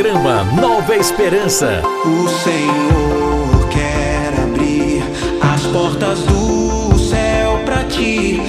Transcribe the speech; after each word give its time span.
Programa 0.00 0.44
Nova 0.58 0.96
Esperança. 0.96 1.82
O 2.06 2.26
Senhor 2.26 3.68
quer 3.68 4.32
abrir 4.40 5.02
as 5.42 5.66
portas 5.66 6.20
do 6.20 6.98
céu 6.98 7.58
para 7.66 7.84
ti. 7.84 8.40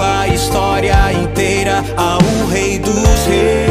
a 0.00 0.28
história 0.28 1.12
inteira 1.12 1.84
ao 1.96 2.46
Rei 2.48 2.78
dos 2.78 3.26
Reis. 3.26 3.63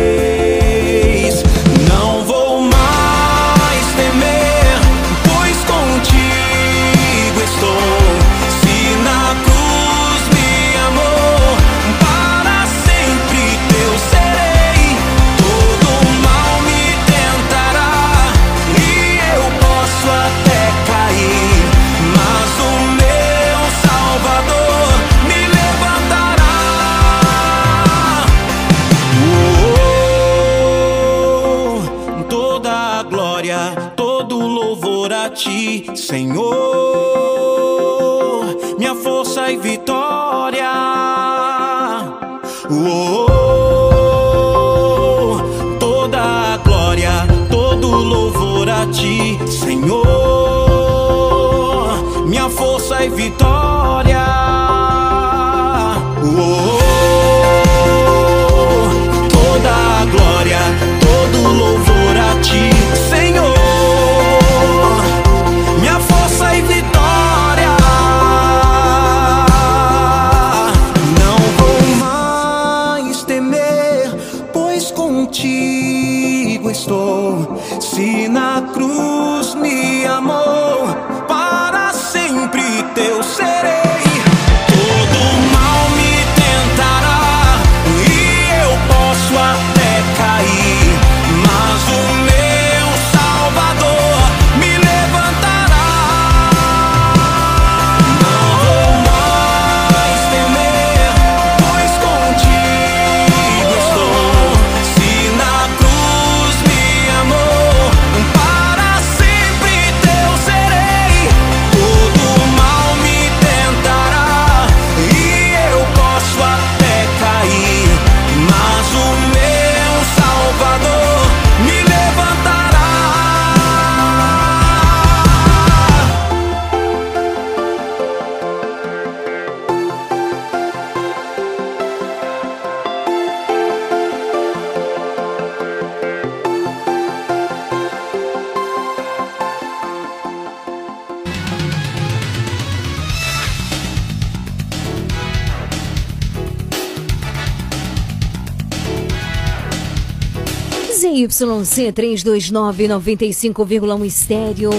ZYC 151.43 151.91
329 151.91 152.87
95,1 152.87 154.05
estéreo 154.05 154.71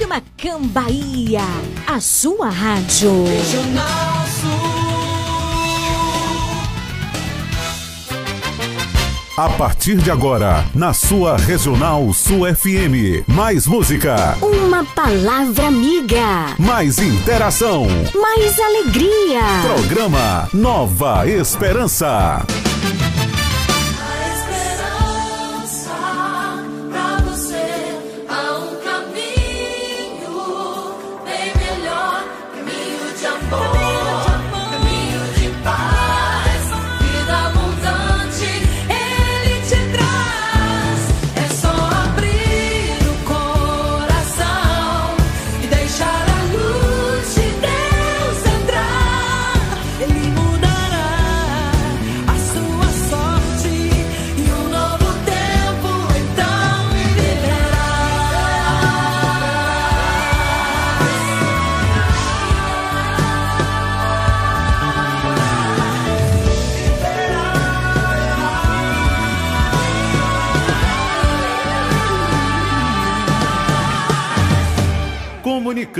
e 0.00 0.04
uma 0.04 0.20
cambaia, 0.36 1.44
a 1.86 2.00
sua 2.00 2.48
rádio. 2.48 3.24
Regional 3.24 4.26
Sul. 4.40 4.80
A 9.36 9.48
partir 9.50 9.96
de 9.96 10.10
agora, 10.10 10.64
na 10.74 10.92
sua 10.92 11.36
Regional 11.36 12.12
Sul 12.12 12.40
FM, 12.54 13.24
mais 13.26 13.66
música. 13.66 14.36
Uma 14.42 14.84
palavra 14.84 15.68
amiga. 15.68 16.56
Mais 16.58 16.98
interação. 16.98 17.86
Mais 18.20 18.58
alegria. 18.58 19.40
Programa 19.62 20.48
Nova 20.52 21.26
Esperança. 21.26 22.44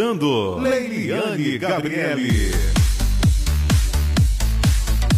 Comunicando. 0.01 0.59
Leiliane 0.59 1.59
Gabriele. 1.59 2.53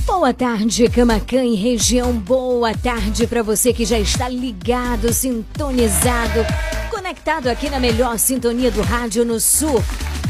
Boa 0.04 0.34
tarde, 0.34 0.88
Camacan 0.88 1.44
e 1.44 1.54
região. 1.54 2.12
Boa 2.12 2.74
tarde 2.74 3.26
para 3.26 3.42
você 3.42 3.72
que 3.72 3.84
já 3.84 3.98
está 3.98 4.28
ligado, 4.28 5.12
sintonizado, 5.12 6.44
conectado 6.90 7.48
aqui 7.48 7.70
na 7.70 7.78
melhor 7.78 8.18
sintonia 8.18 8.70
do 8.70 8.82
rádio 8.82 9.24
no 9.24 9.40
sul 9.40 9.82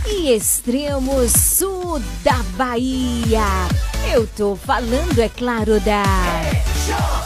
e 0.07 0.31
extremo 0.31 1.29
sul 1.29 2.01
da 2.23 2.39
Bahia. 2.57 3.41
Eu 4.15 4.27
tô 4.27 4.57
falando, 4.57 5.19
é 5.19 5.29
claro, 5.29 5.81
da. 5.81 6.03
Eu 6.89 7.22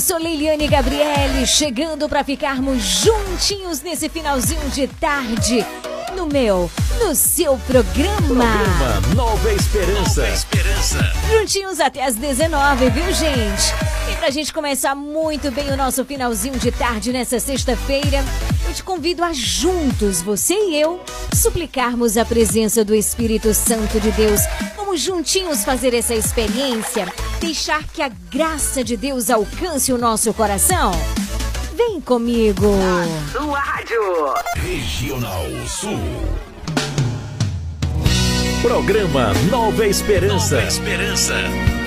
sou 0.00 0.18
Leiliane 0.18 0.66
Gabriele, 0.66 1.46
chegando 1.46 2.08
para 2.08 2.24
ficarmos 2.24 2.82
juntinhos 2.82 3.82
nesse 3.82 4.08
finalzinho 4.08 4.70
de 4.70 4.88
tarde. 4.88 5.64
No 6.16 6.26
meu, 6.26 6.70
no 6.98 7.14
seu 7.14 7.56
programa. 7.66 8.18
Programa 8.20 9.14
Nova 9.14 9.52
Esperança. 9.52 10.22
Nova 10.22 10.34
Esperança. 10.34 11.12
Juntinhos 11.30 11.80
até 11.80 12.04
as 12.04 12.16
19, 12.16 12.90
viu, 12.90 13.12
gente? 13.12 13.74
E 14.10 14.16
pra 14.16 14.30
gente 14.30 14.52
começar 14.52 14.94
muito 14.94 15.50
bem 15.50 15.70
o 15.70 15.76
nosso 15.76 16.04
finalzinho 16.04 16.58
de 16.58 16.72
tarde 16.72 17.12
nessa 17.12 17.38
sexta-feira, 17.38 18.24
eu 18.66 18.74
te 18.74 18.82
convido 18.82 19.22
a 19.22 19.32
juntos, 19.32 20.20
você 20.20 20.54
e 20.54 20.80
eu, 20.80 21.00
suplicarmos 21.34 22.16
a 22.16 22.24
presença 22.24 22.84
do 22.84 22.94
Espírito 22.94 23.54
Santo 23.54 24.00
de 24.00 24.10
Deus. 24.12 24.40
Vamos 24.76 25.00
juntinhos 25.00 25.64
fazer 25.64 25.94
essa 25.94 26.14
experiência, 26.14 27.06
deixar 27.40 27.84
que 27.84 28.02
a 28.02 28.08
graça 28.08 28.82
de 28.82 28.96
Deus 28.96 29.30
alcance 29.30 29.92
o 29.92 29.98
nosso 29.98 30.34
coração. 30.34 30.92
Vem 31.80 31.98
comigo. 32.02 32.74
Sua 33.32 33.58
rádio. 33.58 34.02
Regional 34.56 35.46
Sul. 35.66 35.98
Programa 38.60 39.32
Nova 39.50 39.86
Esperança. 39.86 40.56
Nova 40.56 40.68
Esperança. 40.68 41.79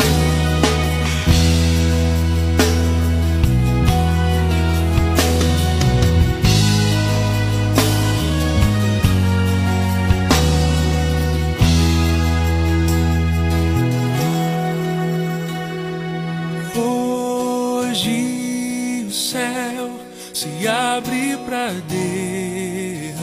Para 21.53 21.73
derramar 21.87 23.13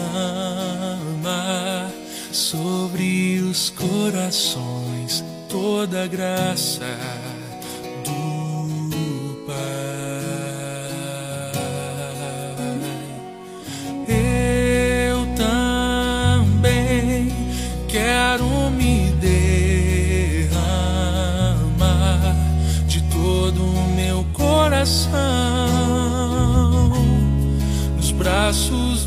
sobre 2.30 3.40
os 3.40 3.70
corações 3.70 5.24
toda 5.48 6.04
a 6.04 6.06
graça 6.06 6.86
do 8.04 9.44
Pai. 9.44 9.56
Eu 14.06 15.26
também 15.34 17.34
quero 17.88 18.70
me 18.70 19.10
derramar 19.20 19.56
de 22.86 23.02
todo 23.10 23.64
o 23.64 23.88
meu 23.96 24.24
coração 24.32 25.49
braços 28.50 29.04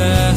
toda 0.00 0.29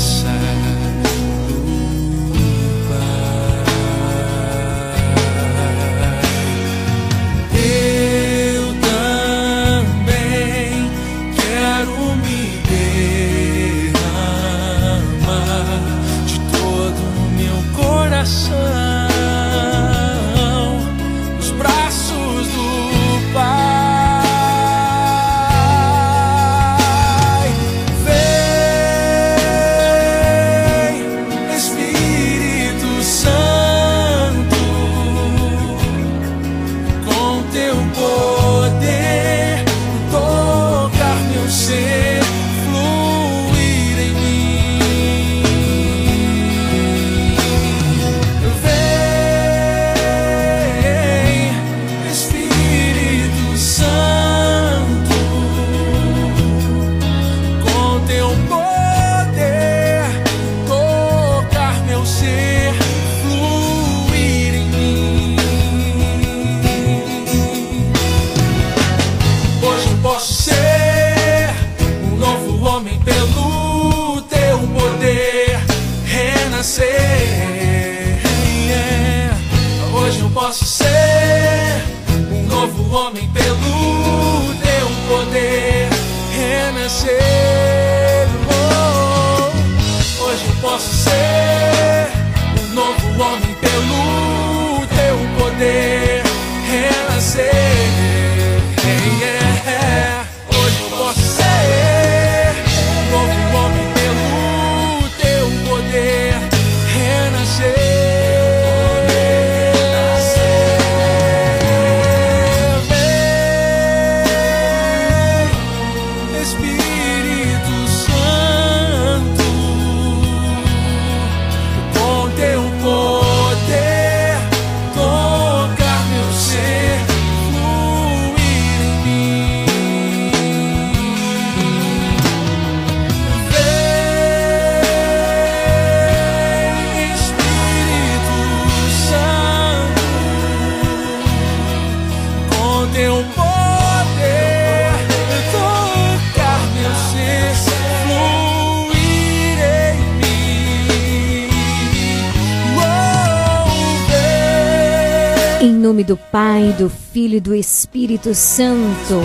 do 157.39 157.55
Espírito 157.55 158.33
Santo. 158.33 159.21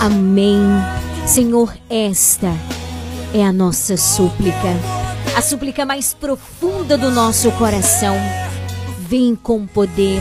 Amém. 0.00 0.60
Senhor, 1.26 1.72
esta 1.88 2.52
é 3.32 3.44
a 3.44 3.52
nossa 3.52 3.96
súplica, 3.96 4.76
a 5.36 5.40
súplica 5.40 5.86
mais 5.86 6.12
profunda 6.12 6.98
do 6.98 7.10
nosso 7.10 7.50
coração. 7.52 8.16
Vem 8.98 9.34
com 9.36 9.66
poder, 9.66 10.20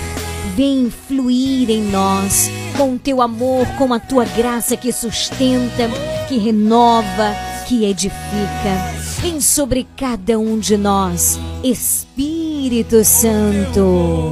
vem 0.55 0.89
fluir 0.89 1.69
em 1.69 1.83
nós, 1.83 2.49
com 2.77 2.93
o 2.95 2.99
teu 2.99 3.21
amor, 3.21 3.65
com 3.77 3.93
a 3.93 3.99
tua 3.99 4.25
graça 4.25 4.77
que 4.77 4.91
sustenta, 4.91 5.89
que 6.27 6.37
renova, 6.37 7.35
que 7.67 7.85
edifica. 7.85 9.01
Vem 9.21 9.41
sobre 9.41 9.87
cada 9.97 10.37
um 10.39 10.59
de 10.59 10.77
nós, 10.77 11.39
Espírito 11.63 13.03
Santo. 13.03 14.31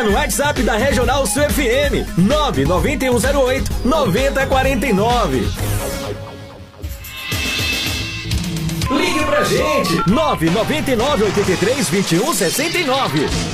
Liga 0.00 0.02
no 0.02 0.12
WhatsApp 0.12 0.62
da 0.62 0.76
Regional 0.76 1.26
Sul 1.26 1.42
FM 1.42 2.18
99108 2.18 3.70
9049. 3.84 5.48
Ligue 8.90 9.24
pra 9.24 9.44
gente 9.44 10.10
999 10.10 11.24
83 11.24 11.88
21 11.90 12.34
69. 12.34 13.49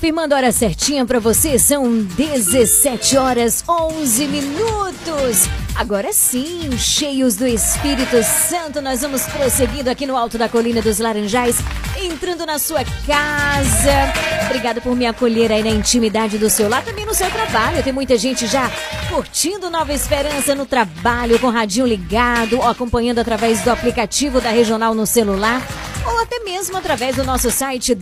Confirmando 0.00 0.32
a 0.32 0.38
hora 0.38 0.50
certinha 0.50 1.04
pra 1.04 1.20
você, 1.20 1.58
são 1.58 2.02
17 2.02 3.18
horas 3.18 3.62
11 3.68 4.28
minutos. 4.28 5.46
Agora 5.76 6.10
sim, 6.10 6.70
cheios 6.78 7.36
do 7.36 7.46
Espírito 7.46 8.16
Santo, 8.22 8.80
nós 8.80 9.02
vamos 9.02 9.24
prosseguindo 9.24 9.90
aqui 9.90 10.06
no 10.06 10.16
alto 10.16 10.38
da 10.38 10.48
Colina 10.48 10.80
dos 10.80 10.98
Laranjais, 10.98 11.56
entrando 12.02 12.46
na 12.46 12.58
sua 12.58 12.82
casa. 12.82 14.46
Obrigada 14.46 14.80
por 14.80 14.96
me 14.96 15.06
acolher 15.06 15.52
aí 15.52 15.62
na 15.62 15.68
intimidade 15.68 16.38
do 16.38 16.48
seu 16.48 16.66
lar, 16.66 16.82
também 16.82 17.04
no 17.04 17.12
seu 17.12 17.30
trabalho. 17.30 17.82
Tem 17.82 17.92
muita 17.92 18.16
gente 18.16 18.46
já 18.46 18.70
curtindo 19.10 19.68
Nova 19.68 19.92
Esperança 19.92 20.54
no 20.54 20.64
trabalho, 20.64 21.38
com 21.38 21.48
o 21.48 21.50
radinho 21.50 21.86
ligado, 21.86 22.62
acompanhando 22.62 23.18
através 23.18 23.60
do 23.60 23.70
aplicativo 23.70 24.40
da 24.40 24.48
Regional 24.48 24.94
no 24.94 25.04
celular, 25.04 25.60
ou 26.06 26.18
até 26.20 26.40
mesmo 26.40 26.78
através 26.78 27.16
do 27.16 27.22
nosso 27.22 27.50
site 27.50 27.94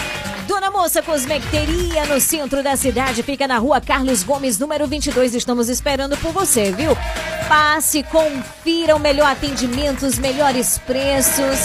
Dona 0.47 0.71
Moça 0.71 1.03
Cosmecteria, 1.03 2.07
no 2.07 2.21
centro 2.21 2.63
da 2.63 2.77
cidade, 2.77 3.23
fica 3.23 3.49
na 3.49 3.59
rua 3.59 3.81
Carlos 3.81 4.23
Gomes, 4.23 4.59
número 4.59 4.87
22. 4.87 5.35
Estamos 5.35 5.69
esperando 5.69 6.17
por 6.19 6.33
você, 6.33 6.71
viu? 6.71 6.97
Passe, 7.49 8.05
confira 8.05 8.95
o 8.95 9.01
melhor 9.01 9.31
atendimento, 9.31 10.07
os 10.07 10.19
melhores 10.19 10.79
preços, 10.79 11.59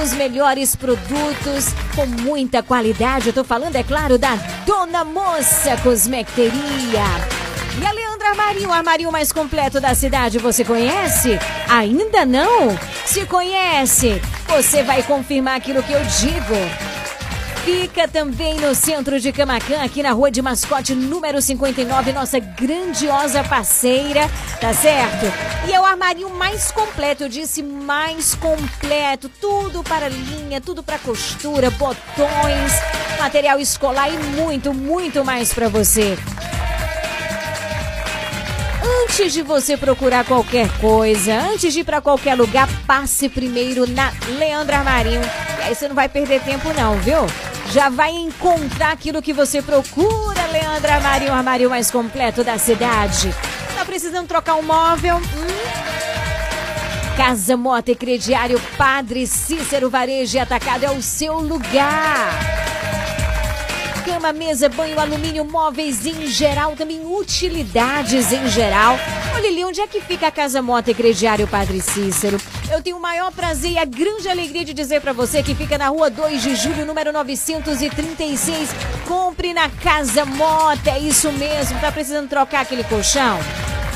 os 0.00 0.12
melhores 0.12 0.76
produtos, 0.76 1.66
com 1.94 2.06
muita 2.06 2.62
qualidade. 2.62 3.28
Eu 3.28 3.32
tô 3.32 3.42
falando, 3.42 3.74
é 3.74 3.82
claro, 3.82 4.16
da 4.16 4.36
Dona 4.64 5.04
Moça 5.04 5.76
Cosmecteria. 5.82 7.49
E 7.78 7.86
a 7.86 7.92
Leandra 7.92 8.30
Armarinho, 8.30 8.68
o 8.68 8.72
armarinho 8.72 9.12
mais 9.12 9.32
completo 9.32 9.80
da 9.80 9.94
cidade, 9.94 10.38
você 10.38 10.64
conhece? 10.64 11.38
Ainda 11.68 12.24
não? 12.24 12.76
Se 13.06 13.24
conhece, 13.26 14.20
você 14.48 14.82
vai 14.82 15.02
confirmar 15.02 15.56
aquilo 15.56 15.82
que 15.82 15.92
eu 15.92 16.00
digo. 16.02 16.90
Fica 17.64 18.08
também 18.08 18.58
no 18.58 18.74
centro 18.74 19.20
de 19.20 19.30
Camacan, 19.30 19.82
aqui 19.82 20.02
na 20.02 20.12
rua 20.12 20.30
de 20.30 20.40
mascote 20.40 20.94
número 20.94 21.40
59, 21.42 22.12
nossa 22.12 22.38
grandiosa 22.40 23.44
parceira, 23.44 24.28
tá 24.60 24.72
certo? 24.72 25.26
E 25.68 25.72
é 25.72 25.78
o 25.78 25.84
armarinho 25.84 26.30
mais 26.30 26.72
completo, 26.72 27.24
eu 27.24 27.28
disse 27.28 27.62
mais 27.62 28.34
completo, 28.34 29.28
tudo 29.40 29.84
para 29.84 30.08
linha, 30.08 30.60
tudo 30.60 30.82
para 30.82 30.98
costura, 30.98 31.70
botões, 31.70 32.72
material 33.18 33.60
escolar 33.60 34.08
e 34.12 34.16
muito, 34.18 34.72
muito 34.72 35.22
mais 35.22 35.52
para 35.52 35.68
você. 35.68 36.16
Antes 38.82 39.32
de 39.32 39.42
você 39.42 39.76
procurar 39.76 40.24
qualquer 40.24 40.68
coisa, 40.78 41.34
antes 41.34 41.72
de 41.72 41.80
ir 41.80 41.84
para 41.84 42.00
qualquer 42.00 42.34
lugar, 42.34 42.68
passe 42.86 43.28
primeiro 43.28 43.86
na 43.86 44.12
Leandra 44.38 44.78
Armarinho. 44.78 45.20
E 45.58 45.62
aí 45.62 45.74
você 45.74 45.88
não 45.88 45.94
vai 45.94 46.08
perder 46.08 46.40
tempo 46.42 46.72
não, 46.72 46.96
viu? 46.98 47.26
Já 47.70 47.88
vai 47.88 48.10
encontrar 48.10 48.92
aquilo 48.92 49.22
que 49.22 49.32
você 49.32 49.62
procura, 49.62 50.46
Leandra 50.46 50.94
Armarinho, 50.94 51.32
o 51.32 51.34
armário 51.34 51.70
mais 51.70 51.90
completo 51.90 52.42
da 52.42 52.58
cidade. 52.58 53.34
Tá 53.76 53.84
precisando 53.84 54.26
trocar 54.26 54.56
um 54.56 54.62
móvel? 54.62 55.16
Hum? 55.16 55.80
Casa 57.16 57.56
Mota 57.56 57.90
e 57.90 57.94
Crediário 57.94 58.58
Padre 58.78 59.26
Cícero 59.26 59.90
Varejo 59.90 60.36
e 60.36 60.40
Atacado 60.40 60.84
é 60.84 60.90
o 60.90 61.02
seu 61.02 61.38
lugar. 61.38 62.30
Cama, 64.04 64.32
mesa, 64.32 64.68
banho, 64.68 64.98
alumínio, 64.98 65.44
móveis 65.44 66.06
em 66.06 66.26
geral, 66.26 66.74
também 66.74 67.00
utilidades 67.04 68.32
em 68.32 68.48
geral. 68.48 68.98
Olha 69.34 69.48
ali, 69.48 69.64
onde 69.64 69.80
é 69.80 69.86
que 69.86 70.00
fica 70.00 70.28
a 70.28 70.30
Casa 70.30 70.62
Mota 70.62 70.90
e 70.90 70.94
Crediário 70.94 71.46
Padre 71.46 71.80
Cícero? 71.80 72.38
Eu 72.70 72.82
tenho 72.82 72.96
o 72.96 73.00
maior 73.00 73.30
prazer 73.30 73.72
e 73.72 73.78
a 73.78 73.84
grande 73.84 74.28
alegria 74.28 74.64
de 74.64 74.72
dizer 74.72 75.00
pra 75.00 75.12
você 75.12 75.42
que 75.42 75.54
fica 75.54 75.76
na 75.76 75.88
rua 75.88 76.08
2 76.08 76.42
de 76.42 76.54
julho, 76.56 76.86
número 76.86 77.12
936. 77.12 78.70
Compre 79.06 79.52
na 79.52 79.68
Casa 79.68 80.24
Mota, 80.24 80.90
é 80.90 80.98
isso 80.98 81.30
mesmo. 81.32 81.78
Tá 81.78 81.92
precisando 81.92 82.28
trocar 82.28 82.62
aquele 82.62 82.84
colchão? 82.84 83.38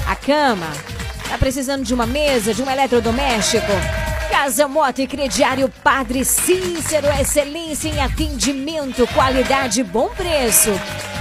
A 0.06 0.14
cama? 0.14 0.70
Tá 1.28 1.38
precisando 1.38 1.82
de 1.82 1.94
uma 1.94 2.06
mesa, 2.06 2.52
de 2.52 2.62
um 2.62 2.70
eletrodoméstico? 2.70 3.72
Casa 4.34 4.66
Mota 4.66 5.00
e 5.00 5.06
Crediário 5.06 5.72
Padre 5.82 6.24
Cícero, 6.24 7.06
excelência 7.20 7.88
em 7.88 8.00
atendimento, 8.00 9.06
qualidade 9.14 9.80
e 9.80 9.84
bom 9.84 10.08
preço. 10.08 10.70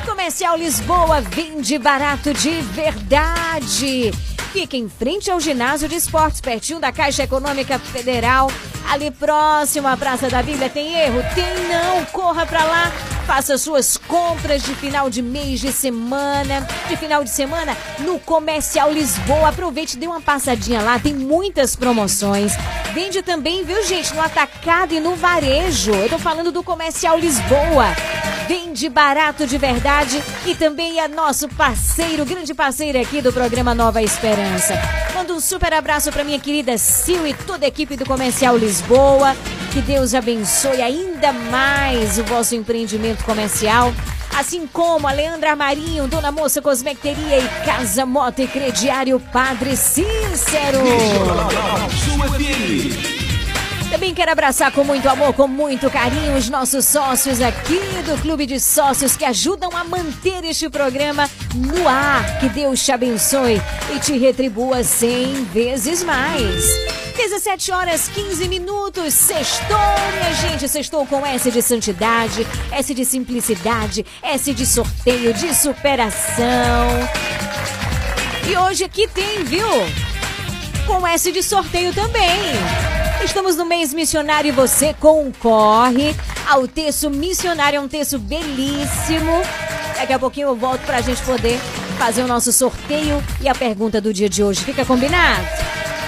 Comercial 0.04 0.58
Lisboa 0.58 1.22
vende 1.22 1.78
barato 1.78 2.34
de 2.34 2.60
verdade. 2.62 4.12
Fica 4.52 4.76
em 4.76 4.90
frente 4.90 5.30
ao 5.30 5.40
ginásio 5.40 5.88
de 5.88 5.96
esportes, 5.96 6.42
pertinho 6.42 6.80
da 6.80 6.92
Caixa 6.92 7.24
Econômica 7.24 7.78
Federal. 7.78 8.52
Ali 8.92 9.12
próximo 9.12 9.88
à 9.88 9.96
Praça 9.96 10.28
da 10.28 10.42
Bíblia. 10.44 10.70
Tem 10.70 10.94
erro? 10.94 11.24
Tem 11.36 11.68
não. 11.68 12.04
Corra 12.06 12.46
pra 12.48 12.64
lá. 12.64 12.92
Faça 13.26 13.58
suas 13.58 13.96
compras 13.96 14.62
de 14.64 14.76
final 14.76 15.10
de 15.10 15.22
mês, 15.22 15.62
de 15.62 15.72
semana, 15.72 16.68
de 16.90 16.98
final 16.98 17.24
de 17.24 17.30
semana 17.30 17.76
no 18.00 18.20
Comercial 18.20 18.92
Lisboa. 18.92 19.48
Aproveite, 19.48 19.98
dê 19.98 20.06
uma 20.08 20.20
passadinha 20.20 20.82
lá, 20.82 21.00
tem 21.00 21.14
muitas 21.14 21.74
promoções. 21.74 22.52
Vende 23.04 23.22
também, 23.22 23.66
viu, 23.66 23.84
gente, 23.84 24.16
no 24.16 24.22
atacado 24.22 24.94
e 24.94 25.00
no 25.02 25.14
varejo. 25.14 25.94
Eu 25.94 26.08
tô 26.08 26.18
falando 26.18 26.54
do 26.54 26.64
Comercial 26.64 27.20
Lisboa. 27.20 27.88
Vende 28.48 28.88
barato 28.88 29.46
de 29.46 29.58
verdade 29.58 30.24
e 30.46 30.56
também 30.56 31.02
é 31.02 31.08
nosso 31.10 31.50
parceiro, 31.50 32.26
grande 32.26 32.54
parceiro 32.54 32.98
aqui 32.98 33.22
do 33.22 33.34
programa 33.34 33.76
Nova 33.76 34.02
Esperança. 34.02 34.76
Manda 35.14 35.34
um 35.34 35.42
super 35.42 35.74
abraço 35.74 36.14
para 36.14 36.24
minha 36.24 36.40
querida 36.40 36.78
Sil 36.80 37.28
e 37.28 37.34
toda 37.34 37.66
a 37.66 37.68
equipe 37.68 37.98
do 37.98 38.06
Comercial 38.06 38.56
Lisboa. 38.58 39.36
Que 39.74 39.82
Deus 39.82 40.14
abençoe 40.14 40.82
ainda 40.82 41.34
mais 41.34 42.18
o 42.18 42.24
vosso 42.24 42.56
empreendimento 42.56 43.26
comercial. 43.26 43.94
Assim 44.38 44.66
como 44.66 45.08
a 45.08 45.12
Leandra 45.12 45.56
Marinho, 45.56 46.08
Dona 46.08 46.32
Moça 46.32 46.62
Cosmecteria 46.62 47.40
e 47.40 47.48
Casa 47.66 48.06
Moto 48.06 48.40
e 48.40 48.48
Crediário 48.48 49.20
Padre 49.20 49.76
Cícero. 49.78 50.80
Também 54.04 54.16
quero 54.16 54.34
abraçar 54.34 54.70
com 54.70 54.84
muito 54.84 55.08
amor, 55.08 55.34
com 55.34 55.48
muito 55.48 55.90
carinho, 55.90 56.36
os 56.36 56.50
nossos 56.50 56.84
sócios 56.84 57.40
aqui 57.40 57.80
do 58.06 58.22
Clube 58.22 58.46
de 58.46 58.60
Sócios 58.60 59.16
que 59.16 59.24
ajudam 59.24 59.70
a 59.74 59.86
manter 59.86 60.44
este 60.44 60.70
programa 60.70 61.30
no 61.56 61.88
ar. 61.88 62.38
Que 62.38 62.50
Deus 62.50 62.84
te 62.84 62.92
abençoe 62.92 63.62
e 63.96 64.00
te 64.02 64.18
retribua 64.18 64.84
cem 64.84 65.46
vezes 65.46 66.04
mais. 66.04 66.66
17 67.16 67.72
horas 67.72 68.10
15 68.10 68.46
minutos, 68.50 69.14
sextou, 69.14 69.78
minha 70.18 70.34
gente, 70.34 70.68
sextou 70.68 71.06
com 71.06 71.26
S 71.26 71.50
de 71.50 71.62
santidade, 71.62 72.46
S 72.74 72.94
de 72.94 73.06
simplicidade, 73.06 74.06
S 74.22 74.54
de 74.54 74.66
sorteio, 74.66 75.34
de 75.34 75.56
superação. 75.56 76.90
E 78.50 78.58
hoje 78.58 78.84
aqui 78.84 79.08
tem, 79.08 79.46
viu? 79.46 79.70
Com 80.86 81.08
S 81.08 81.32
de 81.32 81.42
sorteio 81.42 81.94
também. 81.94 83.03
Estamos 83.24 83.56
no 83.56 83.66
mês 83.66 83.94
missionário 83.94 84.50
e 84.50 84.52
você 84.52 84.94
concorre 84.94 86.14
ao 86.46 86.68
texto 86.68 87.10
missionário, 87.10 87.78
é 87.78 87.80
um 87.80 87.88
texto 87.88 88.20
belíssimo. 88.20 89.42
Daqui 89.96 90.12
a 90.12 90.20
pouquinho 90.20 90.50
eu 90.50 90.56
volto 90.56 90.82
para 90.82 90.98
a 90.98 91.02
gente 91.02 91.22
poder 91.24 91.58
fazer 91.98 92.22
o 92.22 92.28
nosso 92.28 92.52
sorteio 92.52 93.24
e 93.40 93.48
a 93.48 93.56
pergunta 93.56 94.02
do 94.02 94.14
dia 94.14 94.28
de 94.28 94.44
hoje. 94.44 94.64
Fica 94.64 94.84
combinado? 94.84 95.48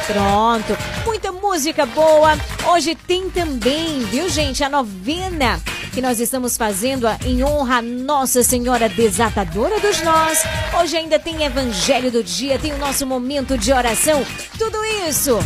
Pronto. 0.05 0.77
Muita 1.05 1.31
música 1.31 1.85
boa. 1.85 2.37
Hoje 2.67 2.95
tem 2.95 3.29
também, 3.29 3.99
viu, 4.05 4.29
gente, 4.29 4.61
a 4.61 4.69
novena 4.69 5.61
que 5.93 6.01
nós 6.01 6.19
estamos 6.19 6.57
fazendo 6.57 7.07
em 7.25 7.43
honra 7.43 7.77
a 7.77 7.81
Nossa 7.81 8.43
Senhora 8.43 8.89
Desatadora 8.89 9.79
dos 9.79 10.01
Nós. 10.01 10.43
Hoje 10.79 10.97
ainda 10.97 11.17
tem 11.17 11.43
Evangelho 11.43 12.11
do 12.11 12.21
Dia, 12.21 12.59
tem 12.59 12.73
o 12.73 12.77
nosso 12.77 13.07
momento 13.07 13.57
de 13.57 13.71
oração. 13.71 14.23
Tudo 14.59 14.77
isso, 15.07 15.39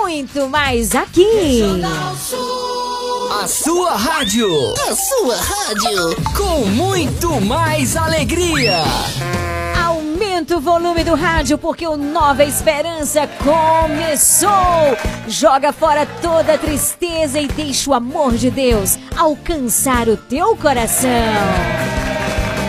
muito 0.00 0.48
mais 0.48 0.94
aqui. 0.94 1.60
A 3.42 3.46
sua 3.46 3.92
rádio. 3.92 4.48
A 4.88 4.94
sua 4.94 5.36
rádio. 5.36 6.16
Com 6.36 6.66
muito 6.66 7.40
mais 7.40 7.96
alegria. 7.96 8.82
Aumenta 9.84 10.56
o 10.56 10.60
volume 10.60 11.04
do 11.04 11.14
rádio 11.14 11.58
porque 11.58 11.86
o 11.86 11.96
Nova 11.96 12.44
Esperança 12.44 13.28
começou. 13.38 14.50
Joga 15.28 15.72
fora 15.72 16.06
toda 16.20 16.54
a 16.54 16.58
tristeza 16.58 17.38
e 17.38 17.46
deixa 17.46 17.90
o 17.90 17.94
amor 17.94 18.34
de 18.34 18.50
Deus 18.50 18.98
alcançar 19.16 20.08
o 20.08 20.16
teu 20.16 20.56
coração. 20.56 22.01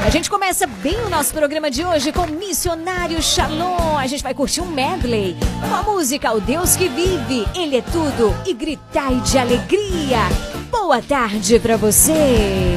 A 0.04 0.10
gente 0.10 0.30
começa 0.30 0.68
bem 0.68 1.00
o 1.00 1.10
nosso 1.10 1.34
programa 1.34 1.72
de 1.72 1.86
hoje 1.86 2.12
com 2.12 2.28
Missionário 2.28 3.22
Shalom. 3.24 3.98
A 3.98 4.06
gente 4.06 4.22
vai 4.22 4.34
curtir 4.34 4.60
um 4.60 4.66
medley 4.66 5.34
com 5.62 5.74
a 5.74 5.82
música 5.82 6.34
O 6.34 6.42
Deus 6.42 6.76
que 6.76 6.90
Vive, 6.90 7.48
Ele 7.56 7.78
é 7.78 7.82
Tudo 7.82 8.36
e 8.46 8.54
Gritai 8.54 9.16
de 9.22 9.38
Alegria. 9.38 10.20
Boa 10.70 11.02
tarde 11.02 11.58
para 11.58 11.78
você. 11.78 12.76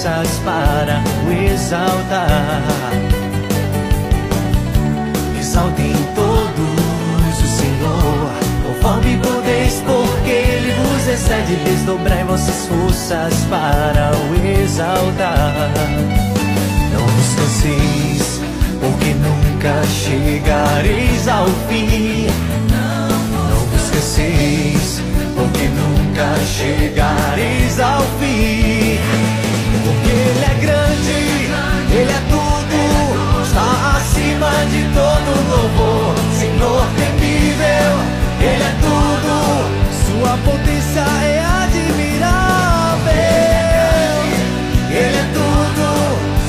Forças 0.00 0.40
para 0.44 1.02
o 1.26 1.32
exaltar. 1.32 2.62
Exaltem 5.38 5.92
todos 6.14 7.38
o 7.38 7.46
Senhor, 7.46 8.30
conforme 8.62 9.18
podeis, 9.18 9.82
porque 9.84 10.30
Ele 10.30 10.72
vos 10.72 11.06
excede. 11.06 11.56
Desdobrai 11.64 12.24
vossas 12.24 12.66
forças 12.66 13.34
para 13.50 14.12
o 14.16 14.62
exaltar. 14.62 15.70
Não 16.92 17.06
vos 17.06 17.34
canseis, 17.34 18.40
porque 18.80 19.12
nunca 19.14 19.86
chegareis 19.86 21.28
ao 21.28 21.46
fim. 21.68 22.26
Não 22.70 23.66
vos 23.66 23.90
canseis, 23.90 25.02
porque 25.36 25.68
nunca 25.68 26.42
chegares 26.46 27.78
ao 27.80 28.00
fim. 28.18 28.59
É 40.98 41.44
admirável. 41.64 43.10
Ele 44.90 45.18
é 45.18 45.26
tudo, 45.32 45.86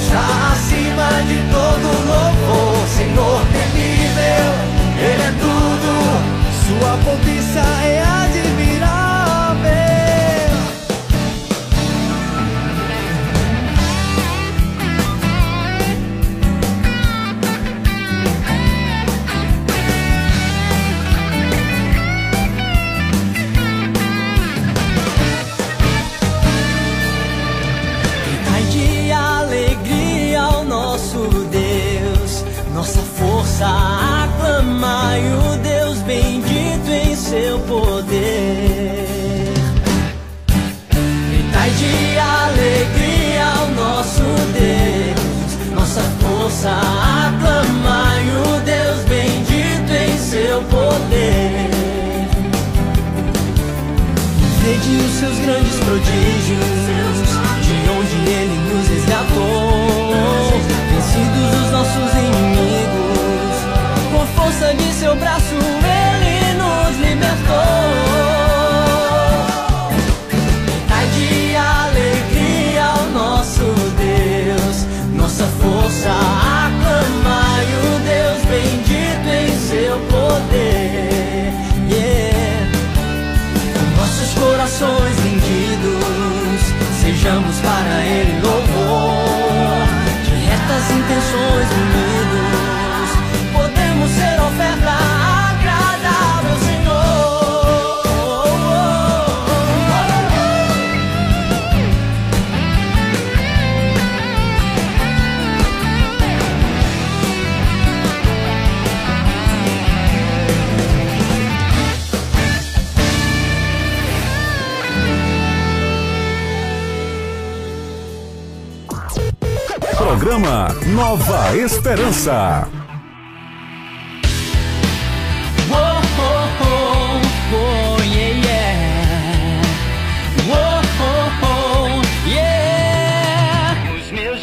está 0.01 0.54
acima 0.54 1.10
de 1.27 1.38
todo 1.51 1.88
louvor. 2.08 2.88
Senhor 2.88 3.41
temível, 3.51 4.54
Ele 4.97 5.23
é 5.23 5.34
tudo, 5.39 5.91
Sua 6.65 6.97
potência 7.04 7.60
é 7.60 7.99
admirável. 7.99 8.11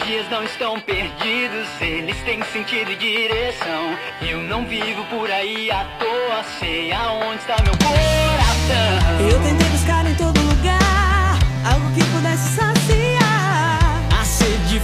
Dias 0.09 0.31
não 0.31 0.43
estão 0.43 0.81
perdidos, 0.81 1.69
eles 1.83 2.17
têm 2.23 2.43
sentido 2.45 2.91
e 2.93 2.97
direção. 2.97 3.97
Eu 4.23 4.43
não 4.43 4.67
vivo 4.67 5.05
por 5.05 5.31
aí 5.31 5.71
à 5.71 5.85
toa, 5.99 6.45
sei 6.59 6.91
aonde 6.93 7.41
está 7.41 7.57
meu 7.63 7.75
coração. 7.77 9.31
Eu 9.31 9.43
tentei 9.43 9.69
buscar 9.69 10.07
em 10.07 10.15
todo 10.15 10.41
lugar 10.41 11.39
algo 11.71 11.93
que 11.95 12.05
pudesse 12.05 12.49
de 12.51 12.78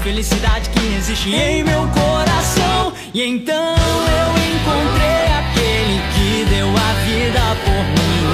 felicidade 0.05 0.69
que 0.69 0.97
existe 0.97 1.35
em 1.35 1.65
meu 1.65 1.89
coração. 1.89 2.93
E 3.15 3.23
então 3.23 3.75
eu 4.21 4.31
encontrei 4.53 5.25
aquele 5.41 5.99
que 6.13 6.45
deu 6.51 6.69
a 6.69 6.91
vida 7.07 7.41
por 7.65 7.85
mim, 7.97 8.27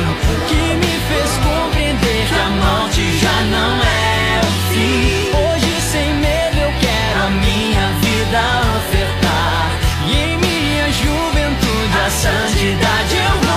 que 0.48 0.62
me 0.83 0.94
fez 1.09 1.30
compreender 1.38 2.26
que 2.26 2.35
a 2.35 2.50
morte 2.50 3.18
já 3.18 3.40
não 3.54 3.72
é 3.85 4.40
o 4.42 4.72
fim. 4.72 5.30
Hoje, 5.42 5.80
sem 5.92 6.12
medo, 6.14 6.59
eu 6.59 6.72
quero 6.80 7.26
a 7.26 7.30
minha 7.30 7.87
vida 8.02 8.40
ofertar. 8.78 9.70
E 10.09 10.12
em 10.12 10.37
minha 10.38 10.90
juventude, 10.90 11.98
a 12.04 12.11
santidade 12.11 13.16
eu 13.16 13.49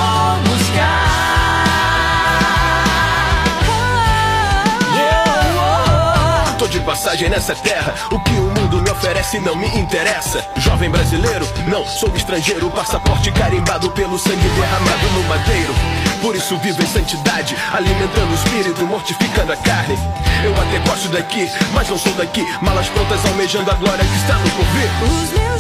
passagem 7.04 7.30
nessa 7.30 7.54
terra, 7.54 7.94
o 8.12 8.20
que 8.22 8.32
o 8.32 8.44
mundo 8.44 8.82
me 8.82 8.90
oferece 8.90 9.38
não 9.38 9.58
me 9.58 9.68
interessa. 9.78 10.42
Jovem 10.56 10.90
brasileiro, 10.90 11.46
não 11.68 11.86
sou 11.86 12.16
estrangeiro, 12.16 12.72
passaporte 12.72 13.30
carimbado 13.34 13.92
pelo 13.92 14.18
sangue 14.18 14.48
derramado 14.48 15.10
no 15.14 15.24
madeiro. 15.24 15.76
Por 16.22 16.34
isso 16.34 16.58
vivo 16.60 16.82
em 16.82 16.88
santidade, 16.88 17.58
alimentando 17.74 18.32
o 18.32 18.36
espírito, 18.36 18.88
mortificando 18.88 19.52
a 19.52 19.58
carne. 19.58 19.98
Eu 20.46 20.54
até 20.54 20.80
gosto 20.90 21.10
daqui, 21.10 21.52
mas 21.74 21.90
não 21.90 21.98
sou 21.98 22.14
daqui. 22.14 22.48
Malas 22.62 22.88
prontas 22.88 23.26
almejando 23.26 23.70
a 23.70 23.74
glória 23.74 24.06
que 24.06 24.16
está 24.16 24.36
no 24.36 24.50
porvir. 24.52 25.53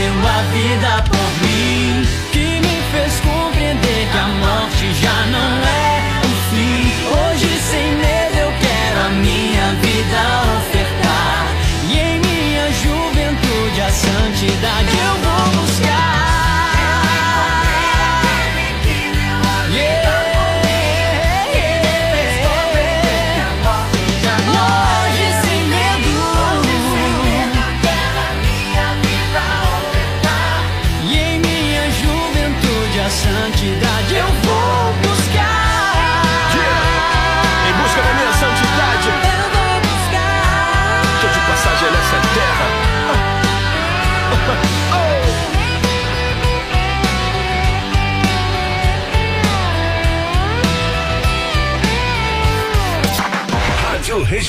Deu 0.00 0.14
a 0.26 0.40
vida 0.54 1.04
por 1.10 1.30
mim, 1.42 2.08
que 2.32 2.46
me 2.64 2.76
fez 2.90 3.20
compreender 3.20 4.08
que 4.10 4.18
a 4.18 4.28
morte 4.44 4.94
já 4.94 5.18
não 5.26 5.52
é 5.62 5.92
o 6.24 6.32
fim. 6.48 6.80
Hoje, 7.18 7.50
sem 7.70 7.88
medo, 7.96 8.36
eu 8.46 8.52
quero 8.64 8.98
a 9.06 9.10
minha 9.10 9.68
vida 9.84 10.20
ofertar. 10.56 11.46
E 11.90 11.98
em 11.98 12.18
minha 12.18 12.66
juventude, 12.82 13.80
a 13.82 13.90
santidade 13.90 14.96
eu 15.06 15.14
vou 15.22 15.29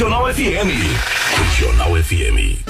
Regional 0.01 0.33
FM. 0.33 0.65
Regional 1.37 1.93
FM. 2.01 2.60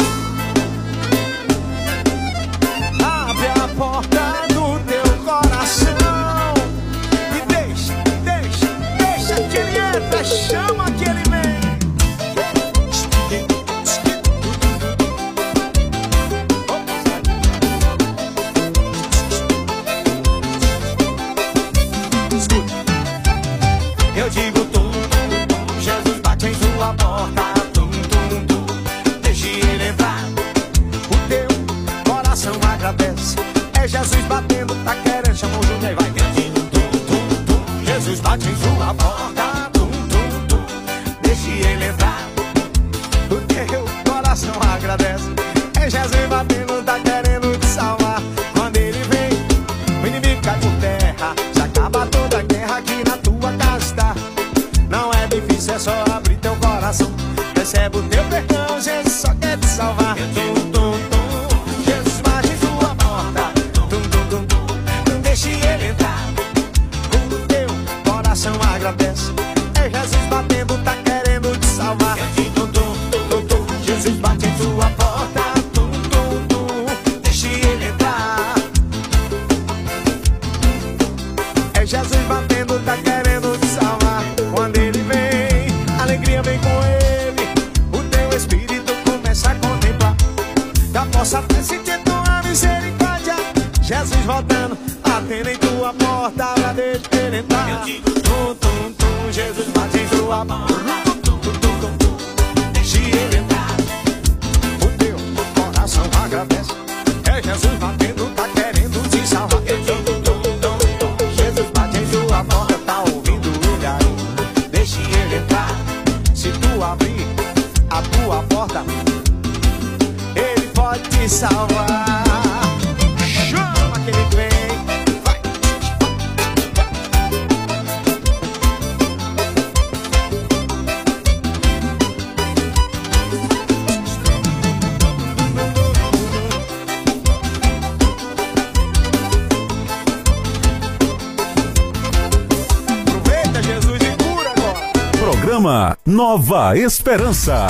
Nova 146.41 146.75
Esperança. 146.75 147.67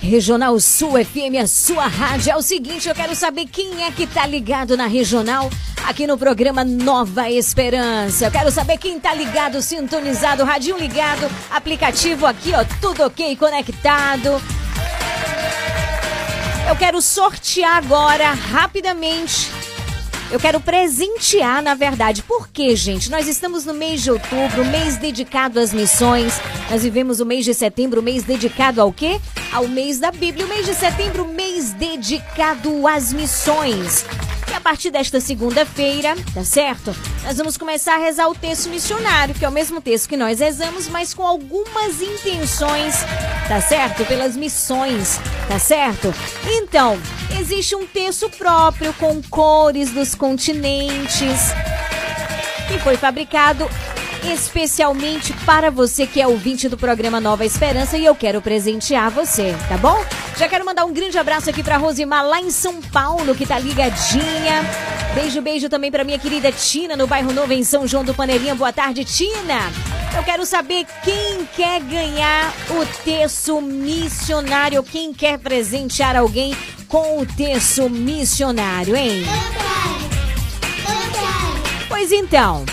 Regional 0.00 0.58
Sul 0.58 0.92
FM, 1.04 1.42
a 1.42 1.46
sua 1.46 1.86
rádio. 1.86 2.32
É 2.32 2.36
o 2.36 2.40
seguinte, 2.40 2.88
eu 2.88 2.94
quero 2.94 3.14
saber 3.14 3.44
quem 3.44 3.84
é 3.84 3.90
que 3.90 4.06
tá 4.06 4.26
ligado 4.26 4.78
na 4.78 4.86
Regional 4.86 5.50
aqui 5.90 6.06
no 6.06 6.16
programa 6.16 6.64
Nova 6.64 7.28
Esperança. 7.28 8.26
Eu 8.26 8.30
quero 8.30 8.50
saber 8.52 8.78
quem 8.78 9.00
tá 9.00 9.12
ligado, 9.12 9.60
sintonizado, 9.60 10.44
radinho 10.44 10.78
ligado, 10.78 11.28
aplicativo 11.50 12.26
aqui, 12.26 12.52
ó, 12.54 12.64
tudo 12.80 13.02
ok, 13.02 13.34
conectado. 13.34 14.40
Eu 16.68 16.76
quero 16.76 17.02
sortear 17.02 17.76
agora, 17.76 18.30
rapidamente. 18.32 19.50
Eu 20.30 20.38
quero 20.38 20.60
presentear, 20.60 21.60
na 21.60 21.74
verdade. 21.74 22.22
Por 22.22 22.46
quê, 22.46 22.76
gente? 22.76 23.10
Nós 23.10 23.26
estamos 23.26 23.64
no 23.64 23.74
mês 23.74 24.00
de 24.00 24.12
outubro, 24.12 24.64
mês 24.64 24.96
dedicado 24.96 25.58
às 25.58 25.72
missões. 25.72 26.40
Nós 26.70 26.84
vivemos 26.84 27.18
o 27.18 27.26
mês 27.26 27.44
de 27.44 27.52
setembro, 27.52 28.00
mês 28.00 28.22
dedicado 28.22 28.80
ao 28.80 28.92
quê? 28.92 29.20
Ao 29.52 29.66
mês 29.66 29.98
da 29.98 30.12
Bíblia. 30.12 30.46
O 30.46 30.48
mês 30.48 30.66
de 30.66 30.74
setembro, 30.74 31.26
mês 31.26 31.72
dedicado 31.72 32.86
às 32.86 33.12
missões. 33.12 34.04
A 34.60 34.62
partir 34.62 34.90
desta 34.90 35.20
segunda-feira, 35.20 36.14
tá 36.34 36.44
certo? 36.44 36.94
Nós 37.24 37.38
vamos 37.38 37.56
começar 37.56 37.94
a 37.94 37.98
rezar 37.98 38.28
o 38.28 38.34
texto 38.34 38.68
missionário, 38.68 39.34
que 39.34 39.42
é 39.42 39.48
o 39.48 39.52
mesmo 39.52 39.80
texto 39.80 40.06
que 40.06 40.18
nós 40.18 40.38
rezamos, 40.38 40.86
mas 40.86 41.14
com 41.14 41.26
algumas 41.26 42.02
intenções, 42.02 42.94
tá 43.48 43.58
certo? 43.62 44.04
Pelas 44.04 44.36
missões, 44.36 45.18
tá 45.48 45.58
certo? 45.58 46.14
Então, 46.46 47.00
existe 47.40 47.74
um 47.74 47.86
texto 47.86 48.28
próprio 48.28 48.92
com 48.92 49.22
cores 49.30 49.92
dos 49.92 50.14
continentes 50.14 51.54
que 52.68 52.78
foi 52.80 52.98
fabricado 52.98 53.66
especialmente 54.24 55.32
para 55.44 55.70
você 55.70 56.06
que 56.06 56.20
é 56.20 56.26
ouvinte 56.26 56.68
do 56.68 56.76
programa 56.76 57.20
Nova 57.20 57.44
Esperança 57.44 57.96
e 57.96 58.04
eu 58.04 58.14
quero 58.14 58.40
presentear 58.40 59.10
você, 59.10 59.54
tá 59.68 59.76
bom? 59.76 60.02
Já 60.36 60.48
quero 60.48 60.64
mandar 60.64 60.84
um 60.84 60.92
grande 60.92 61.18
abraço 61.18 61.50
aqui 61.50 61.62
para 61.62 61.76
Rosimar 61.76 62.26
lá 62.26 62.40
em 62.40 62.50
São 62.50 62.80
Paulo, 62.80 63.34
que 63.34 63.46
tá 63.46 63.58
ligadinha. 63.58 64.64
Beijo, 65.14 65.42
beijo 65.42 65.68
também 65.68 65.90
para 65.90 66.04
minha 66.04 66.18
querida 66.18 66.52
Tina 66.52 66.96
no 66.96 67.06
bairro 67.06 67.32
Novo 67.32 67.52
em 67.52 67.64
São 67.64 67.86
João 67.86 68.04
do 68.04 68.14
Paneirinha. 68.14 68.54
Boa 68.54 68.72
tarde, 68.72 69.04
Tina. 69.04 69.70
Eu 70.16 70.22
quero 70.22 70.44
saber 70.44 70.86
quem 71.04 71.46
quer 71.56 71.80
ganhar 71.80 72.52
o 72.70 72.86
terço 73.04 73.60
missionário, 73.60 74.82
quem 74.82 75.12
quer 75.12 75.38
presentear 75.38 76.16
alguém 76.16 76.56
com 76.88 77.20
o 77.20 77.26
terço 77.26 77.88
missionário, 77.88 78.96
hein? 78.96 79.24
Pois 81.88 82.12
então, 82.12 82.64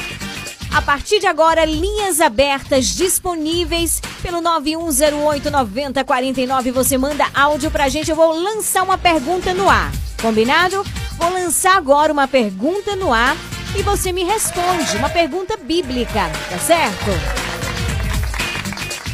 a 0.77 0.81
partir 0.81 1.19
de 1.19 1.25
agora, 1.25 1.65
linhas 1.65 2.21
abertas 2.21 2.85
disponíveis 2.85 3.99
pelo 4.21 4.39
91089049. 4.43 6.71
Você 6.71 6.99
manda 6.99 7.25
áudio 7.33 7.71
pra 7.71 7.89
gente. 7.89 8.11
Eu 8.11 8.15
vou 8.15 8.31
lançar 8.31 8.83
uma 8.83 8.97
pergunta 8.97 9.55
no 9.55 9.67
ar. 9.67 9.91
Combinado? 10.21 10.85
Vou 11.17 11.31
lançar 11.31 11.77
agora 11.77 12.13
uma 12.13 12.27
pergunta 12.27 12.95
no 12.95 13.11
ar 13.11 13.35
e 13.75 13.81
você 13.81 14.11
me 14.11 14.23
responde. 14.23 14.97
Uma 14.97 15.09
pergunta 15.09 15.57
bíblica, 15.57 16.29
tá 16.47 16.59
certo? 16.59 17.09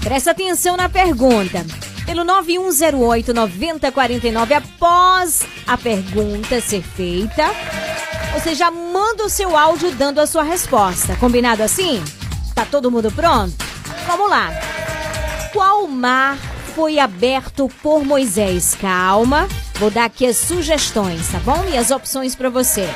Presta 0.04 0.32
atenção 0.32 0.76
na 0.76 0.90
pergunta. 0.90 1.66
Pelo 2.06 2.26
91089049, 2.26 4.52
após 4.52 5.44
a 5.66 5.78
pergunta 5.78 6.60
ser 6.60 6.82
feita, 6.82 7.50
você 8.34 8.56
já 8.56 8.72
manda 8.72 9.26
o 9.26 9.30
seu 9.30 9.56
áudio 9.56 9.92
dando 9.92 10.20
a 10.20 10.28
sua 10.28 10.44
resposta. 10.44 11.16
Combinado 11.16 11.64
assim? 11.64 12.04
Tá 12.56 12.66
todo 12.66 12.92
mundo 12.92 13.12
pronto? 13.12 13.54
Vamos 14.08 14.30
lá. 14.30 14.50
Qual 15.54 15.88
mar 15.88 16.38
foi 16.76 17.00
aberto 17.00 17.70
por 17.82 18.04
Moisés? 18.04 18.76
Calma. 18.80 19.48
Vou 19.76 19.92
dar 19.92 20.06
aqui 20.06 20.26
as 20.26 20.38
sugestões, 20.38 21.30
tá 21.30 21.40
bom? 21.40 21.64
E 21.72 21.78
as 21.78 21.92
opções 21.92 22.36
para 22.36 22.50
você. 22.50 22.90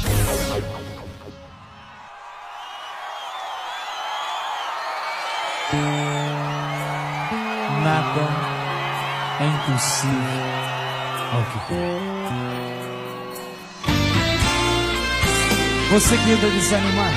Nada 7.81 8.27
é 9.39 9.45
impossível 9.45 10.43
ao 11.31 11.43
que 11.45 11.59
quer. 11.69 12.13
Você 15.91 16.17
que 16.17 16.31
anda 16.33 16.49
desanimado, 16.49 17.15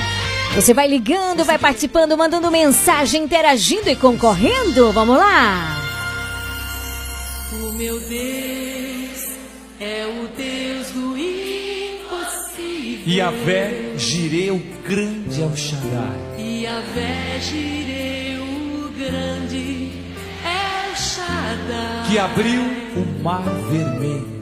Você 0.54 0.72
vai 0.72 0.86
ligando, 0.86 1.44
vai 1.44 1.58
participando, 1.58 2.16
mandando 2.16 2.50
mensagem, 2.50 3.24
interagindo 3.24 3.90
e 3.90 3.96
concorrendo? 3.96 4.92
Vamos 4.92 5.16
lá! 5.16 5.75
O 7.76 7.78
meu 7.78 8.00
Deus 8.00 9.36
é 9.78 10.06
o 10.06 10.28
Deus 10.34 10.92
do 10.92 11.14
impossível. 11.14 13.02
e 13.04 13.20
a 13.20 13.30
vé 13.30 13.92
girei 13.98 14.50
o 14.50 14.58
grande 14.82 15.42
El 15.42 15.54
Shaddai. 15.54 16.18
E 16.38 16.66
a 16.66 16.80
Jireu, 17.38 18.44
o 18.44 18.88
grande 18.98 19.92
El 20.42 20.96
Shaddai, 20.96 22.08
que 22.08 22.18
abriu 22.18 22.62
o 22.62 23.22
mar 23.22 23.44
vermelho. 23.44 24.35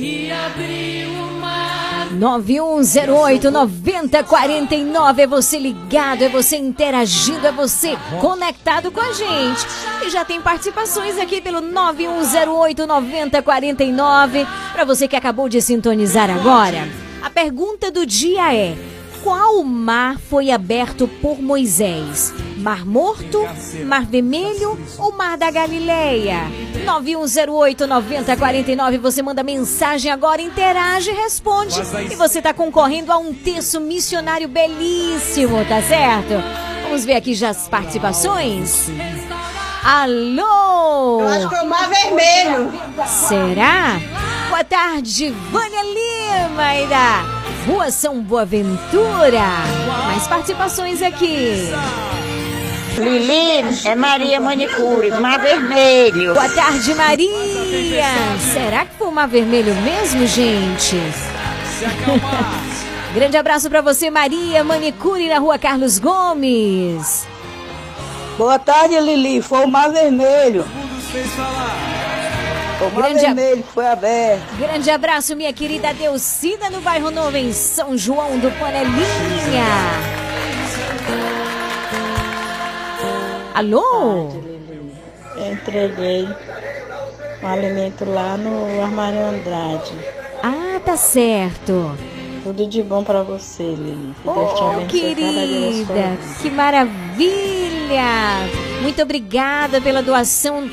Que 0.00 0.32
abriu 0.32 1.10
o 1.10 1.40
mar 1.40 2.08
9108 2.10 3.50
9049 3.50 5.22
é 5.22 5.26
você 5.26 5.58
ligado, 5.58 6.24
é 6.24 6.28
você 6.30 6.56
interagindo, 6.56 7.46
é 7.46 7.52
você 7.52 7.98
conectado 8.18 8.90
com 8.90 9.00
a 9.00 9.12
gente. 9.12 9.66
E 10.06 10.08
já 10.10 10.24
tem 10.24 10.40
participações 10.40 11.18
aqui 11.18 11.42
pelo 11.42 11.60
9108 11.60 12.86
9049 12.86 14.46
para 14.72 14.84
você 14.86 15.06
que 15.06 15.16
acabou 15.16 15.50
de 15.50 15.60
sintonizar 15.60 16.30
agora. 16.30 16.88
A 17.22 17.28
pergunta 17.28 17.90
do 17.90 18.06
dia 18.06 18.54
é: 18.54 18.74
qual 19.22 19.62
mar 19.64 20.18
foi 20.18 20.50
aberto 20.50 21.06
por 21.06 21.40
Moisés? 21.40 22.32
Mar 22.56 22.84
Morto, 22.84 23.40
Mar 23.86 24.04
Vermelho 24.04 24.78
ou 24.98 25.12
Mar 25.12 25.36
da 25.36 25.50
Galileia? 25.50 26.42
9108 26.84 27.86
9049, 27.86 28.98
você 28.98 29.22
manda 29.22 29.42
mensagem 29.42 30.10
agora, 30.10 30.42
interage, 30.42 31.10
responde. 31.10 31.80
E 32.10 32.14
você 32.16 32.38
está 32.38 32.52
concorrendo 32.52 33.12
a 33.12 33.18
um 33.18 33.32
terço 33.32 33.80
missionário 33.80 34.48
belíssimo, 34.48 35.64
tá 35.64 35.82
certo? 35.82 36.34
Vamos 36.82 37.04
ver 37.04 37.14
aqui 37.14 37.34
já 37.34 37.50
as 37.50 37.68
participações? 37.68 38.88
Alô? 39.82 41.20
Eu 41.22 41.28
acho 41.28 41.48
que 41.48 41.54
é 41.54 41.62
o 41.62 41.66
Mar 41.66 41.88
Vermelho. 41.88 42.72
Será? 43.06 43.98
Boa 44.50 44.64
tarde, 44.64 45.30
Vânia 45.50 45.82
Lima 45.82 46.74
e 46.76 46.86
da 46.86 47.22
Rua 47.66 47.90
São 47.90 48.20
Boaventura. 48.20 49.40
Mais 50.06 50.26
participações 50.26 51.02
aqui. 51.02 51.70
Lili 52.98 53.64
é 53.86 53.94
Maria 53.94 54.38
Manicure, 54.38 55.10
Mar 55.12 55.40
Vermelho. 55.40 56.34
Boa 56.34 56.48
tarde, 56.50 56.94
Maria. 56.94 58.04
Será 58.52 58.84
que 58.84 58.94
foi 58.98 59.08
o 59.08 59.12
Mar 59.12 59.28
Vermelho 59.28 59.74
mesmo, 59.76 60.26
gente? 60.26 61.00
Grande 63.14 63.36
abraço 63.38 63.70
pra 63.70 63.80
você, 63.80 64.10
Maria 64.10 64.62
Manicure, 64.62 65.26
na 65.28 65.38
Rua 65.38 65.58
Carlos 65.58 65.98
Gomes. 65.98 67.26
Boa 68.40 68.58
tarde, 68.58 68.98
Lili. 68.98 69.42
Foi 69.42 69.66
o 69.66 69.68
Mar 69.68 69.90
Vermelho. 69.90 70.64
O 72.80 72.84
Mar 72.84 73.02
Grande 73.02 73.20
Vermelho 73.20 73.62
que 73.62 73.70
foi 73.70 73.86
aberto. 73.86 74.56
Grande 74.56 74.90
abraço, 74.90 75.36
minha 75.36 75.52
querida 75.52 75.92
Delcida, 75.92 76.70
no 76.70 76.80
bairro 76.80 77.10
Novo, 77.10 77.36
em 77.36 77.52
São 77.52 77.98
João 77.98 78.38
do 78.38 78.50
Panelinha. 78.52 79.66
Alô? 83.54 84.30
Eu 85.36 85.52
entreguei 85.52 86.26
o 87.42 87.46
alimento 87.46 88.06
lá 88.06 88.38
no 88.38 88.82
Armário 88.82 89.20
Andrade. 89.20 89.92
Ah, 90.42 90.80
tá 90.82 90.96
certo. 90.96 91.94
Tudo 92.42 92.66
de 92.66 92.82
bom 92.82 93.04
pra 93.04 93.22
você, 93.22 93.62
Lili. 93.62 94.14
Que 94.22 94.28
Oh, 94.28 94.86
querida, 94.88 96.18
que 96.40 96.50
maravilha! 96.50 98.02
Muito 98.82 99.02
obrigada 99.02 99.80
pela 99.80 100.02
doação 100.02 100.68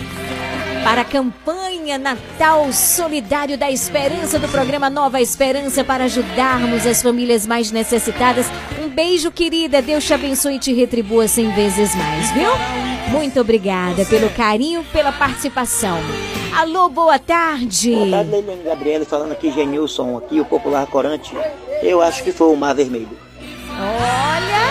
para 0.84 1.02
a 1.02 1.06
campanha 1.06 1.98
Natal 1.98 2.72
Solidário 2.72 3.58
da 3.58 3.70
Esperança 3.70 4.40
do 4.40 4.48
programa 4.48 4.90
Nova 4.90 5.20
Esperança 5.20 5.84
para 5.84 6.06
ajudarmos 6.06 6.86
as 6.86 7.02
famílias 7.02 7.46
mais 7.46 7.72
necessitadas. 7.72 8.46
Um 8.82 8.88
beijo, 8.88 9.30
querida. 9.32 9.82
Deus 9.82 10.06
te 10.06 10.14
abençoe 10.14 10.56
e 10.56 10.60
te 10.60 10.72
retribua 10.74 11.28
cem 11.28 11.52
vezes 11.52 11.94
mais, 11.96 12.32
viu? 12.32 12.50
Muito 13.10 13.40
obrigada 13.40 14.06
pelo 14.06 14.30
carinho, 14.30 14.84
pela 14.94 15.12
participação. 15.12 15.98
Alô, 16.56 16.90
boa 16.90 17.20
tarde. 17.20 17.94
Boa 17.94 18.10
tarde, 18.10 18.32
Leilene 18.32 18.64
Gabriela, 18.64 19.06
falando 19.06 19.32
aqui, 19.32 19.52
Genilson, 19.52 20.18
aqui, 20.18 20.40
o 20.40 20.46
popular 20.46 20.88
corante. 20.88 21.36
Eu 21.82 22.02
acho 22.02 22.24
que 22.24 22.32
foi 22.32 22.48
o 22.52 22.56
Mar 22.56 22.74
Vermelho. 22.76 23.10
Olha, 23.70 24.68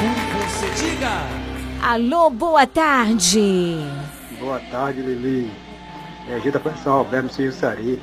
Como 0.00 0.48
você 0.48 0.70
diga? 0.70 1.10
alô, 1.82 2.30
boa 2.30 2.66
tarde. 2.66 3.76
Boa 4.40 4.58
tarde, 4.70 5.00
Lili. 5.00 5.50
É, 6.28 6.34
a 6.34 6.38
gente 6.38 6.52
tá 6.52 6.58
falando 6.60 6.78
de 6.78 7.98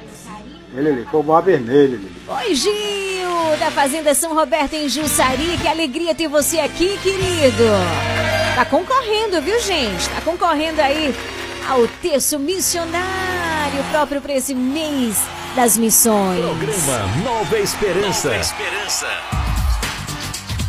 O 1.13 1.21
Mar 1.23 1.41
Vermelho, 1.41 1.97
Lili. 1.97 2.15
Oi, 2.27 2.55
Gil, 2.55 3.57
da 3.59 3.69
Fazenda 3.71 4.15
São 4.15 4.33
Roberto 4.33 4.73
em 4.73 4.87
Jussari. 4.87 5.57
Que 5.61 5.67
alegria 5.67 6.15
ter 6.15 6.29
você 6.29 6.59
aqui, 6.59 6.97
querido. 7.03 7.65
Tá 8.55 8.63
concorrendo, 8.63 9.41
viu, 9.41 9.59
gente? 9.59 10.07
Tá 10.09 10.21
concorrendo 10.21 10.79
aí 10.81 11.13
ao 11.67 11.85
terço 12.01 12.39
missionário 12.39 13.83
próprio 13.91 14.21
para 14.21 14.33
esse 14.33 14.55
mês 14.55 15.21
das 15.55 15.77
missões. 15.77 16.39
Programa 16.39 17.07
Nova 17.23 17.59
Esperança. 17.59 18.31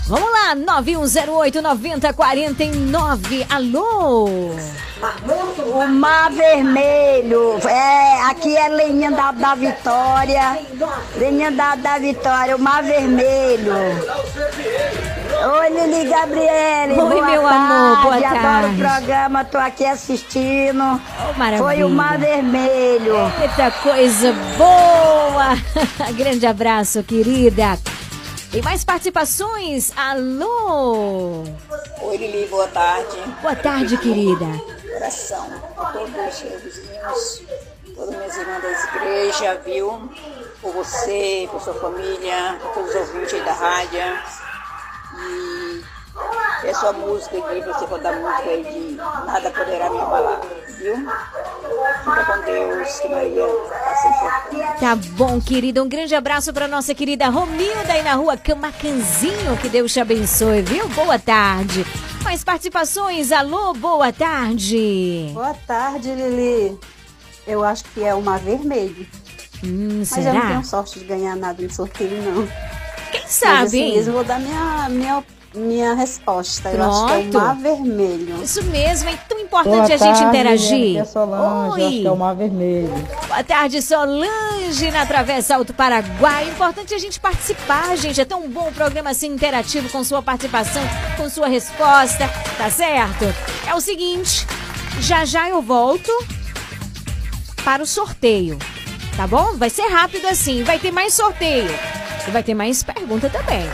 Vamos 0.06 0.28
lá, 0.30 0.54
9108 0.54 1.62
9049. 1.62 3.46
Alô? 3.48 4.50
O 5.74 5.86
Mar 5.88 6.30
Vermelho. 6.32 7.56
É, 7.68 8.22
aqui 8.30 8.56
é 8.56 8.68
Leninha 8.68 9.10
da, 9.12 9.30
da 9.32 9.54
Vitória. 9.54 10.58
Leninha 11.16 11.50
da, 11.52 11.74
da 11.76 11.98
Vitória, 11.98 12.56
o 12.56 12.58
Mar 12.58 12.82
Vermelho. 12.82 13.72
Oi, 15.44 15.70
Lili 15.70 16.08
Gabriele. 16.10 16.92
Oi, 16.92 16.96
boa 16.96 17.26
meu 17.26 17.42
tarde. 17.42 17.56
amor, 17.56 18.02
boa 18.02 18.14
Adoro 18.16 18.42
tarde. 18.42 18.74
o 18.74 18.78
programa, 18.78 19.44
tô 19.44 19.58
aqui 19.58 19.84
assistindo. 19.86 21.00
maravilha. 21.36 21.58
Foi 21.58 21.84
o 21.84 21.88
Mar 21.88 22.18
Vermelho. 22.18 23.14
Eita 23.40 23.70
coisa 23.70 24.32
boa! 24.58 25.56
Grande 26.14 26.46
abraço, 26.46 27.02
querida. 27.02 27.78
Tem 28.52 28.60
mais 28.60 28.84
participações? 28.84 29.96
Alô? 29.96 31.42
Oi, 32.02 32.16
Lili, 32.18 32.46
boa 32.48 32.68
tarde. 32.68 33.16
Boa 33.40 33.56
tarde, 33.56 33.96
querida. 33.96 34.44
Oração 34.94 35.48
a 35.74 35.86
todos 35.86 36.10
os 36.10 36.42
meus 36.42 36.60
vizinhos, 36.60 37.42
todas 37.96 38.14
minhas 38.14 38.36
irmãs 38.36 38.62
da 38.62 38.96
igreja, 38.96 39.62
viu? 39.64 40.10
Por 40.60 40.74
você, 40.74 41.48
por 41.50 41.62
sua 41.62 41.72
família, 41.72 42.58
por 42.60 42.74
todos 42.74 42.90
os 42.90 42.96
ouvintes 42.96 43.32
aí 43.32 43.42
da 43.42 43.54
rádio. 43.54 44.18
E 45.16 45.84
é 46.64 46.74
sua 46.74 46.92
música 46.92 47.38
aqui, 47.38 47.60
você 47.60 47.98
dar 47.98 48.16
música 48.16 48.50
aí 48.50 48.62
de 48.64 48.94
Nada 48.96 49.50
Poderá 49.50 49.90
Me 49.90 49.98
Abalar, 49.98 50.40
viu? 50.78 50.96
Fica 50.96 52.24
com 52.24 52.44
Deus, 52.44 53.00
que 53.00 53.08
Maria 53.08 53.46
sempre 54.02 54.62
Tá 54.80 54.96
bom, 55.16 55.40
querida. 55.40 55.82
Um 55.82 55.88
grande 55.88 56.14
abraço 56.14 56.52
para 56.52 56.68
nossa 56.68 56.94
querida 56.94 57.28
Romilda 57.28 57.92
aí 57.92 58.02
na 58.02 58.14
rua 58.14 58.36
Camacanzinho. 58.36 59.56
Que 59.60 59.68
Deus 59.68 59.92
te 59.92 60.00
abençoe, 60.00 60.62
viu? 60.62 60.88
Boa 60.90 61.18
tarde. 61.18 61.84
Mais 62.24 62.44
participações? 62.44 63.32
Alô, 63.32 63.72
boa 63.74 64.12
tarde. 64.12 65.30
Boa 65.34 65.54
tarde, 65.66 66.12
Lili. 66.14 66.78
Eu 67.46 67.64
acho 67.64 67.84
que 67.84 68.04
é 68.04 68.14
uma 68.14 68.38
vermelho. 68.38 69.06
Hum, 69.64 69.98
Mas 70.00 70.16
eu 70.16 70.24
não 70.24 70.32
será? 70.32 70.46
tenho 70.48 70.64
sorte 70.64 70.98
de 70.98 71.04
ganhar 71.04 71.36
nada 71.36 71.60
no 71.62 71.70
sorteio, 71.72 72.22
não. 72.22 72.46
Quem 73.10 73.20
Mas 73.22 73.30
sabe, 73.30 73.62
assim 73.66 73.78
hein? 73.82 73.94
mesmo, 73.96 74.10
eu 74.10 74.14
vou 74.14 74.24
dar 74.24 74.38
minha, 74.40 74.88
minha, 74.88 75.24
minha 75.54 75.94
resposta. 75.94 76.70
Eu 76.70 76.82
acho 76.82 77.06
que 77.06 77.12
é 77.12 77.16
Pronto. 77.22 77.38
o 77.38 77.40
mar 77.40 77.56
vermelho. 77.56 78.42
Isso 78.42 78.62
mesmo, 78.64 79.08
é 79.08 79.16
tão 79.28 79.38
importante 79.38 79.74
Boa 79.74 79.84
a 79.84 79.88
gente 79.88 80.00
tarde, 80.00 80.24
interagir. 80.24 80.90
Aqui 80.90 80.98
é 80.98 81.04
Solange, 81.04 81.72
Oi. 81.72 81.82
acho 81.82 82.00
que 82.00 82.06
é 82.06 82.10
o 82.10 82.16
Mar 82.16 82.34
Vermelho. 82.34 83.08
Boa 83.28 83.44
tarde, 83.44 83.82
Solange, 83.82 84.90
na 84.90 85.04
Travessa 85.06 85.56
Alto 85.56 85.74
Paraguai. 85.74 86.48
Importante 86.48 86.94
a 86.94 86.98
gente 86.98 87.20
participar, 87.20 87.96
gente. 87.96 88.20
É 88.20 88.24
tão 88.24 88.48
bom 88.48 88.68
o 88.68 88.72
programa 88.72 89.10
assim 89.10 89.28
interativo 89.28 89.88
com 89.90 90.02
sua 90.02 90.22
participação, 90.22 90.82
com 91.16 91.28
sua 91.28 91.48
resposta, 91.48 92.28
tá 92.56 92.70
certo? 92.70 93.24
É 93.66 93.74
o 93.74 93.80
seguinte, 93.80 94.46
já 95.00 95.24
já 95.24 95.48
eu 95.48 95.60
volto 95.60 96.10
para 97.64 97.82
o 97.82 97.86
sorteio, 97.86 98.58
tá 99.16 99.26
bom? 99.26 99.56
Vai 99.56 99.70
ser 99.70 99.86
rápido 99.88 100.26
assim, 100.26 100.62
vai 100.62 100.78
ter 100.78 100.90
mais 100.90 101.14
sorteio 101.14 101.70
e 102.26 102.30
vai 102.30 102.42
ter 102.42 102.54
mais 102.54 102.82
pergunta 102.82 103.28
também. 103.28 103.68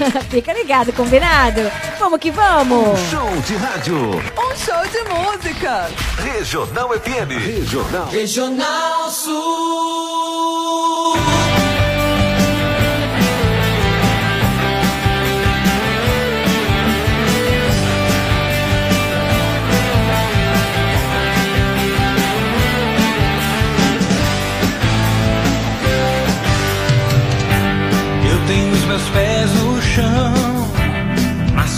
Fica 0.30 0.52
ligado, 0.52 0.92
combinado? 0.92 1.60
Vamos 1.98 2.18
que 2.18 2.30
vamos! 2.30 2.98
Show 3.10 3.30
de 3.46 3.56
rádio. 3.56 3.96
Um 4.36 4.56
show 4.56 4.82
de 4.90 5.02
música. 5.12 5.88
Regional 6.18 6.90
FM. 6.94 7.34
Regional. 7.38 8.08
Regional 8.10 9.10
Sul. 9.10 9.92
Eu 28.30 28.46
tenho 28.46 28.72
os 28.72 28.84
meus 28.84 29.02
pés 29.10 29.52
no 29.54 29.61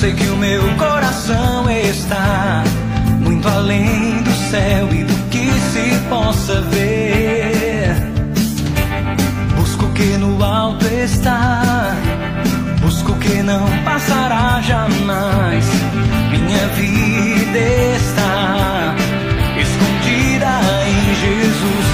sei 0.00 0.12
que 0.12 0.26
o 0.26 0.36
meu 0.36 0.62
coração 0.76 1.70
está 1.70 2.64
muito 3.20 3.46
além 3.48 4.22
do 4.22 4.32
céu 4.50 4.88
e 4.92 5.04
do 5.04 5.14
que 5.30 5.50
se 5.70 5.98
possa 6.08 6.60
ver. 6.62 7.94
Busco 9.56 9.86
o 9.86 9.92
que 9.92 10.16
no 10.18 10.42
alto 10.42 10.84
está, 10.86 11.94
busco 12.80 13.12
o 13.12 13.18
que 13.18 13.42
não 13.42 13.66
passará 13.84 14.60
jamais. 14.62 15.64
Minha 16.30 16.66
vida 16.68 17.58
está 17.96 18.94
escondida 19.56 20.60
em 20.88 21.14
Jesus. 21.14 21.93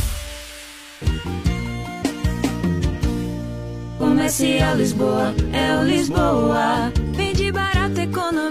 Comercial 4.31 4.77
Lisboa, 4.77 5.35
é 5.51 5.77
o 5.77 5.83
Lisboa. 5.83 6.93
Vende 7.13 7.51
barato, 7.51 7.99
economia. 7.99 8.50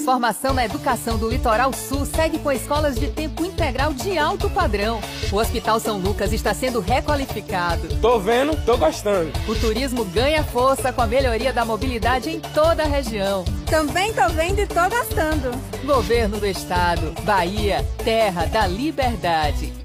transformação 0.00 0.54
na 0.54 0.64
educação 0.64 1.18
do 1.18 1.28
Litoral 1.28 1.74
Sul 1.74 2.06
segue 2.06 2.38
com 2.38 2.50
escolas 2.50 2.98
de 2.98 3.08
tempo 3.08 3.44
integral 3.44 3.92
de 3.92 4.16
alto 4.16 4.48
padrão. 4.48 4.98
O 5.30 5.36
Hospital 5.36 5.78
São 5.78 5.98
Lucas 5.98 6.32
está 6.32 6.54
sendo 6.54 6.80
requalificado. 6.80 7.86
Tô 8.00 8.18
vendo, 8.18 8.56
tô 8.64 8.78
gostando. 8.78 9.30
O 9.46 9.54
turismo 9.54 10.02
ganha 10.06 10.42
força 10.42 10.90
com 10.90 11.02
a 11.02 11.06
melhoria 11.06 11.52
da 11.52 11.66
mobilidade 11.66 12.30
em 12.30 12.40
toda 12.40 12.82
a 12.82 12.86
região. 12.86 13.44
Também 13.66 14.10
tô 14.14 14.26
vendo 14.30 14.60
e 14.60 14.66
tô 14.66 14.88
gostando. 14.88 15.50
Governo 15.84 16.38
do 16.38 16.46
Estado, 16.46 17.12
Bahia, 17.22 17.86
terra 18.02 18.46
da 18.46 18.66
liberdade. 18.66 19.79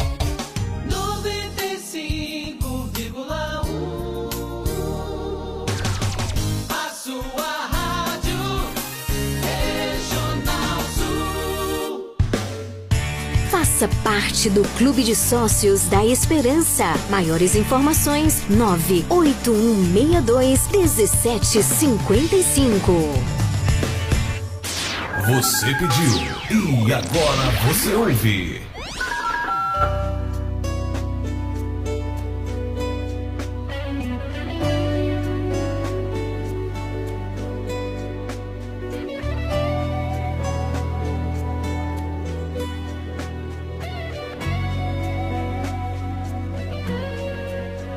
Faça 13.76 13.90
parte 14.06 14.50
do 14.50 14.64
Clube 14.78 15.04
de 15.04 15.14
Sócios 15.14 15.90
da 15.90 16.06
Esperança. 16.06 16.86
Maiores 17.10 17.56
informações: 17.56 18.42
98162 18.50 20.70
1755. 20.72 22.94
Você 25.28 25.74
pediu 25.74 26.86
e 26.86 26.94
agora 26.94 27.52
você 27.68 27.94
ouve. 27.96 28.62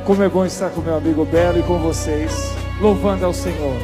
Como 0.08 0.22
é 0.22 0.28
bom 0.30 0.46
estar 0.46 0.70
com 0.70 0.80
meu 0.80 0.96
amigo 0.96 1.22
Belo 1.26 1.58
e 1.58 1.62
com 1.62 1.78
vocês, 1.80 2.32
louvando 2.80 3.26
ao 3.26 3.34
Senhor. 3.34 3.76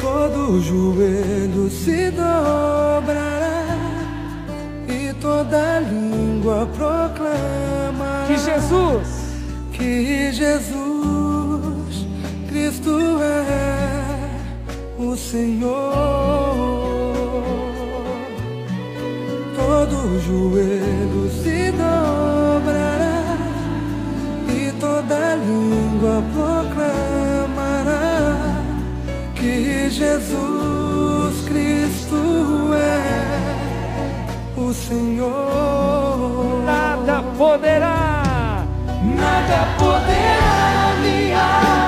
Todo 0.00 0.60
joelho 0.60 1.70
se 1.70 2.10
dobrará 2.10 3.66
e 4.88 5.14
toda 5.20 5.78
língua 5.78 6.68
proclamará 6.74 8.26
Que 8.26 8.36
Jesus, 8.36 9.08
que 9.74 10.32
Jesus 10.32 12.06
Cristo 12.48 12.98
é 13.22 15.00
o 15.00 15.16
Senhor. 15.16 15.92
Todo 19.54 20.20
joelho 20.26 21.25
Jesus 29.96 31.48
Cristo 31.48 32.74
é 32.74 34.60
o 34.60 34.70
Senhor. 34.74 36.62
nada 36.66 37.22
poderá, 37.38 38.66
Nada 39.02 39.66
poderá 39.78 40.92
me 41.00 41.32
abalar, 41.32 41.85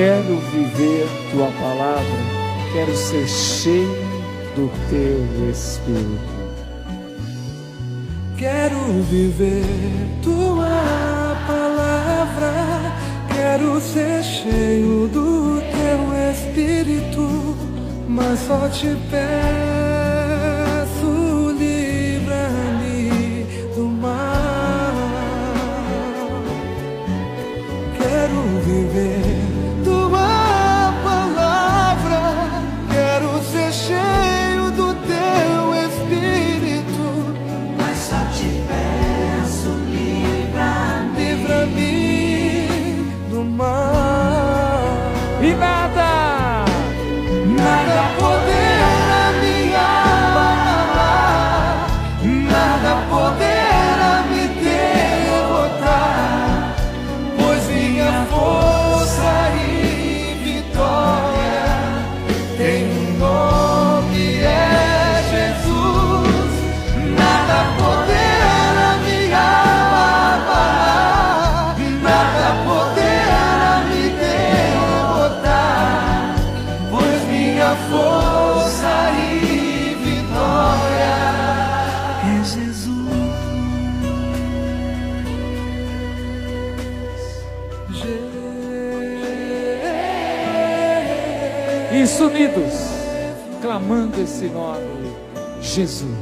quero 0.00 0.36
viver 0.50 1.06
tua 1.30 1.48
palavra, 1.60 2.02
quero 2.72 2.96
ser 2.96 3.28
cheio 3.28 3.86
do 4.56 4.70
teu 4.88 5.50
Espírito. 5.50 6.40
Quero 8.38 8.78
viver 9.10 9.62
tua 10.22 11.36
palavra, 11.46 12.96
quero 13.34 13.78
ser 13.78 14.22
cheio 14.22 15.06
do 15.08 15.60
teu 15.60 16.00
Espírito. 16.32 17.54
mas 18.08 18.38
só 18.40 18.68
te 18.70 18.96
peço, 19.10 19.79
esse 94.22 94.46
nome, 94.48 95.16
Jesus. 95.62 96.19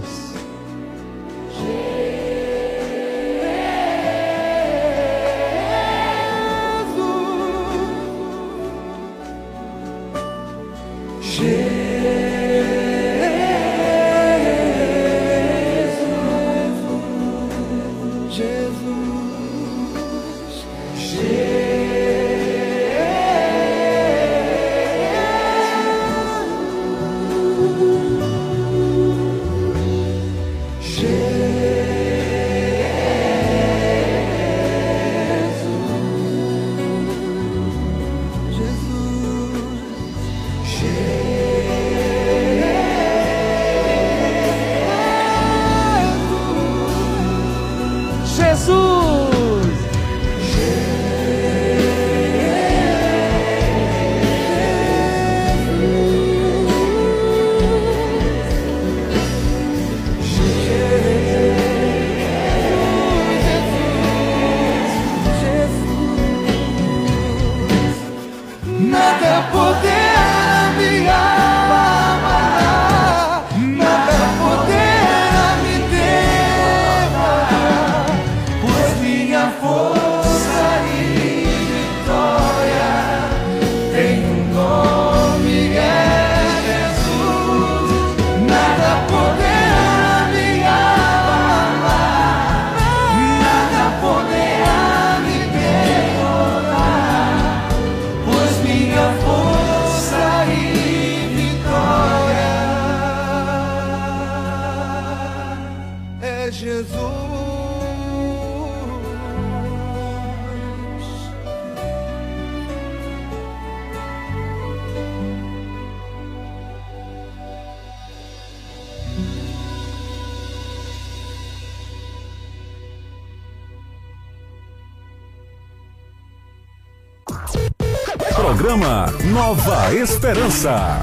Esperança. 129.93 131.01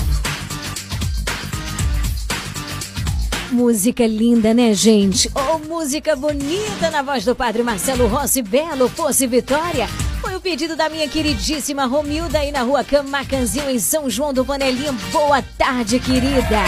Música 3.51 4.05
linda, 4.05 4.53
né, 4.53 4.73
gente? 4.73 5.31
Oh, 5.33 5.57
música 5.57 6.15
bonita 6.15 6.91
na 6.91 7.01
voz 7.01 7.25
do 7.25 7.35
Padre 7.35 7.63
Marcelo 7.63 8.05
Rossi 8.05 8.43
Belo, 8.43 8.87
Fosse 8.87 9.25
Vitória. 9.25 9.87
Foi 10.21 10.35
o 10.35 10.41
pedido 10.41 10.75
da 10.75 10.87
minha 10.87 11.07
queridíssima 11.07 11.85
Romilda 11.85 12.39
aí 12.39 12.51
na 12.51 12.61
rua 12.61 12.83
Camacanzinho, 12.83 13.71
em 13.71 13.79
São 13.79 14.07
João 14.07 14.31
do 14.31 14.45
Panelinho. 14.45 14.93
Boa 15.11 15.41
tarde, 15.57 15.99
querida. 15.99 16.61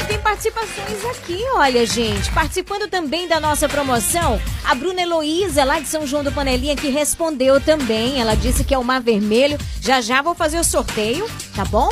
E 0.00 0.04
tem 0.04 0.18
participações 0.18 1.04
aqui, 1.06 1.42
olha, 1.54 1.86
gente. 1.86 2.30
Participando 2.32 2.86
também 2.86 3.26
da 3.26 3.40
nossa 3.40 3.66
promoção, 3.66 4.38
a 4.62 4.74
Bruna 4.74 5.00
Heloísa, 5.00 5.64
lá 5.64 5.80
de 5.80 5.88
São 5.88 6.06
João 6.06 6.22
do 6.22 6.32
Panelinha, 6.32 6.76
que 6.76 6.88
respondeu 6.88 7.60
também. 7.62 8.20
Ela 8.20 8.34
disse 8.34 8.62
que 8.62 8.74
é 8.74 8.78
o 8.78 8.84
Mar 8.84 9.00
Vermelho. 9.00 9.56
Já 9.86 10.00
já 10.00 10.20
vou 10.20 10.34
fazer 10.34 10.58
o 10.58 10.64
sorteio, 10.64 11.30
tá 11.54 11.64
bom? 11.64 11.88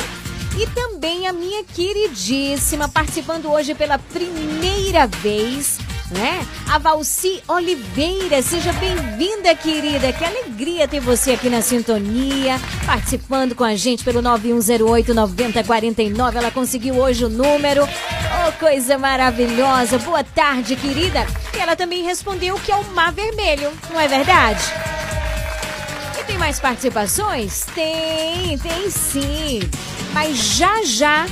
E 0.59 0.67
também 0.67 1.29
a 1.29 1.33
minha 1.33 1.63
queridíssima, 1.63 2.89
participando 2.89 3.49
hoje 3.49 3.73
pela 3.73 3.97
primeira 3.97 5.07
vez, 5.07 5.77
né? 6.11 6.45
A 6.69 6.77
Valci 6.77 7.41
Oliveira. 7.47 8.41
Seja 8.41 8.73
bem-vinda, 8.73 9.55
querida. 9.55 10.11
Que 10.11 10.25
alegria 10.25 10.89
ter 10.89 10.99
você 10.99 11.31
aqui 11.31 11.49
na 11.49 11.61
sintonia, 11.61 12.59
participando 12.85 13.55
com 13.55 13.63
a 13.63 13.77
gente 13.77 14.03
pelo 14.03 14.21
9108-9049. 14.21 16.35
Ela 16.35 16.51
conseguiu 16.51 16.95
hoje 16.95 17.23
o 17.23 17.29
número. 17.29 17.85
Oh, 17.85 18.51
coisa 18.59 18.97
maravilhosa. 18.97 19.99
Boa 19.99 20.21
tarde, 20.21 20.75
querida. 20.75 21.25
E 21.55 21.61
ela 21.61 21.77
também 21.77 22.03
respondeu 22.03 22.59
que 22.59 22.73
é 22.73 22.75
o 22.75 22.83
Mar 22.91 23.13
Vermelho, 23.13 23.71
não 23.89 24.01
é 24.01 24.07
verdade? 24.09 24.94
Tem 26.27 26.37
mais 26.37 26.59
participações? 26.59 27.65
Tem, 27.73 28.57
tem 28.57 28.89
sim. 28.89 29.59
Mas 30.13 30.37
já 30.37 30.83
já 30.83 31.25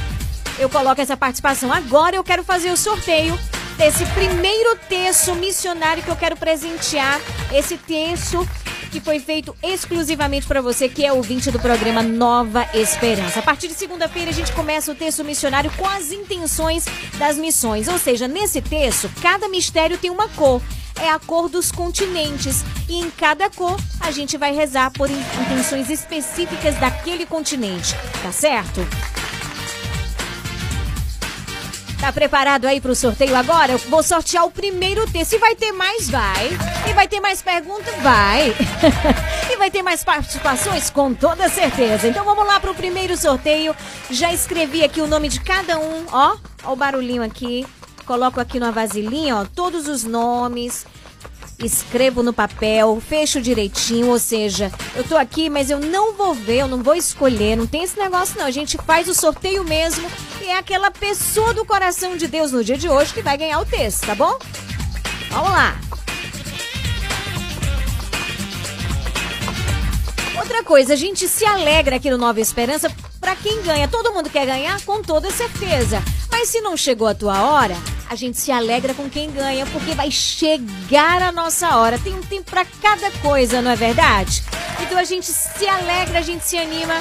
eu 0.60 0.70
coloco 0.70 1.02
essa 1.02 1.18
participação. 1.18 1.72
Agora 1.72 2.16
eu 2.16 2.24
quero 2.24 2.44
fazer 2.44 2.72
o 2.72 2.78
sorteio 2.78 3.38
desse 3.78 4.06
primeiro 4.08 4.78
texto 4.88 5.34
missionário 5.36 6.04
que 6.04 6.10
eu 6.10 6.16
quero 6.16 6.38
presentear. 6.38 7.20
Esse 7.52 7.78
texto 7.78 8.48
que 8.94 9.02
foi 9.02 9.20
feito 9.20 9.56
exclusivamente 9.64 10.46
para 10.46 10.62
você 10.62 10.88
que 10.88 11.04
é 11.04 11.12
ouvinte 11.12 11.50
do 11.50 11.60
programa 11.60 12.04
Nova 12.04 12.68
Esperança. 12.76 13.40
A 13.40 13.42
partir 13.42 13.68
de 13.68 13.74
segunda-feira 13.74 14.30
a 14.30 14.34
gente 14.34 14.52
começa 14.52 14.92
o 14.92 14.96
texto 14.96 15.24
missionário 15.24 15.72
com 15.76 15.88
as 15.88 16.12
intenções 16.12 16.86
das 17.18 17.36
missões. 17.36 17.88
Ou 17.88 17.98
seja, 17.98 18.28
nesse 18.28 18.62
texto, 18.62 19.10
cada 19.20 19.50
mistério 19.50 19.98
tem 19.98 20.12
uma 20.12 20.30
cor. 20.30 20.62
é 21.02 21.10
a 21.10 21.18
cor 21.18 21.50
dos 21.50 21.72
continentes. 21.72 22.64
E 22.88 23.00
em 23.00 23.10
cada 23.10 23.50
cor, 23.50 23.76
a 24.00 24.12
gente 24.12 24.38
vai 24.38 24.54
rezar 24.54 24.92
por 24.92 25.10
in- 25.10 25.24
intenções 25.42 25.90
específicas 25.90 26.76
daquele 26.76 27.26
continente. 27.26 27.96
Tá 28.22 28.32
certo? 28.32 28.80
Tá 32.04 32.12
preparado 32.12 32.66
aí 32.66 32.82
pro 32.82 32.94
sorteio 32.94 33.34
agora? 33.34 33.72
Eu 33.72 33.78
vou 33.78 34.04
sortear 34.04 34.44
o 34.44 34.52
primeiro 34.52 35.10
texto. 35.10 35.30
Se 35.30 35.38
vai 35.38 35.56
ter 35.56 35.72
mais, 35.72 36.10
vai. 36.10 36.50
E 36.90 36.92
vai 36.92 37.08
ter 37.08 37.22
mais 37.22 37.42
perguntas? 37.42 37.96
Vai. 38.02 38.54
e 39.50 39.56
vai 39.56 39.72
ter 39.72 39.82
mais 39.82 40.04
participações? 40.04 40.90
Com 40.90 41.14
toda 41.14 41.48
certeza. 41.48 42.10
Então 42.10 42.26
vamos 42.26 42.46
lá 42.46 42.60
pro 42.60 42.76
primeiro 42.76 43.16
sorteio. 43.16 43.74
Já 44.10 44.34
escrevi 44.34 44.84
aqui 44.84 45.00
o 45.00 45.08
nome 45.08 45.30
de 45.30 45.40
cada 45.40 45.80
um, 45.80 46.06
ó. 46.12 46.36
Ó 46.66 46.74
o 46.74 46.76
barulhinho 46.76 47.24
aqui. 47.24 47.66
Coloco 48.06 48.38
aqui 48.38 48.60
numa 48.60 48.74
vasilhinha, 48.74 49.38
ó, 49.38 49.46
todos 49.46 49.88
os 49.88 50.04
nomes. 50.04 50.86
Escrevo 51.60 52.22
no 52.24 52.34
papel, 52.34 53.02
fecho 53.02 53.42
direitinho, 53.42 54.08
ou 54.08 54.20
seja, 54.20 54.72
eu 54.96 55.04
tô 55.04 55.16
aqui, 55.16 55.50
mas 55.50 55.70
eu 55.70 55.80
não 55.80 56.14
vou 56.14 56.34
ver, 56.34 56.62
eu 56.62 56.68
não 56.68 56.84
vou 56.84 56.96
escolher, 56.96 57.56
não 57.56 57.68
tem 57.68 57.84
esse 57.84 57.98
negócio 57.98 58.38
não. 58.38 58.46
A 58.46 58.52
gente 58.52 58.78
faz 58.78 59.08
o 59.08 59.14
sorteio 59.14 59.64
mesmo 59.64 60.10
e 60.42 60.46
é 60.46 60.58
aquela 60.58 60.92
pessoa 60.92 61.54
do 61.54 61.66
coração 61.66 62.18
de 62.18 62.28
Deus 62.28 62.52
no 62.52 62.64
dia 62.64 62.78
de 62.78 62.90
hoje 62.90 63.14
que 63.14 63.22
vai 63.22 63.38
ganhar 63.38 63.60
o 63.60 63.66
texto, 63.66 64.06
tá 64.06 64.16
bom? 64.16 64.38
Vamos 65.30 65.50
lá. 65.50 65.80
Outra 70.44 70.62
coisa, 70.62 70.92
a 70.92 70.98
gente 70.98 71.26
se 71.26 71.46
alegra 71.46 71.96
aqui 71.96 72.10
no 72.10 72.18
Nova 72.18 72.42
Esperança 72.42 72.92
pra 73.18 73.34
quem 73.34 73.62
ganha. 73.62 73.88
Todo 73.88 74.12
mundo 74.12 74.30
quer 74.30 74.46
ganhar, 74.46 74.78
com 74.82 75.02
toda 75.02 75.32
certeza. 75.32 76.04
Mas 76.30 76.50
se 76.50 76.60
não 76.60 76.76
chegou 76.76 77.08
a 77.08 77.16
tua 77.16 77.44
hora, 77.44 77.78
a 78.10 78.16
gente 78.16 78.38
se 78.38 78.52
alegra 78.52 78.94
com 78.94 79.10
quem 79.10 79.32
ganha, 79.32 79.66
porque 79.68 79.94
vai 79.94 80.12
chegar 80.12 81.22
a 81.22 81.32
nossa 81.32 81.78
hora. 81.78 81.98
Tem 81.98 82.14
um 82.14 82.22
tempo 82.22 82.52
pra 82.52 82.66
cada 82.82 83.10
coisa, 83.22 83.62
não 83.62 83.72
é 83.72 83.76
verdade? 83.78 84.44
Então 84.82 84.98
a 84.98 85.06
gente 85.06 85.28
se 85.28 85.66
alegra, 85.66 86.20
a 86.20 86.22
gente 86.22 86.44
se 86.44 86.58
anima 86.58 86.94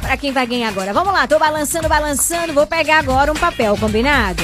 pra 0.00 0.16
quem 0.16 0.32
vai 0.32 0.46
ganhar 0.46 0.70
agora. 0.70 0.94
Vamos 0.94 1.12
lá, 1.12 1.28
tô 1.28 1.38
balançando, 1.38 1.90
balançando. 1.90 2.54
Vou 2.54 2.66
pegar 2.66 3.00
agora 3.00 3.30
um 3.30 3.36
papel, 3.36 3.76
combinado? 3.76 4.42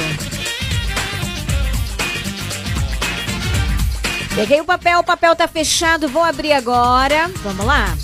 Peguei 4.35 4.61
o 4.61 4.65
papel, 4.65 4.99
o 4.99 5.05
papel 5.05 5.37
tá 5.37 5.47
fechado, 5.47 6.09
vou 6.09 6.23
abrir 6.23 6.53
agora. 6.53 7.31
Vamos 7.45 7.65
lá. 7.65 7.97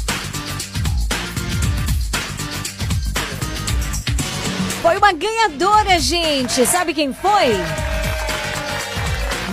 Foi 4.80 4.96
uma 4.96 5.12
ganhadora, 5.12 5.98
gente. 5.98 6.64
Sabe 6.66 6.94
quem 6.94 7.12
foi? 7.12 7.48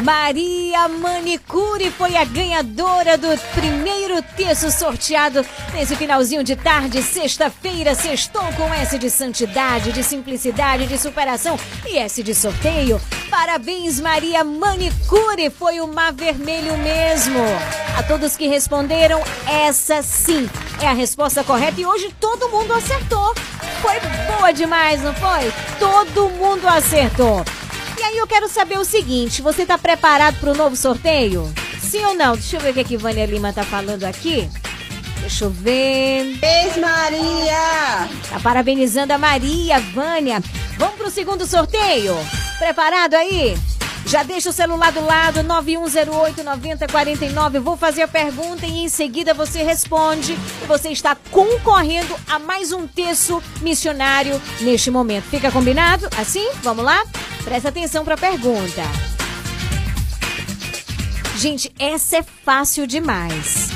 Maria 0.08 0.88
Manicure 0.88 1.92
foi 1.92 2.16
a 2.16 2.24
ganhadora 2.24 3.18
do 3.18 3.28
primeiro 3.54 4.22
texto 4.38 4.72
sorteado 4.72 5.46
nesse 5.74 5.98
finalzinho 5.98 6.46
de 6.46 6.56
tarde, 6.56 7.04
sexta-feira. 7.04 7.94
Sextou 7.94 8.42
com 8.54 8.74
S 8.74 8.98
de 8.98 9.10
santidade, 9.10 9.92
de 9.92 10.02
simplicidade, 10.02 10.88
de 10.88 10.98
superação 10.98 11.60
e 11.86 11.98
S 11.98 12.24
de 12.24 12.34
sorteio. 12.34 13.02
Parabéns, 13.30 14.00
Maria 14.00 14.46
Manicure. 14.46 15.50
Foi 15.50 15.82
o 15.82 15.88
mar 15.88 16.14
vermelho 16.14 16.78
mesmo. 16.78 17.42
A 17.98 18.02
todos 18.02 18.38
que 18.38 18.48
responderam, 18.48 19.22
essa 19.46 20.02
sim 20.02 20.50
é 20.82 20.88
a 20.88 20.94
resposta 20.94 21.44
correta 21.44 21.82
e 21.82 21.86
hoje 21.86 22.16
todo 22.18 22.48
mundo 22.48 22.72
acertou. 22.72 23.36
Foi 23.82 24.00
boa 24.26 24.54
demais, 24.54 25.04
não 25.04 25.14
foi? 25.16 25.52
Todo 25.78 26.30
mundo 26.30 26.66
acertou. 26.66 27.44
E 28.00 28.04
aí 28.04 28.18
eu 28.18 28.28
quero 28.28 28.48
saber 28.48 28.78
o 28.78 28.86
seguinte, 28.86 29.42
você 29.42 29.66
tá 29.66 29.78
preparado 29.78 30.40
para 30.40 30.52
o 30.52 30.56
novo 30.56 30.76
sorteio? 30.76 31.52
Sim 31.82 32.06
ou 32.06 32.14
não? 32.14 32.34
Deixa 32.34 32.58
eu 32.58 32.62
ver 32.62 32.72
o 32.72 32.74
que, 32.74 32.84
que 32.84 32.98
Vânia 32.98 33.26
Lima 33.26 33.52
tá 33.52 33.64
falando 33.64 34.04
aqui. 34.04 34.50
Deixa 35.20 35.46
eu 35.46 35.50
ver. 35.50 36.38
Beijo, 36.38 36.80
Maria! 36.80 38.08
Tá 38.30 38.40
parabenizando 38.42 39.14
a 39.14 39.18
Maria, 39.18 39.80
Vânia. 39.80 40.42
Vamos 40.78 40.96
pro 40.96 41.10
segundo 41.10 41.46
sorteio? 41.48 42.16
Preparado 42.60 43.16
aí? 43.16 43.58
Já 44.08 44.24
deixa 44.24 44.50
o 44.52 44.54
celular 44.54 44.94
do 44.94 45.04
lado, 45.04 45.42
9108-9049. 45.42 47.60
Vou 47.60 47.76
fazer 47.76 48.04
a 48.04 48.08
pergunta 48.08 48.66
e 48.66 48.86
em 48.86 48.88
seguida 48.88 49.34
você 49.34 49.64
responde. 49.64 50.34
Você 50.66 50.92
está 50.92 51.14
concorrendo 51.30 52.16
a 52.26 52.40
mais 52.40 52.72
um 52.72 52.88
terço 52.88 53.44
missionário 53.60 54.42
neste 54.62 54.90
momento. 54.90 55.26
Fica 55.26 55.52
combinado? 55.52 56.08
Assim? 56.18 56.50
Vamos 56.64 56.86
lá? 56.86 57.04
Presta 57.44 57.68
atenção 57.68 58.06
para 58.06 58.14
a 58.14 58.18
pergunta. 58.18 58.82
Gente, 61.36 61.70
essa 61.78 62.20
é 62.20 62.24
fácil 62.24 62.88
demais. 62.88 63.68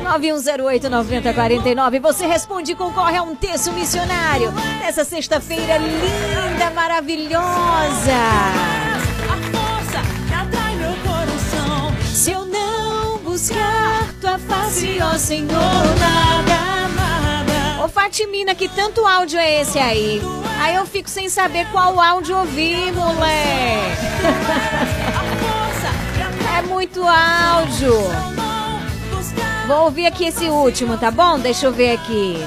9108-9049. 0.05 2.01
Você 2.01 2.27
responde 2.27 2.73
e 2.73 2.75
concorre 2.75 3.17
a 3.17 3.23
um 3.23 3.35
terço 3.35 3.73
missionário. 3.73 4.53
Nessa 4.81 5.05
sexta-feira 5.05 5.79
linda, 5.79 6.71
maravilhosa. 6.75 8.13
Se 12.05 12.31
eu 12.31 12.45
não 12.45 13.19
buscar 13.19 14.13
tua 14.21 14.39
face, 14.39 14.99
ó 15.03 15.17
Senhor, 15.19 15.49
nada. 15.99 16.74
Ô 17.85 17.89
Fatimina, 17.89 18.55
que 18.55 18.67
tanto 18.67 19.07
áudio 19.07 19.39
é 19.39 19.61
esse 19.61 19.79
aí? 19.79 20.19
Aí 20.59 20.75
eu 20.75 20.87
fico 20.87 21.11
sem 21.11 21.29
saber 21.29 21.71
qual 21.71 22.01
áudio 22.01 22.39
ouvir, 22.39 22.91
moleque. 22.95 24.01
É 26.57 26.63
muito 26.63 27.03
áudio. 27.07 27.93
Vou 29.67 29.85
ouvir 29.85 30.07
aqui 30.07 30.29
esse 30.29 30.47
último, 30.47 30.97
tá 30.97 31.11
bom? 31.11 31.39
Deixa 31.39 31.67
eu 31.67 31.73
ver 31.73 31.91
aqui. 31.91 32.43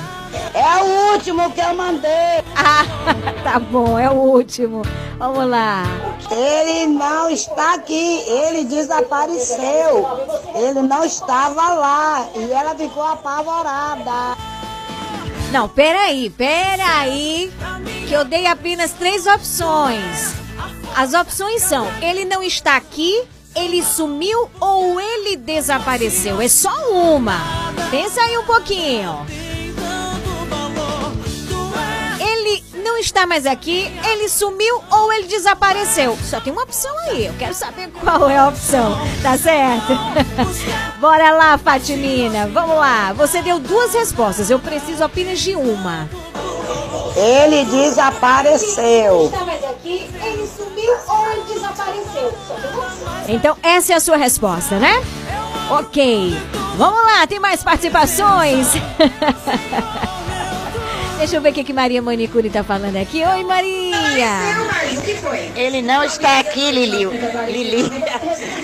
É 0.56 0.84
o 0.84 1.14
último 1.14 1.52
que 1.52 1.62
eu 1.62 1.76
mandei. 1.76 2.10
Ah, 2.60 2.84
tá 3.44 3.60
bom, 3.60 3.98
é 3.98 4.10
o 4.10 4.14
último. 4.16 4.82
Vamos 5.20 5.48
lá. 5.48 5.84
Ele 6.32 6.88
não 6.88 7.30
está 7.30 7.76
aqui, 7.76 8.24
ele 8.28 8.66
desapareceu. 8.66 10.08
Ele 10.56 10.82
não 10.82 11.04
estava 11.06 11.74
lá 11.76 12.28
e 12.36 12.52
ela 12.52 12.74
ficou 12.74 13.04
apavorada. 13.04 14.36
Não, 15.52 15.68
peraí, 15.70 16.30
peraí. 16.30 17.52
Que 18.08 18.14
eu 18.14 18.26
dei 18.26 18.46
apenas 18.46 18.92
três 18.92 19.26
opções. 19.26 20.34
As 20.96 21.14
opções 21.14 21.62
são: 21.62 21.88
ele 22.02 22.26
não 22.26 22.44
está 22.44 22.76
aqui, 22.76 23.24
ele 23.56 23.84
sumiu 23.84 24.50
ou 24.60 25.00
ele 25.00 25.38
desapareceu. 25.38 26.42
É 26.42 26.48
só 26.48 26.92
uma. 26.92 27.40
Pensa 27.90 28.22
aí 28.22 28.38
um 28.38 28.46
pouquinho. 28.46 29.26
Não 32.98 33.02
está 33.02 33.28
mais 33.28 33.46
aqui, 33.46 33.94
ele 34.04 34.28
sumiu 34.28 34.82
ou 34.90 35.14
ele 35.14 35.28
desapareceu. 35.28 36.18
Só 36.24 36.40
tem 36.40 36.52
uma 36.52 36.64
opção 36.64 36.92
aí. 37.06 37.28
Eu 37.28 37.34
quero 37.38 37.54
saber 37.54 37.92
qual 37.92 38.28
é 38.28 38.38
a 38.38 38.48
opção. 38.48 38.98
Tá 39.22 39.38
certo? 39.38 39.94
Bora 41.00 41.32
lá, 41.32 41.60
Fatimina. 41.60 42.48
Vamos 42.48 42.76
lá. 42.76 43.14
Você 43.14 43.44
deu 43.44 43.60
duas 43.60 43.94
respostas. 43.94 44.50
Eu 44.50 44.58
preciso 44.58 45.04
apenas 45.04 45.38
de 45.40 45.56
uma. 45.56 46.10
Ele 47.16 47.66
desapareceu. 47.66 49.32
mais 49.46 49.64
aqui, 49.64 50.10
ele 50.24 50.48
sumiu 50.48 50.94
ou 51.08 51.32
ele 51.34 51.54
desapareceu. 51.54 52.34
Então, 53.28 53.56
essa 53.62 53.94
é 53.94 53.96
a 53.96 54.00
sua 54.00 54.18
resposta, 54.18 54.80
né? 54.80 55.04
Ok. 55.70 56.36
Vamos 56.78 57.04
lá, 57.06 57.28
tem 57.28 57.40
mais 57.40 57.64
participações. 57.64 58.70
Deixa 61.18 61.36
eu 61.36 61.42
ver 61.42 61.50
o 61.50 61.54
que, 61.54 61.64
que 61.64 61.74
Maria 61.74 62.02
Manicure 62.02 62.50
tá 62.50 62.64
falando 62.64 62.96
aqui. 62.96 63.24
Oi, 63.24 63.44
Maria! 63.44 64.30
Ele 65.56 65.82
não 65.82 66.04
está 66.04 66.40
aqui, 66.40 66.72
Lili. 66.72 67.06
Lili. 67.50 67.92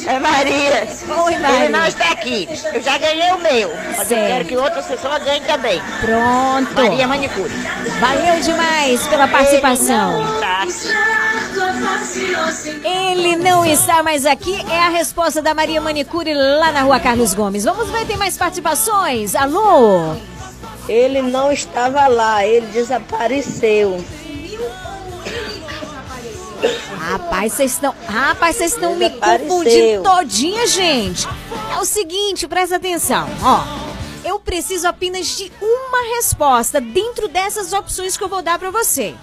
É 0.05 0.19
Maria. 0.19 0.87
Oi, 1.25 1.37
Maria. 1.37 1.59
Ele 1.59 1.69
não 1.69 1.85
está 1.85 2.11
aqui. 2.11 2.47
Eu 2.73 2.81
já 2.81 2.97
ganhei 2.97 3.31
o 3.31 3.39
meu. 3.39 3.71
Mas 3.97 4.11
eu 4.11 4.17
quero 4.17 4.45
que 4.45 4.55
outras 4.55 4.85
pessoas 4.85 5.23
ganhem 5.23 5.41
também. 5.41 5.81
Pronto. 5.99 6.73
Maria 6.75 7.07
Manicure. 7.07 7.51
Valeu 7.99 8.39
demais 8.41 9.07
pela 9.07 9.27
participação. 9.27 10.13
Ele 10.13 10.23
não 10.23 10.35
está. 10.35 11.03
Ele 12.83 13.35
não 13.35 13.65
está 13.65 14.03
mais 14.03 14.25
aqui. 14.25 14.63
É 14.69 14.79
a 14.79 14.89
resposta 14.89 15.41
da 15.41 15.53
Maria 15.53 15.81
Manicure 15.81 16.33
lá 16.33 16.71
na 16.71 16.81
rua 16.81 16.99
Carlos 16.99 17.33
Gomes. 17.33 17.63
Vamos 17.63 17.89
ver, 17.89 18.05
tem 18.05 18.17
mais 18.17 18.37
participações? 18.37 19.35
Alô? 19.35 20.15
Ele 20.87 21.21
não 21.21 21.51
estava 21.51 22.07
lá, 22.07 22.45
ele 22.45 22.67
desapareceu. 22.67 24.03
Rapaz, 26.97 27.53
vocês 27.53 27.71
estão. 27.73 27.93
Rapaz, 28.07 28.55
vocês 28.55 28.73
estão 28.73 28.95
me 28.95 29.09
confundindo 29.09 30.03
todinha, 30.03 30.65
gente. 30.67 31.27
É 31.73 31.79
o 31.79 31.85
seguinte, 31.85 32.47
presta 32.47 32.77
atenção, 32.77 33.27
ó. 33.43 33.83
Eu 34.25 34.39
preciso 34.39 34.87
apenas 34.87 35.27
de 35.27 35.51
uma 35.61 36.15
resposta 36.15 36.79
dentro 36.79 37.27
dessas 37.27 37.73
opções 37.73 38.15
que 38.15 38.23
eu 38.23 38.29
vou 38.29 38.41
dar 38.41 38.57
pra 38.57 38.71
você. 38.71 39.13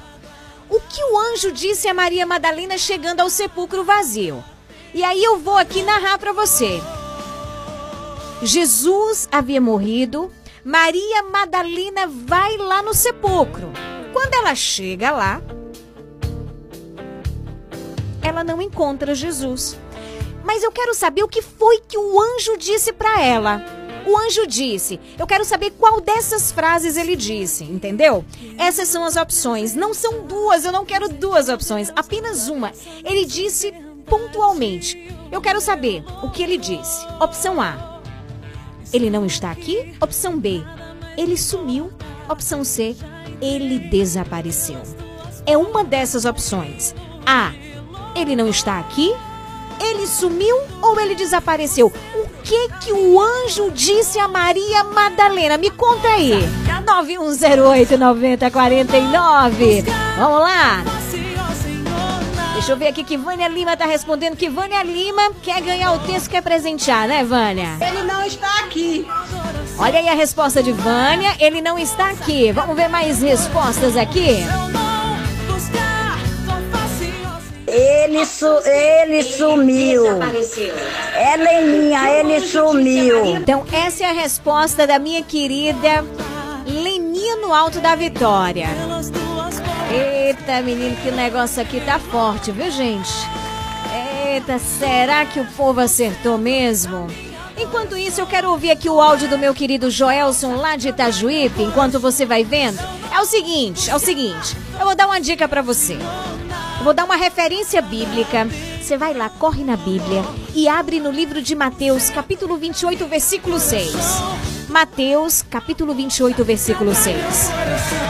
O 0.68 0.78
que 0.78 1.02
o 1.02 1.18
anjo 1.32 1.50
disse 1.50 1.88
a 1.88 1.94
Maria 1.94 2.26
Madalena 2.26 2.76
chegando 2.76 3.20
ao 3.20 3.30
sepulcro 3.30 3.82
vazio? 3.82 4.44
E 4.92 5.02
aí 5.02 5.22
eu 5.22 5.38
vou 5.38 5.56
aqui 5.56 5.82
narrar 5.82 6.18
pra 6.18 6.32
você. 6.32 6.80
Jesus 8.42 9.28
havia 9.32 9.60
morrido, 9.60 10.30
Maria 10.64 11.22
Madalena 11.22 12.06
vai 12.06 12.56
lá 12.58 12.82
no 12.82 12.92
sepulcro. 12.92 13.72
Quando 14.12 14.34
ela 14.34 14.54
chega 14.54 15.10
lá, 15.10 15.40
ela 18.22 18.44
não 18.44 18.60
encontra 18.60 19.14
Jesus. 19.14 19.78
Mas 20.44 20.62
eu 20.62 20.72
quero 20.72 20.94
saber 20.94 21.22
o 21.22 21.28
que 21.28 21.42
foi 21.42 21.80
que 21.80 21.96
o 21.96 22.20
anjo 22.20 22.56
disse 22.58 22.92
para 22.92 23.22
ela. 23.22 23.62
O 24.06 24.16
anjo 24.16 24.46
disse: 24.46 24.98
Eu 25.18 25.26
quero 25.26 25.44
saber 25.44 25.72
qual 25.78 26.00
dessas 26.00 26.50
frases 26.50 26.96
ele 26.96 27.16
disse, 27.16 27.64
entendeu? 27.64 28.24
Essas 28.58 28.88
são 28.88 29.04
as 29.04 29.16
opções. 29.16 29.74
Não 29.74 29.94
são 29.94 30.26
duas, 30.26 30.64
eu 30.64 30.72
não 30.72 30.84
quero 30.84 31.08
duas 31.08 31.48
opções, 31.48 31.92
apenas 31.94 32.48
uma. 32.48 32.72
Ele 33.04 33.24
disse 33.24 33.72
pontualmente. 34.06 35.14
Eu 35.30 35.40
quero 35.40 35.60
saber 35.60 36.04
o 36.22 36.30
que 36.30 36.42
ele 36.42 36.56
disse. 36.56 37.06
Opção 37.20 37.60
A: 37.60 37.99
Ele 38.92 39.10
não 39.10 39.24
está 39.26 39.50
aqui. 39.50 39.94
Opção 40.00 40.38
B: 40.38 40.62
Ele 41.16 41.36
sumiu. 41.36 41.90
Opção 42.28 42.64
C: 42.64 42.96
Ele 43.40 43.78
desapareceu. 43.78 44.80
É 45.46 45.56
uma 45.56 45.82
dessas 45.84 46.24
opções. 46.24 46.94
A: 47.26 47.52
Ele 48.14 48.34
não 48.36 48.48
está 48.48 48.78
aqui. 48.78 49.14
Ele 49.82 50.06
sumiu 50.06 50.56
ou 50.82 51.00
ele 51.00 51.14
desapareceu? 51.14 51.90
O 52.14 52.28
que 52.42 52.68
que 52.80 52.92
o 52.92 53.18
anjo 53.18 53.70
disse 53.70 54.18
a 54.18 54.28
Maria 54.28 54.84
Madalena? 54.84 55.56
Me 55.56 55.70
conta 55.70 56.06
aí. 56.08 56.34
9108 56.86 57.96
9049. 57.96 59.84
Vamos 60.18 60.40
lá. 60.40 60.84
Deixa 62.60 62.72
eu 62.72 62.76
ver 62.76 62.88
aqui 62.88 63.02
que 63.02 63.16
Vânia 63.16 63.48
Lima 63.48 63.74
tá 63.74 63.86
respondendo 63.86 64.36
que 64.36 64.46
Vânia 64.46 64.82
Lima 64.82 65.32
quer 65.42 65.62
ganhar 65.62 65.92
o 65.94 65.98
texto, 66.00 66.28
quer 66.28 66.42
presentear, 66.42 67.08
né, 67.08 67.24
Vânia? 67.24 67.78
Ele 67.80 68.02
não 68.02 68.22
está 68.22 68.64
aqui. 68.64 69.08
Olha 69.78 69.98
aí 69.98 70.06
a 70.10 70.12
resposta 70.12 70.62
de 70.62 70.70
Vânia. 70.70 71.34
Ele 71.40 71.62
não 71.62 71.78
está 71.78 72.10
aqui. 72.10 72.52
Vamos 72.52 72.76
ver 72.76 72.86
mais 72.86 73.22
respostas 73.22 73.96
aqui. 73.96 74.44
Ele, 77.66 78.26
su 78.26 78.60
ele 78.66 79.22
sumiu. 79.22 80.04
Heleninha, 81.16 82.10
ele 82.10 82.40
sumiu. 82.40 83.24
Então, 83.24 83.64
essa 83.72 84.04
é 84.04 84.10
a 84.10 84.12
resposta 84.12 84.86
da 84.86 84.98
minha 84.98 85.22
querida 85.22 86.04
Leninha 86.66 87.36
no 87.36 87.54
Alto 87.54 87.80
da 87.80 87.94
Vitória. 87.94 88.68
Eita, 89.92 90.62
menino, 90.62 90.96
que 91.02 91.10
negócio 91.10 91.60
aqui 91.60 91.80
tá 91.80 91.98
forte, 91.98 92.52
viu, 92.52 92.70
gente? 92.70 93.10
Eita, 94.24 94.58
será 94.58 95.24
que 95.24 95.40
o 95.40 95.46
povo 95.52 95.80
acertou 95.80 96.38
mesmo? 96.38 97.08
Enquanto 97.58 97.96
isso, 97.96 98.20
eu 98.20 98.26
quero 98.26 98.50
ouvir 98.50 98.70
aqui 98.70 98.88
o 98.88 99.00
áudio 99.00 99.28
do 99.28 99.36
meu 99.36 99.52
querido 99.52 99.90
Joelson 99.90 100.54
lá 100.54 100.76
de 100.76 100.88
Itajuípe, 100.88 101.62
enquanto 101.62 101.98
você 101.98 102.24
vai 102.24 102.44
vendo. 102.44 102.78
É 103.12 103.20
o 103.20 103.24
seguinte, 103.26 103.90
é 103.90 103.94
o 103.94 103.98
seguinte, 103.98 104.56
eu 104.78 104.86
vou 104.86 104.94
dar 104.94 105.06
uma 105.06 105.20
dica 105.20 105.48
pra 105.48 105.60
você. 105.60 105.94
Eu 105.94 106.84
vou 106.84 106.94
dar 106.94 107.04
uma 107.04 107.16
referência 107.16 107.82
bíblica. 107.82 108.48
Você 108.80 108.96
vai 108.96 109.12
lá, 109.12 109.28
corre 109.28 109.62
na 109.62 109.76
Bíblia 109.76 110.24
e 110.54 110.68
abre 110.68 111.00
no 111.00 111.10
livro 111.10 111.42
de 111.42 111.54
Mateus, 111.54 112.08
capítulo 112.08 112.56
28, 112.56 113.06
versículo 113.06 113.60
6. 113.60 113.92
Mateus, 114.70 115.42
capítulo 115.42 115.92
28, 115.94 116.44
versículo 116.44 116.94
6. 116.94 117.50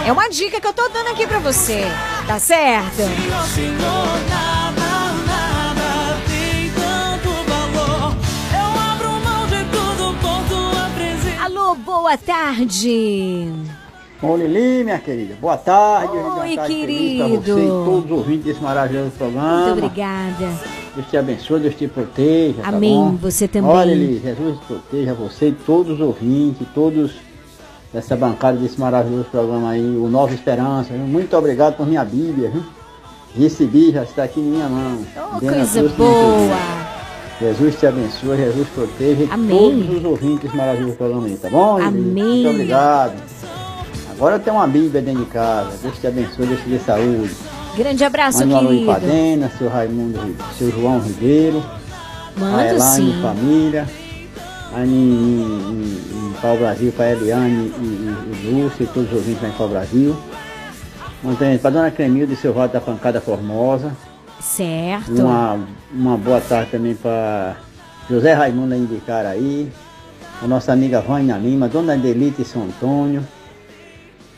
É 0.06 0.12
uma 0.12 0.28
dica 0.28 0.60
que 0.60 0.66
eu 0.66 0.74
tô 0.74 0.86
dando 0.90 1.08
aqui 1.08 1.26
pra 1.26 1.38
você, 1.38 1.84
tá 2.26 2.38
certo? 2.38 3.00
Alô, 11.42 11.74
boa 11.74 12.16
tarde. 12.18 13.48
Ô 14.22 14.36
Lili, 14.36 14.84
minha 14.84 14.98
querida, 14.98 15.34
boa 15.40 15.56
tarde. 15.56 16.12
Oi, 16.12 16.22
Uma 16.22 16.56
tarde 16.56 16.74
querido. 16.74 17.54
Você 17.54 17.64
e 17.64 17.68
todos 17.68 18.04
os 18.04 18.10
ouvintes 18.10 18.44
desse 18.44 18.60
maravilhoso 18.62 19.12
programa. 19.12 19.66
Muito 19.66 19.84
obrigada. 19.84 20.79
Deus 20.94 21.06
te 21.08 21.16
abençoe, 21.16 21.60
Deus 21.60 21.74
te 21.74 21.86
proteja. 21.86 22.62
tá 22.62 22.68
Amém, 22.68 22.94
bom? 22.94 23.16
você 23.16 23.46
também. 23.46 23.70
Olha, 23.70 23.94
Lili, 23.94 24.20
Jesus 24.20 24.58
proteja 24.66 25.14
você 25.14 25.48
e 25.48 25.52
todos 25.52 25.94
os 25.94 26.00
ouvintes, 26.00 26.66
todos 26.74 27.12
dessa 27.92 28.16
bancada 28.16 28.58
desse 28.58 28.78
maravilhoso 28.78 29.24
programa 29.30 29.70
aí, 29.70 29.80
o 29.80 30.08
Nova 30.08 30.32
Esperança. 30.34 30.92
viu? 30.92 31.02
Muito 31.06 31.36
obrigado 31.36 31.76
por 31.76 31.86
minha 31.86 32.04
Bíblia, 32.04 32.50
viu? 32.50 32.62
Recebi, 33.36 33.92
já 33.92 34.02
está 34.02 34.24
aqui 34.24 34.40
em 34.40 34.44
minha 34.44 34.68
mão. 34.68 34.98
Oh, 35.16 35.38
Dentro 35.40 35.46
da 35.60 35.66
coisa 35.66 35.82
tua 35.90 36.06
boa. 36.06 36.56
Jesus 37.40 37.76
te 37.78 37.86
abençoe, 37.86 38.36
Jesus 38.36 38.68
proteja 38.74 39.26
Amém. 39.30 39.56
todos 39.58 39.96
os 39.96 40.04
ouvintes 40.04 40.40
desse 40.42 40.56
maravilhoso 40.56 40.96
programa 40.96 41.26
aí, 41.26 41.36
tá 41.36 41.48
bom? 41.48 41.80
Amém. 41.80 42.02
Muito 42.24 42.48
obrigado. 42.50 43.14
Agora 44.10 44.34
eu 44.34 44.40
tenho 44.40 44.56
uma 44.56 44.66
Bíblia 44.66 45.00
dentro 45.00 45.24
de 45.24 45.30
casa. 45.30 45.70
Deus 45.82 45.98
te 45.98 46.06
abençoe, 46.06 46.46
Deus 46.46 46.60
te 46.60 46.68
dê 46.68 46.78
saúde. 46.80 47.30
Grande 47.76 48.04
abraço, 48.04 48.46
Manda 48.46 48.64
em 48.64 48.68
querido. 48.68 48.86
Padena, 48.86 49.50
seu 49.56 49.68
Raimundo, 49.68 50.36
seu 50.58 50.70
João 50.70 51.00
Ribeiro. 51.00 51.62
a 52.36 52.40
Mando 52.40 52.62
Elaine 52.62 53.12
sim. 53.12 53.22
família. 53.22 53.86
Aí 54.72 54.88
em, 54.88 54.92
em, 54.92 56.28
em 56.28 56.32
Pau 56.40 56.56
Brasil, 56.56 56.92
para 56.92 57.10
Eliane 57.12 57.72
e, 57.78 57.82
e, 57.82 58.48
e 58.48 58.62
Lúcia 58.62 58.84
e 58.84 58.86
todos 58.86 59.10
os 59.10 59.16
ouvintes 59.16 59.42
lá 59.42 59.48
em 59.48 59.52
Pau 59.52 59.68
Brasil. 59.68 60.16
Montanha 61.22 61.58
para 61.58 61.70
Dona 61.70 61.90
Cremilda 61.90 62.32
e 62.32 62.36
seu 62.36 62.52
Rodo 62.52 62.72
da 62.72 62.80
Pancada 62.80 63.20
Formosa. 63.20 63.92
Certo. 64.40 65.20
Uma, 65.20 65.58
uma 65.92 66.16
boa 66.16 66.40
tarde 66.40 66.70
também 66.70 66.94
para 66.94 67.56
José 68.08 68.32
Raimundo 68.32 68.74
aí 68.74 68.86
de 68.86 68.96
Caraí. 69.00 69.70
A 70.42 70.46
nossa 70.46 70.72
amiga 70.72 71.00
Vânia 71.02 71.36
Lima, 71.36 71.68
Dona 71.68 71.96
Delita 71.96 72.40
e 72.40 72.44
São 72.44 72.62
Antônio. 72.62 73.22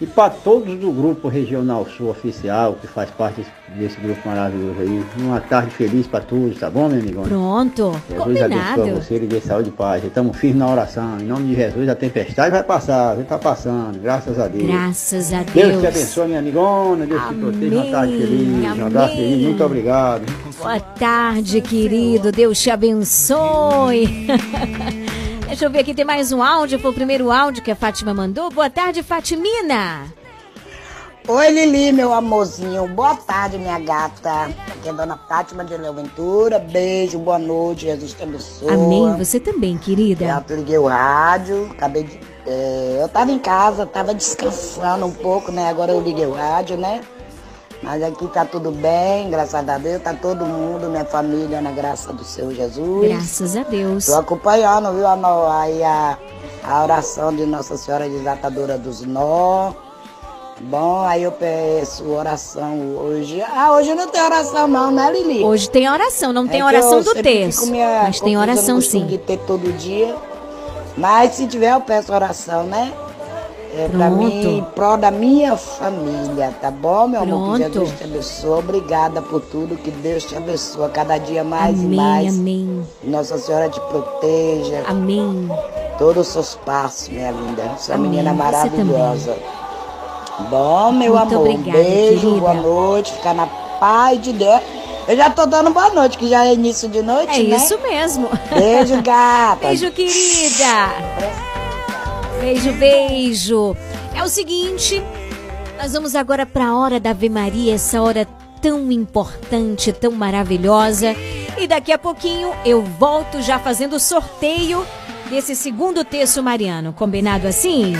E 0.02 0.06
para 0.06 0.30
todos 0.30 0.76
do 0.80 0.90
grupo 0.90 1.28
Regional 1.28 1.86
Sul 1.86 2.10
Oficial, 2.10 2.76
que 2.80 2.88
faz 2.88 3.08
parte 3.10 3.46
desse, 3.68 4.00
grupo 4.00 4.28
maravilhoso 4.28 4.80
aí. 4.80 5.04
Uma 5.20 5.40
tarde 5.40 5.70
feliz 5.70 6.08
para 6.08 6.18
todos, 6.24 6.58
tá 6.58 6.68
bom, 6.68 6.88
meu 6.88 6.98
amigão? 6.98 7.22
Pronto. 7.22 7.92
Jesus 8.10 8.42
abençoe 8.42 8.64
Combinado. 8.74 9.00
você, 9.00 9.18
lhe 9.18 9.28
dê 9.28 9.40
saúde 9.40 9.68
e 9.68 9.72
paz. 9.72 10.02
Estamos 10.02 10.36
firmes 10.36 10.58
na 10.58 10.68
oração. 10.68 11.20
Em 11.20 11.24
nome 11.24 11.46
de 11.46 11.54
Jesus, 11.54 11.88
a 11.88 11.94
tempestade 11.94 12.50
vai 12.50 12.64
passar, 12.64 13.14
já 13.14 13.22
está 13.22 13.38
passando, 13.38 13.96
graças 14.02 14.40
a 14.40 14.48
Deus. 14.48 14.66
Graças 14.66 15.32
a 15.32 15.44
Deus 15.44 15.68
Deus. 15.68 15.80
te 15.80 15.86
abençoe, 15.86 16.26
minha 16.26 16.40
amigona. 16.40 17.06
Deus 17.06 17.22
te 17.28 17.34
proteja. 17.34 17.76
Uma 17.76 17.90
tarde 17.92 18.18
feliz, 18.18 18.48
um 18.48 18.86
abraço 18.86 19.12
amém. 19.12 19.16
feliz. 19.16 19.46
Muito 19.46 19.64
obrigado. 19.64 20.22
Boa 20.58 20.80
tarde, 20.80 21.60
querido. 21.60 22.32
Deus 22.32 22.60
te 22.60 22.70
abençoe. 22.70 24.26
Deixa 25.52 25.66
eu 25.66 25.70
ver 25.70 25.80
aqui, 25.80 25.92
tem 25.92 26.02
mais 26.02 26.32
um 26.32 26.42
áudio. 26.42 26.78
Foi 26.78 26.90
o 26.90 26.94
primeiro 26.94 27.30
áudio 27.30 27.62
que 27.62 27.70
a 27.70 27.76
Fátima 27.76 28.14
mandou. 28.14 28.50
Boa 28.50 28.70
tarde, 28.70 29.02
Fatimina. 29.02 30.06
Oi, 31.28 31.50
Lili, 31.50 31.92
meu 31.92 32.10
amorzinho. 32.10 32.88
Boa 32.88 33.14
tarde, 33.16 33.58
minha 33.58 33.78
gata. 33.78 34.44
Aqui 34.44 34.88
é 34.88 34.88
a 34.88 34.94
dona 34.94 35.18
Fátima 35.28 35.62
de 35.62 35.76
Leão 35.76 35.92
Ventura. 35.92 36.58
Beijo, 36.58 37.18
boa 37.18 37.38
noite. 37.38 37.82
Jesus 37.82 38.14
te 38.14 38.22
abençoe. 38.22 38.70
Amém. 38.70 39.14
Você 39.18 39.38
também, 39.38 39.76
querida. 39.76 40.42
Eu 40.48 40.56
liguei 40.56 40.78
o 40.78 40.86
rádio, 40.86 41.68
acabei 41.72 42.04
de. 42.04 42.18
é, 42.46 43.00
eu 43.02 43.08
tava 43.10 43.30
em 43.30 43.38
casa, 43.38 43.84
tava 43.84 44.14
descansando 44.14 45.04
um 45.04 45.12
pouco, 45.12 45.52
né? 45.52 45.68
Agora 45.68 45.92
eu 45.92 46.00
liguei 46.00 46.24
o 46.24 46.32
rádio, 46.32 46.78
né? 46.78 47.02
Mas 47.82 48.00
aqui 48.02 48.28
tá 48.28 48.44
tudo 48.44 48.70
bem, 48.70 49.28
graças 49.28 49.54
a 49.68 49.78
Deus, 49.78 50.00
tá 50.00 50.14
todo 50.14 50.44
mundo, 50.46 50.88
minha 50.88 51.04
família, 51.04 51.60
na 51.60 51.72
graça 51.72 52.12
do 52.12 52.22
Senhor 52.24 52.54
Jesus. 52.54 53.08
Graças 53.08 53.56
a 53.56 53.64
Deus. 53.64 54.06
Tô 54.06 54.14
acompanhando, 54.14 54.92
viu, 54.92 55.06
aí 55.48 55.82
a, 55.82 56.16
a 56.62 56.82
oração 56.84 57.34
de 57.34 57.44
Nossa 57.44 57.76
Senhora 57.76 58.08
Desatadora 58.08 58.78
dos 58.78 59.02
Nó. 59.02 59.72
Bom, 60.60 61.00
aí 61.00 61.24
eu 61.24 61.32
peço 61.32 62.08
oração 62.08 62.96
hoje. 62.96 63.42
Ah, 63.42 63.72
hoje 63.72 63.92
não 63.94 64.06
tem 64.06 64.22
oração 64.22 64.68
não, 64.68 64.92
né, 64.92 65.10
Lili? 65.10 65.42
Hoje 65.42 65.68
tem 65.68 65.90
oração, 65.90 66.32
não 66.32 66.46
tem 66.46 66.60
É 66.60 66.64
oração 66.64 67.02
do 67.02 67.14
texto. 67.14 67.66
Mas 67.66 68.20
tem 68.20 68.38
oração 68.38 68.80
sim. 68.80 69.06
de 69.06 69.18
ter 69.18 69.38
todo 69.38 69.72
dia. 69.76 70.14
Mas 70.96 71.32
se 71.32 71.48
tiver, 71.48 71.72
eu 71.72 71.80
peço 71.80 72.12
oração, 72.12 72.62
né? 72.62 72.92
É 73.74 73.88
pra 73.88 74.06
Pronto. 74.10 74.16
mim, 74.24 74.58
em 74.58 74.62
prol 74.74 74.96
da 74.98 75.10
minha 75.10 75.56
família, 75.56 76.52
tá 76.60 76.70
bom, 76.70 77.08
meu 77.08 77.22
amor? 77.22 77.56
Que 77.58 77.64
Pronto. 77.64 77.72
Jesus 77.86 77.98
te 77.98 78.04
abençoe. 78.04 78.58
Obrigada 78.58 79.22
por 79.22 79.40
tudo. 79.40 79.76
Que 79.76 79.90
Deus 79.90 80.24
te 80.24 80.36
abençoe 80.36 80.90
cada 80.90 81.16
dia 81.16 81.42
mais 81.42 81.78
Amém, 81.80 81.92
e 81.92 81.96
mais. 81.96 82.38
amém. 82.38 82.86
Nossa 83.02 83.38
Senhora 83.38 83.70
te 83.70 83.80
proteja. 83.80 84.82
Amém. 84.86 85.48
Todos 85.98 86.26
os 86.26 86.32
seus 86.34 86.54
passos, 86.66 87.08
minha 87.08 87.30
linda. 87.30 87.62
Você 87.78 87.92
é 87.92 87.94
Amém. 87.94 88.10
menina 88.10 88.34
maravilhosa. 88.34 89.36
Bom, 90.50 90.92
meu 90.92 91.14
Muito 91.16 91.34
amor. 91.34 91.48
obrigada, 91.48 91.78
beijo, 91.78 92.20
querida. 92.20 92.40
boa 92.40 92.54
noite. 92.54 93.12
Fica 93.12 93.32
na 93.34 93.46
paz 93.80 94.20
de 94.20 94.32
Deus. 94.34 94.60
Eu 95.08 95.16
já 95.16 95.30
tô 95.30 95.46
dando 95.46 95.70
boa 95.70 95.88
noite, 95.90 96.16
que 96.18 96.28
já 96.28 96.44
é 96.46 96.52
início 96.54 96.88
de 96.88 97.02
noite, 97.02 97.40
É 97.40 97.42
né? 97.44 97.56
isso 97.56 97.78
mesmo. 97.80 98.28
Beijo, 98.54 99.00
gata. 99.02 99.66
Beijo, 99.66 99.90
querida. 99.92 101.51
Beijo, 102.42 102.72
beijo. 102.72 103.76
É 104.16 104.24
o 104.24 104.26
seguinte, 104.26 105.00
nós 105.78 105.92
vamos 105.92 106.16
agora 106.16 106.44
para 106.44 106.66
a 106.66 106.76
hora 106.76 106.98
da 106.98 107.10
Ave 107.10 107.28
Maria, 107.28 107.76
essa 107.76 108.02
hora 108.02 108.26
tão 108.60 108.90
importante, 108.90 109.92
tão 109.92 110.10
maravilhosa. 110.10 111.14
E 111.56 111.68
daqui 111.68 111.92
a 111.92 111.98
pouquinho 111.98 112.50
eu 112.64 112.82
volto 112.82 113.40
já 113.40 113.60
fazendo 113.60 113.94
o 113.94 114.00
sorteio 114.00 114.84
desse 115.30 115.54
segundo 115.54 116.04
texto 116.04 116.42
mariano. 116.42 116.92
Combinado 116.92 117.46
assim? 117.46 117.92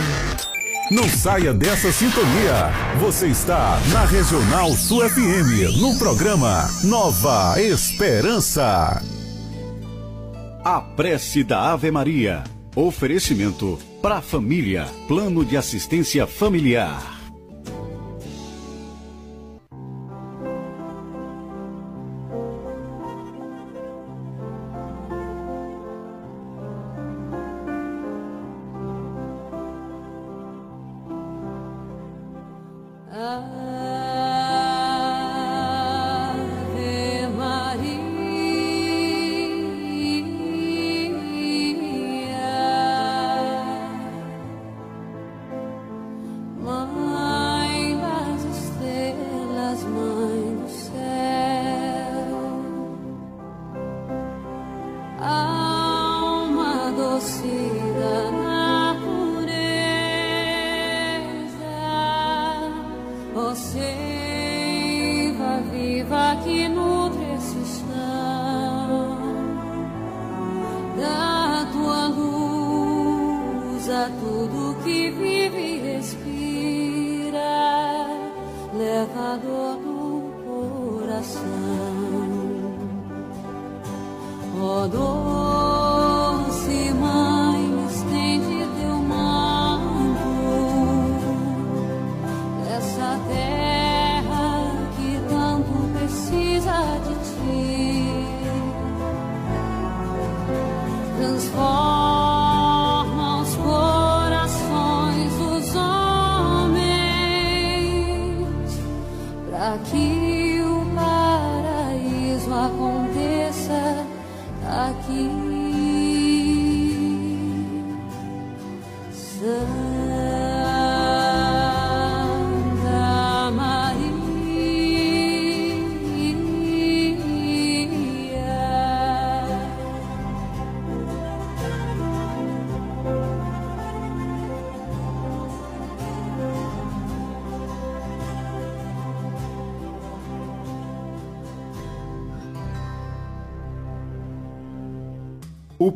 Não 0.91 1.09
saia 1.09 1.55
dessa 1.55 1.93
sintonia. 1.93 2.73
Você 2.99 3.29
está 3.29 3.79
na 3.93 4.05
Regional 4.05 4.73
Sul 4.73 5.09
FM, 5.09 5.79
no 5.81 5.97
programa 6.01 6.69
Nova 6.83 7.63
Esperança. 7.63 9.01
A 10.65 10.81
prece 10.81 11.45
da 11.45 11.71
Ave 11.71 11.93
Maria. 11.93 12.43
Oferecimento 12.75 13.79
para 14.03 14.17
a 14.17 14.23
família. 14.23 14.87
Plano 15.07 15.45
de 15.45 15.57
assistência 15.57 16.27
familiar. 16.27 17.22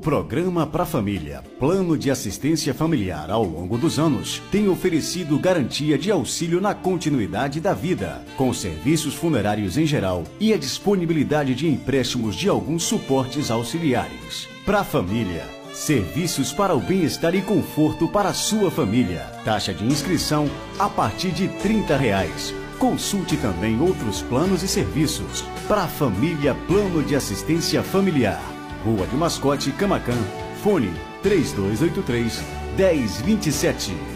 Programa 0.06 0.64
Pra 0.64 0.86
Família, 0.86 1.42
Plano 1.58 1.98
de 1.98 2.12
Assistência 2.12 2.72
Familiar 2.72 3.28
ao 3.28 3.42
longo 3.42 3.76
dos 3.76 3.98
anos, 3.98 4.40
tem 4.52 4.68
oferecido 4.68 5.36
garantia 5.36 5.98
de 5.98 6.12
auxílio 6.12 6.60
na 6.60 6.72
continuidade 6.72 7.60
da 7.60 7.74
vida, 7.74 8.24
com 8.36 8.54
serviços 8.54 9.14
funerários 9.14 9.76
em 9.76 9.84
geral 9.84 10.22
e 10.38 10.52
a 10.52 10.56
disponibilidade 10.56 11.56
de 11.56 11.66
empréstimos 11.66 12.36
de 12.36 12.48
alguns 12.48 12.84
suportes 12.84 13.50
auxiliares. 13.50 14.46
Pra 14.64 14.84
Família, 14.84 15.42
serviços 15.72 16.52
para 16.52 16.72
o 16.72 16.78
bem-estar 16.78 17.34
e 17.34 17.42
conforto 17.42 18.06
para 18.06 18.28
a 18.28 18.32
sua 18.32 18.70
família. 18.70 19.22
Taxa 19.44 19.74
de 19.74 19.84
inscrição 19.84 20.48
a 20.78 20.88
partir 20.88 21.32
de 21.32 21.48
30 21.48 21.96
reais. 21.96 22.54
Consulte 22.78 23.36
também 23.38 23.80
outros 23.80 24.22
planos 24.22 24.62
e 24.62 24.68
serviços. 24.68 25.42
Pra 25.66 25.88
Família 25.88 26.54
Plano 26.68 27.02
de 27.02 27.16
Assistência 27.16 27.82
Familiar. 27.82 28.55
Rua 28.86 29.04
de 29.08 29.16
Mascote, 29.16 29.72
Camacan. 29.72 30.14
Fone 30.62 30.92
3283 31.24 32.40
1027. 32.76 34.15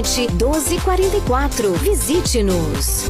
1244. 0.03 1.71
Visite-nos. 1.79 3.09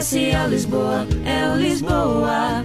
Comercial 0.00 0.48
Lisboa, 0.48 1.06
é 1.26 1.52
o 1.52 1.56
Lisboa. 1.56 2.64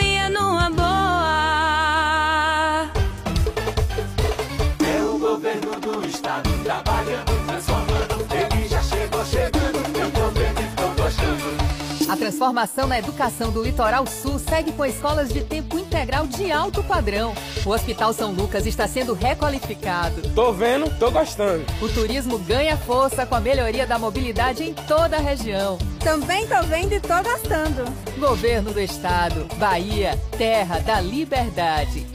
trabalhando, 6.71 7.45
transformando. 7.45 8.27
Ele 8.33 8.67
já 8.67 8.81
chegou 8.81 9.25
chegando, 9.25 9.97
eu 9.97 10.11
tô 10.11 10.27
vendo 10.29 10.61
e 10.61 10.75
tô 10.75 11.01
gostando. 11.01 12.11
A 12.11 12.17
transformação 12.17 12.87
na 12.87 12.99
educação 12.99 13.51
do 13.51 13.63
Litoral 13.63 14.05
Sul 14.05 14.37
segue 14.37 14.71
com 14.73 14.85
escolas 14.85 15.29
de 15.29 15.41
tempo 15.41 15.77
integral 15.77 16.27
de 16.27 16.51
alto 16.51 16.83
padrão. 16.83 17.33
O 17.65 17.69
Hospital 17.69 18.11
São 18.13 18.31
Lucas 18.31 18.65
está 18.65 18.87
sendo 18.87 19.13
requalificado. 19.13 20.21
Tô 20.33 20.51
vendo, 20.51 20.89
tô 20.97 21.09
gostando. 21.09 21.65
O 21.81 21.87
turismo 21.87 22.37
ganha 22.39 22.75
força 22.77 23.25
com 23.25 23.35
a 23.35 23.39
melhoria 23.39 23.87
da 23.87 23.97
mobilidade 23.97 24.63
em 24.63 24.73
toda 24.73 25.17
a 25.17 25.21
região. 25.21 25.77
Também 25.99 26.47
tô 26.47 26.61
vendo 26.63 26.93
e 26.93 26.99
tô 26.99 27.21
gostando. 27.23 27.85
Governo 28.17 28.73
do 28.73 28.79
Estado, 28.79 29.47
Bahia, 29.57 30.19
terra 30.37 30.79
da 30.79 30.99
liberdade. 30.99 32.05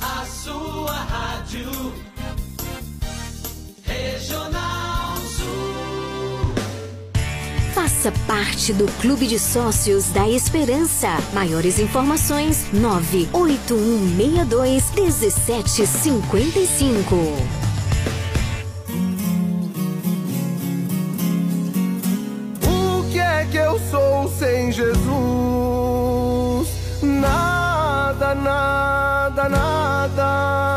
A 0.00 0.24
sua 0.24 0.92
rádio 0.92 1.92
Regional 4.02 5.16
Sul. 5.18 6.54
Faça 7.72 8.10
parte 8.26 8.72
do 8.72 8.86
Clube 9.00 9.28
de 9.28 9.38
Sócios 9.38 10.10
da 10.10 10.28
Esperança. 10.28 11.06
Maiores 11.32 11.78
informações: 11.78 12.66
98162 12.72 14.90
1755. 14.90 17.14
O 22.66 23.04
que 23.12 23.20
é 23.20 23.46
que 23.50 23.56
eu 23.56 23.78
sou 23.88 24.28
sem 24.36 24.72
Jesus? 24.72 25.12
Nada, 27.02 28.34
nada, 28.34 29.48
nada. 29.48 30.71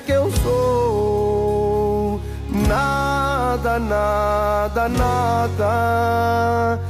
Que 0.00 0.12
eu 0.12 0.30
sou? 0.42 2.20
Nada, 2.68 3.78
nada, 3.78 4.88
nada. 4.88 6.80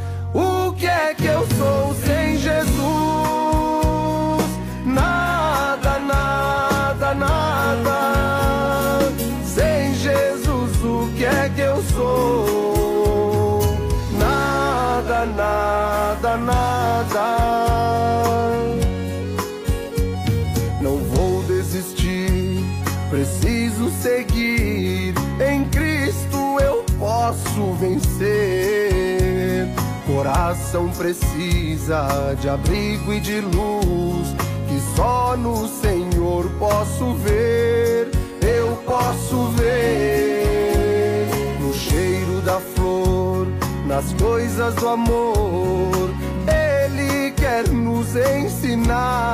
Coração 30.07 30.88
precisa 30.88 32.34
de 32.40 32.49
abrigo 32.49 33.12
e 33.12 33.20
de 33.20 33.40
luz 33.40 34.34
que 34.68 34.80
só 34.96 35.36
no 35.36 35.68
Senhor 35.68 36.50
posso 36.58 37.14
ver. 37.14 38.11
Eu 38.42 38.76
posso 38.84 39.49
ver 39.53 41.28
no 41.61 41.72
cheiro 41.72 42.40
da 42.40 42.58
flor, 42.58 43.46
nas 43.86 44.12
coisas 44.14 44.74
do 44.74 44.88
amor. 44.88 46.11
Ele 46.46 47.30
quer 47.32 47.68
nos 47.68 48.16
ensinar 48.16 49.28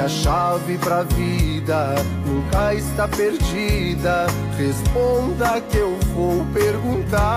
a 0.00 0.08
chave 0.08 0.78
pra 0.78 1.02
vida 1.02 1.94
nunca 2.26 2.74
está 2.74 3.06
perdida. 3.06 4.26
Responda 4.56 5.60
que 5.60 5.76
eu 5.76 5.96
vou 6.14 6.44
perguntar, 6.54 7.29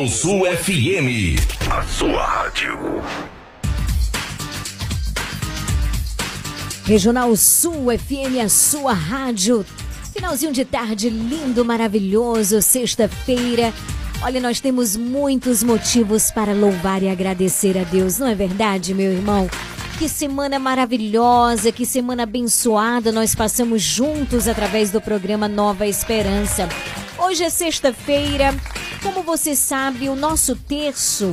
Regional 0.00 0.08
Sul 0.08 0.40
FM. 0.46 1.36
A 1.70 1.82
sua 1.82 2.24
rádio. 2.24 3.02
Regional 6.86 7.36
Sul 7.36 7.86
FM, 7.98 8.42
a 8.42 8.48
sua 8.48 8.94
rádio. 8.94 9.66
Finalzinho 10.14 10.52
de 10.52 10.64
tarde 10.64 11.10
lindo, 11.10 11.66
maravilhoso, 11.66 12.62
sexta-feira. 12.62 13.74
Olha, 14.22 14.40
nós 14.40 14.58
temos 14.58 14.96
muitos 14.96 15.62
motivos 15.62 16.30
para 16.30 16.54
louvar 16.54 17.02
e 17.02 17.10
agradecer 17.10 17.76
a 17.76 17.84
Deus, 17.84 18.18
não 18.18 18.26
é 18.26 18.34
verdade, 18.34 18.94
meu 18.94 19.12
irmão? 19.12 19.50
Que 19.98 20.08
semana 20.08 20.58
maravilhosa, 20.58 21.70
que 21.70 21.84
semana 21.84 22.22
abençoada 22.22 23.12
nós 23.12 23.34
passamos 23.34 23.82
juntos 23.82 24.48
através 24.48 24.90
do 24.90 25.00
programa 25.00 25.46
Nova 25.46 25.86
Esperança. 25.86 26.66
Hoje 27.18 27.44
é 27.44 27.50
sexta-feira. 27.50 28.54
Como 29.02 29.22
você 29.22 29.56
sabe, 29.56 30.08
o 30.08 30.14
nosso 30.14 30.54
terço 30.54 31.30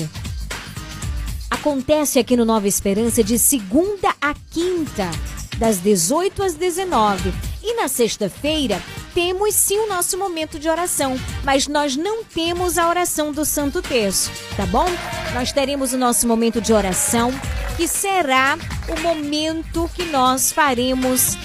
acontece 1.50 2.18
aqui 2.18 2.38
no 2.38 2.46
Nova 2.46 2.68
Esperança 2.68 3.22
de 3.22 3.38
segunda 3.38 4.16
a 4.22 4.34
quinta, 4.52 5.12
das 5.58 5.78
18 5.80 6.44
às 6.44 6.54
19. 6.54 7.34
E 7.62 7.74
na 7.74 7.90
sexta-feira 7.90 8.82
temos 9.14 9.54
sim 9.54 9.78
o 9.80 9.90
nosso 9.90 10.18
momento 10.18 10.58
de 10.58 10.70
oração, 10.70 11.20
mas 11.44 11.68
nós 11.68 11.98
não 11.98 12.24
temos 12.24 12.78
a 12.78 12.88
oração 12.88 13.34
do 13.34 13.44
Santo 13.44 13.82
Terço, 13.82 14.32
tá 14.56 14.66
bom? 14.66 14.88
Nós 15.34 15.52
teremos 15.52 15.92
o 15.92 15.98
nosso 15.98 16.26
momento 16.26 16.62
de 16.62 16.72
oração, 16.72 17.32
que 17.76 17.88
será 17.88 18.58
o 18.88 19.02
momento 19.02 19.90
que 19.94 20.06
nós 20.06 20.54
faremos 20.54 21.36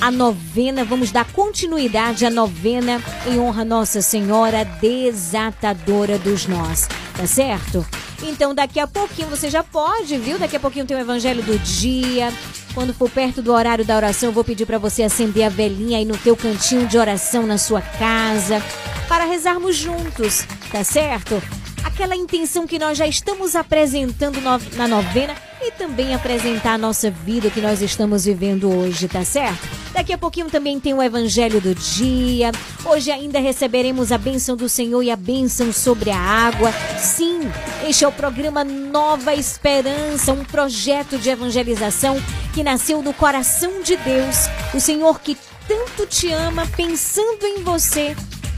a 0.00 0.10
novena, 0.10 0.84
vamos 0.84 1.10
dar 1.10 1.24
continuidade 1.32 2.24
à 2.26 2.30
novena 2.30 3.02
em 3.26 3.38
honra 3.38 3.62
a 3.62 3.64
Nossa 3.64 4.02
Senhora 4.02 4.64
Desatadora 4.64 6.18
dos 6.18 6.46
Nós, 6.46 6.88
tá 7.16 7.26
certo? 7.26 7.86
Então 8.22 8.54
daqui 8.54 8.80
a 8.80 8.86
pouquinho 8.86 9.28
você 9.28 9.50
já 9.50 9.62
pode, 9.62 10.16
viu? 10.18 10.38
Daqui 10.38 10.56
a 10.56 10.60
pouquinho 10.60 10.86
tem 10.86 10.96
o 10.96 11.00
Evangelho 11.00 11.42
do 11.42 11.58
Dia. 11.58 12.32
Quando 12.74 12.92
for 12.92 13.08
perto 13.08 13.40
do 13.40 13.52
horário 13.52 13.84
da 13.84 13.96
oração, 13.96 14.28
eu 14.28 14.32
vou 14.32 14.44
pedir 14.44 14.66
para 14.66 14.78
você 14.78 15.02
acender 15.02 15.44
a 15.44 15.48
velhinha 15.48 15.98
aí 15.98 16.04
no 16.04 16.16
teu 16.18 16.36
cantinho 16.36 16.86
de 16.86 16.98
oração 16.98 17.46
na 17.46 17.56
sua 17.56 17.80
casa, 17.80 18.62
para 19.08 19.24
rezarmos 19.24 19.76
juntos, 19.76 20.46
tá 20.70 20.84
certo? 20.84 21.42
Aquela 21.86 22.16
intenção 22.16 22.66
que 22.66 22.78
nós 22.78 22.98
já 22.98 23.06
estamos 23.06 23.54
apresentando 23.54 24.40
no- 24.40 24.76
na 24.76 24.88
novena 24.88 25.34
e 25.62 25.70
também 25.70 26.14
apresentar 26.14 26.74
a 26.74 26.78
nossa 26.78 27.10
vida 27.10 27.48
que 27.48 27.60
nós 27.60 27.80
estamos 27.80 28.24
vivendo 28.24 28.68
hoje, 28.68 29.06
tá 29.08 29.24
certo? 29.24 29.66
Daqui 29.94 30.12
a 30.12 30.18
pouquinho 30.18 30.50
também 30.50 30.78
tem 30.80 30.92
o 30.92 31.02
Evangelho 31.02 31.60
do 31.60 31.74
Dia. 31.74 32.50
Hoje 32.84 33.10
ainda 33.10 33.38
receberemos 33.38 34.10
a 34.12 34.18
bênção 34.18 34.56
do 34.56 34.68
Senhor 34.68 35.00
e 35.02 35.10
a 35.10 35.16
bênção 35.16 35.72
sobre 35.72 36.10
a 36.10 36.18
água. 36.18 36.70
Sim, 36.98 37.40
este 37.88 38.04
é 38.04 38.08
o 38.08 38.12
programa 38.12 38.62
Nova 38.64 39.32
Esperança, 39.34 40.32
um 40.32 40.44
projeto 40.44 41.16
de 41.16 41.30
evangelização 41.30 42.20
que 42.52 42.62
nasceu 42.64 43.00
do 43.00 43.12
coração 43.14 43.80
de 43.82 43.96
Deus. 43.96 44.48
O 44.74 44.80
Senhor 44.80 45.20
que 45.20 45.36
tanto 45.66 46.04
te 46.06 46.30
ama, 46.30 46.66
pensando 46.76 47.44
em 47.44 47.62
você, 47.62 48.14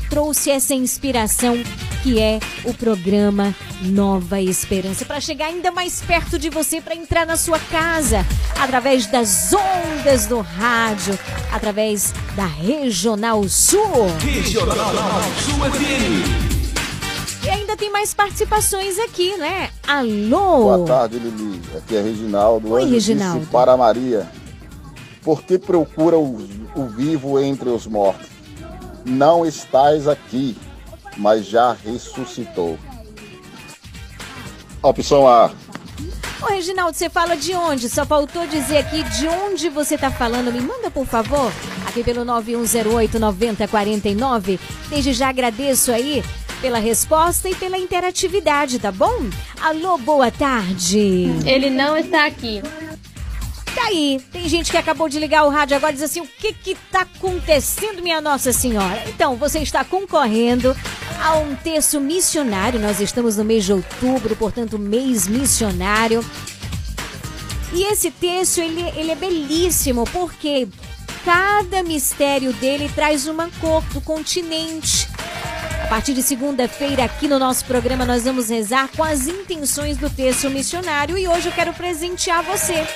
trouxe 0.08 0.50
essa 0.50 0.74
inspiração 0.74 1.56
que 2.02 2.20
é 2.20 2.38
o 2.64 2.72
programa 2.72 3.54
Nova 3.82 4.40
Esperança 4.40 5.04
para 5.04 5.20
chegar 5.20 5.46
ainda 5.46 5.70
mais 5.70 6.00
perto 6.00 6.38
de 6.38 6.48
você, 6.48 6.80
para 6.80 6.94
entrar 6.94 7.26
na 7.26 7.36
sua 7.36 7.58
casa 7.58 8.24
através 8.58 9.06
das 9.06 9.52
ondas 9.52 10.26
do 10.26 10.40
rádio, 10.40 11.18
através 11.52 12.12
da 12.34 12.46
Regional 12.46 13.48
Sul. 13.48 14.06
Regional 14.20 15.22
Sul 15.44 15.70
FM. 15.70 16.48
E 17.44 17.50
ainda 17.50 17.76
tem 17.76 17.90
mais 17.90 18.12
participações 18.12 18.98
aqui, 18.98 19.36
né? 19.36 19.70
Alô. 19.86 20.76
Boa 20.76 20.86
tarde, 20.86 21.18
Lili. 21.18 21.60
Aqui 21.76 21.96
é 21.96 22.02
Reginaldo. 22.02 22.72
Oi, 22.72 22.84
Reginaldo. 22.84 23.46
Para 23.46 23.76
Maria. 23.76 24.26
Por 25.22 25.42
que 25.42 25.58
procura 25.58 26.18
o, 26.18 26.36
o 26.74 26.86
vivo 26.86 27.38
entre 27.40 27.68
os 27.68 27.86
mortos? 27.86 28.37
Não 29.08 29.44
estás 29.46 30.06
aqui, 30.06 30.54
mas 31.16 31.46
já 31.46 31.72
ressuscitou. 31.72 32.78
Opção 34.82 35.26
A. 35.26 35.50
Ô, 36.42 36.46
Reginaldo, 36.46 36.94
você 36.96 37.08
fala 37.08 37.34
de 37.34 37.54
onde? 37.54 37.88
Só 37.88 38.04
faltou 38.04 38.46
dizer 38.46 38.76
aqui 38.76 39.02
de 39.02 39.26
onde 39.26 39.70
você 39.70 39.96
tá 39.96 40.10
falando. 40.10 40.52
Me 40.52 40.60
manda, 40.60 40.90
por 40.90 41.06
favor, 41.06 41.50
aqui 41.86 42.04
pelo 42.04 42.22
9108-9049. 42.26 44.60
Desde 44.90 45.14
já 45.14 45.30
agradeço 45.30 45.90
aí 45.90 46.22
pela 46.60 46.78
resposta 46.78 47.48
e 47.48 47.54
pela 47.54 47.78
interatividade, 47.78 48.78
tá 48.78 48.92
bom? 48.92 49.30
Alô, 49.60 49.96
boa 49.96 50.30
tarde. 50.30 51.30
Ele 51.46 51.70
não 51.70 51.96
está 51.96 52.26
aqui. 52.26 52.60
Tá 53.74 53.84
aí, 53.86 54.20
tem 54.32 54.48
gente 54.48 54.70
que 54.70 54.76
acabou 54.76 55.08
de 55.08 55.18
ligar 55.18 55.44
o 55.44 55.50
rádio 55.50 55.76
agora 55.76 55.92
e 55.92 55.96
diz 55.96 56.04
assim: 56.04 56.20
o 56.20 56.26
que 56.26 56.52
que 56.52 56.74
tá 56.90 57.02
acontecendo, 57.02 58.02
minha 58.02 58.20
Nossa 58.20 58.52
Senhora? 58.52 59.02
Então, 59.08 59.36
você 59.36 59.60
está 59.60 59.84
concorrendo 59.84 60.76
a 61.20 61.38
um 61.38 61.54
terço 61.54 62.00
missionário. 62.00 62.80
Nós 62.80 63.00
estamos 63.00 63.36
no 63.36 63.44
mês 63.44 63.64
de 63.64 63.72
outubro, 63.72 64.34
portanto, 64.36 64.78
mês 64.78 65.26
missionário. 65.26 66.24
E 67.72 67.84
esse 67.92 68.10
terço, 68.10 68.60
ele, 68.60 68.82
ele 68.96 69.10
é 69.10 69.14
belíssimo, 69.14 70.04
porque 70.04 70.66
cada 71.24 71.82
mistério 71.82 72.52
dele 72.54 72.90
traz 72.94 73.26
uma 73.26 73.50
cor 73.60 73.82
do 73.92 74.00
continente. 74.00 75.08
A 75.88 75.96
partir 75.98 76.12
de 76.12 76.22
segunda-feira, 76.22 77.04
aqui 77.04 77.26
no 77.26 77.38
nosso 77.38 77.64
programa, 77.64 78.04
nós 78.04 78.24
vamos 78.24 78.50
rezar 78.50 78.90
com 78.94 79.02
as 79.02 79.26
intenções 79.26 79.96
do 79.96 80.10
terço 80.10 80.50
missionário 80.50 81.16
e 81.16 81.26
hoje 81.26 81.48
eu 81.48 81.52
quero 81.52 81.72
presentear 81.72 82.42
você. 82.42 82.86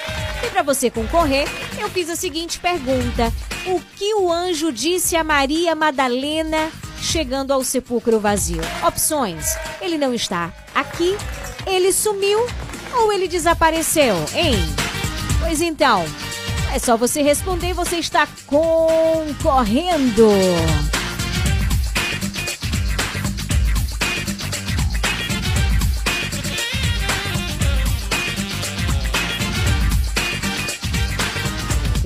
E 0.45 0.51
para 0.51 0.63
você 0.63 0.91
concorrer, 0.91 1.49
eu 1.81 1.89
fiz 1.89 2.11
a 2.11 2.17
seguinte 2.17 2.61
pergunta: 2.61 3.33
O 3.65 3.81
que 3.97 4.13
o 4.17 4.31
anjo 4.31 4.71
disse 4.71 5.17
a 5.17 5.25
Maria 5.25 5.75
Madalena 5.75 6.71
chegando 7.01 7.51
ao 7.55 7.65
sepulcro 7.65 8.21
vazio? 8.21 8.61
Opções: 8.87 9.57
Ele 9.81 9.97
não 9.97 10.13
está 10.13 10.53
aqui, 10.75 11.17
ele 11.67 11.95
sumiu 11.95 12.47
ou 12.95 13.11
ele 13.11 13.27
desapareceu, 13.27 14.17
hein? 14.35 14.55
Pois 15.41 15.63
então, 15.63 16.05
é 16.75 16.79
só 16.79 16.95
você 16.95 17.23
responder, 17.23 17.73
você 17.73 17.97
está 17.97 18.29
concorrendo. 18.47 20.29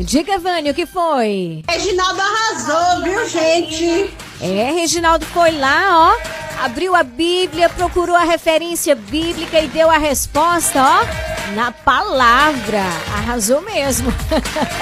Diga, 0.06 0.38
Vânia, 0.38 0.70
o 0.70 0.74
que 0.74 0.86
foi? 0.86 1.64
Reginaldo 1.68 2.20
arrasou, 2.20 3.02
viu, 3.02 3.28
gente? 3.28 4.14
É, 4.40 4.70
Reginaldo 4.70 5.26
foi 5.26 5.50
lá, 5.58 6.14
ó, 6.14 6.64
abriu 6.64 6.94
a 6.94 7.02
Bíblia, 7.02 7.68
procurou 7.68 8.14
a 8.14 8.22
referência 8.22 8.94
bíblica 8.94 9.58
e 9.58 9.66
deu 9.66 9.90
a 9.90 9.98
resposta, 9.98 10.80
ó, 10.80 11.54
na 11.56 11.72
palavra. 11.72 12.84
Arrasou 13.18 13.60
mesmo. 13.62 14.12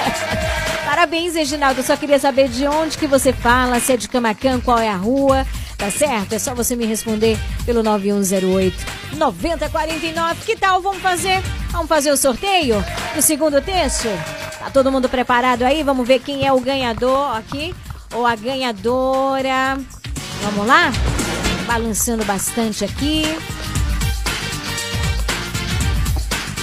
Parabéns, 0.85 1.33
Reginaldo. 1.33 1.79
Eu 1.79 1.83
só 1.83 1.97
queria 1.97 2.19
saber 2.19 2.47
de 2.47 2.67
onde 2.67 2.95
que 2.95 3.07
você 3.07 3.33
fala, 3.33 3.79
se 3.79 3.93
é 3.93 3.97
de 3.97 4.07
Camacan, 4.07 4.61
qual 4.61 4.77
é 4.77 4.89
a 4.89 4.95
rua. 4.95 5.43
Tá 5.77 5.91
certo? 5.91 6.33
É 6.33 6.39
só 6.39 6.55
você 6.55 6.75
me 6.75 6.85
responder 6.85 7.37
pelo 7.65 7.83
9108 7.83 8.75
9049. 9.17 10.35
Que 10.45 10.55
tal? 10.55 10.81
Vamos 10.81 11.01
fazer? 11.01 11.41
Vamos 11.71 11.87
fazer 11.87 12.11
o 12.11 12.17
sorteio 12.17 12.83
do 13.13 13.21
segundo 13.21 13.61
terço? 13.61 14.07
Tá 14.59 14.69
todo 14.69 14.91
mundo 14.91 15.09
preparado 15.09 15.63
aí? 15.63 15.83
Vamos 15.83 16.07
ver 16.07 16.19
quem 16.19 16.45
é 16.45 16.51
o 16.53 16.59
ganhador 16.59 17.35
aqui 17.35 17.75
ou 18.13 18.25
a 18.25 18.35
ganhadora. 18.35 19.77
Vamos 20.41 20.65
lá? 20.65 20.91
Balançando 21.67 22.23
bastante 22.25 22.85
aqui. 22.85 23.23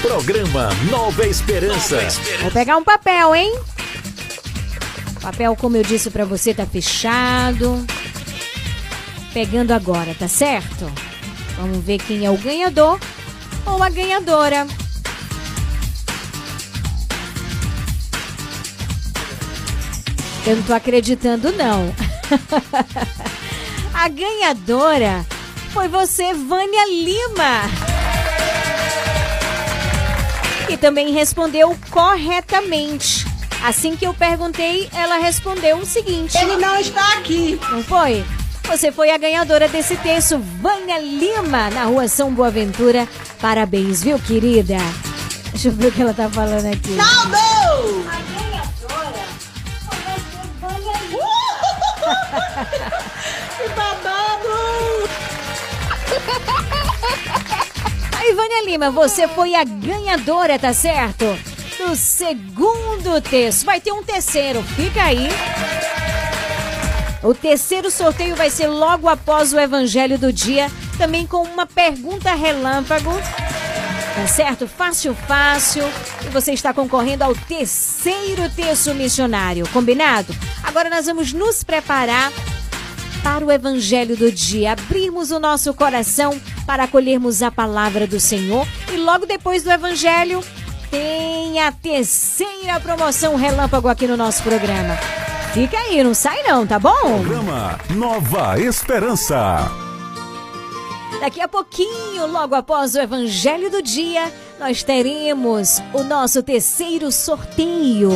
Programa 0.00 0.68
Nova 0.90 1.26
Esperança. 1.26 1.98
Vou 2.40 2.50
pegar 2.50 2.76
um 2.76 2.84
papel, 2.84 3.34
hein? 3.34 3.54
Papel, 5.20 5.54
como 5.54 5.76
eu 5.76 5.84
disse 5.84 6.10
pra 6.10 6.24
você, 6.24 6.52
tá 6.52 6.66
fechado. 6.66 7.86
Pegando 9.32 9.72
agora, 9.72 10.14
tá 10.14 10.28
certo? 10.28 10.92
Vamos 11.56 11.78
ver 11.78 11.98
quem 11.98 12.26
é 12.26 12.30
o 12.30 12.36
ganhador 12.36 13.00
ou 13.64 13.82
a 13.82 13.88
ganhadora. 13.88 14.66
Eu 20.44 20.56
não 20.56 20.62
tô 20.64 20.74
acreditando, 20.74 21.50
não. 21.52 21.94
a 23.94 24.08
ganhadora 24.08 25.24
foi 25.72 25.88
você, 25.88 26.34
Vânia 26.34 26.86
Lima. 26.88 27.62
E 30.68 30.76
também 30.76 31.12
respondeu 31.12 31.76
corretamente. 31.90 33.24
Assim 33.64 33.94
que 33.96 34.04
eu 34.04 34.12
perguntei, 34.12 34.90
ela 34.92 35.18
respondeu 35.18 35.78
o 35.78 35.86
seguinte: 35.86 36.36
Ele 36.36 36.56
não 36.56 36.78
está 36.78 37.18
aqui. 37.18 37.58
Não 37.70 37.82
foi? 37.84 38.24
Você 38.68 38.90
foi 38.90 39.10
a 39.10 39.18
ganhadora 39.18 39.68
desse 39.68 39.96
terço, 39.96 40.38
Vânia 40.38 40.98
Lima, 40.98 41.68
na 41.70 41.84
rua 41.84 42.08
São 42.08 42.32
Boaventura. 42.32 43.06
Parabéns, 43.40 44.02
viu, 44.02 44.18
querida? 44.18 44.76
Deixa 45.50 45.68
eu 45.68 45.72
ver 45.72 45.88
o 45.88 45.92
que 45.92 46.00
ela 46.00 46.14
tá 46.14 46.28
falando 46.30 46.66
aqui. 46.66 46.90
Naldo! 46.92 47.36
Que 53.56 53.68
babado! 53.68 55.08
Aí, 58.18 58.32
Vânia 58.34 58.64
Lima, 58.64 58.90
você 58.90 59.28
foi 59.28 59.54
a 59.54 59.64
ganhadora, 59.64 60.58
tá 60.58 60.72
certo? 60.72 61.26
Do 61.78 61.94
segundo 61.94 63.20
terço. 63.20 63.66
Vai 63.66 63.80
ter 63.80 63.92
um 63.92 64.02
terceiro, 64.02 64.62
fica 64.62 65.02
aí. 65.02 65.28
O 67.22 67.32
terceiro 67.32 67.90
sorteio 67.90 68.34
vai 68.34 68.50
ser 68.50 68.66
logo 68.66 69.08
após 69.08 69.52
o 69.52 69.58
Evangelho 69.58 70.18
do 70.18 70.32
Dia, 70.32 70.70
também 70.98 71.24
com 71.24 71.42
uma 71.42 71.64
pergunta 71.66 72.34
relâmpago. 72.34 73.12
Tá 74.14 74.26
certo? 74.26 74.66
Fácil, 74.66 75.14
fácil. 75.14 75.84
E 76.26 76.28
você 76.30 76.52
está 76.52 76.74
concorrendo 76.74 77.22
ao 77.22 77.34
terceiro 77.34 78.50
terço 78.50 78.92
missionário, 78.94 79.68
combinado? 79.68 80.34
Agora 80.64 80.90
nós 80.90 81.06
vamos 81.06 81.32
nos 81.32 81.62
preparar 81.62 82.32
para 83.22 83.44
o 83.44 83.52
Evangelho 83.52 84.16
do 84.16 84.30
dia, 84.32 84.72
abrirmos 84.72 85.30
o 85.30 85.38
nosso 85.38 85.72
coração 85.72 86.38
para 86.66 86.84
acolhermos 86.84 87.40
a 87.40 87.52
palavra 87.52 88.04
do 88.04 88.18
Senhor 88.18 88.66
e 88.92 88.96
logo 88.96 89.26
depois 89.26 89.62
do 89.62 89.70
Evangelho 89.70 90.42
tem 90.90 91.60
a 91.60 91.70
terceira 91.70 92.80
promoção 92.80 93.36
relâmpago 93.36 93.88
aqui 93.88 94.08
no 94.08 94.16
nosso 94.16 94.42
programa. 94.42 94.98
Fica 95.52 95.76
aí, 95.78 96.02
não 96.02 96.14
sai 96.14 96.42
não, 96.44 96.66
tá 96.66 96.78
bom? 96.78 97.20
Programa 97.20 97.78
Nova 97.90 98.58
Esperança. 98.58 99.70
Daqui 101.20 101.42
a 101.42 101.46
pouquinho, 101.46 102.26
logo 102.26 102.54
após 102.54 102.94
o 102.94 102.98
Evangelho 102.98 103.70
do 103.70 103.82
Dia, 103.82 104.32
nós 104.58 104.82
teremos 104.82 105.78
o 105.92 106.02
nosso 106.02 106.42
terceiro 106.42 107.12
sorteio. 107.12 108.10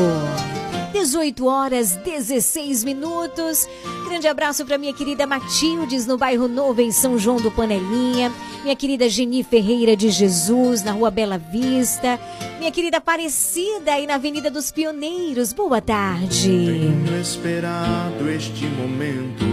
18 0.97 1.47
horas 1.47 1.95
16 1.97 2.83
minutos. 2.83 3.69
Grande 4.09 4.27
abraço 4.27 4.65
para 4.65 4.79
minha 4.79 4.95
querida 4.95 5.27
Matildes, 5.27 6.07
no 6.07 6.17
bairro 6.17 6.49
Novo, 6.49 6.81
em 6.81 6.91
São 6.91 7.19
João 7.19 7.37
do 7.37 7.51
Panelinha. 7.51 8.33
Minha 8.63 8.75
querida 8.75 9.07
Geni 9.07 9.45
Ferreira 9.45 9.95
de 9.95 10.09
Jesus, 10.09 10.83
na 10.83 10.93
rua 10.93 11.11
Bela 11.11 11.37
Vista. 11.37 12.19
Minha 12.59 12.71
querida 12.71 12.97
Aparecida, 12.97 13.93
aí 13.93 14.07
na 14.07 14.15
Avenida 14.15 14.51
dos 14.51 14.73
Pioneiros. 14.73 15.53
Boa 15.53 15.83
tarde. 15.83 16.49
Tenho 16.49 17.21
esperado 17.21 18.31
este 18.31 18.65
momento. 18.65 19.45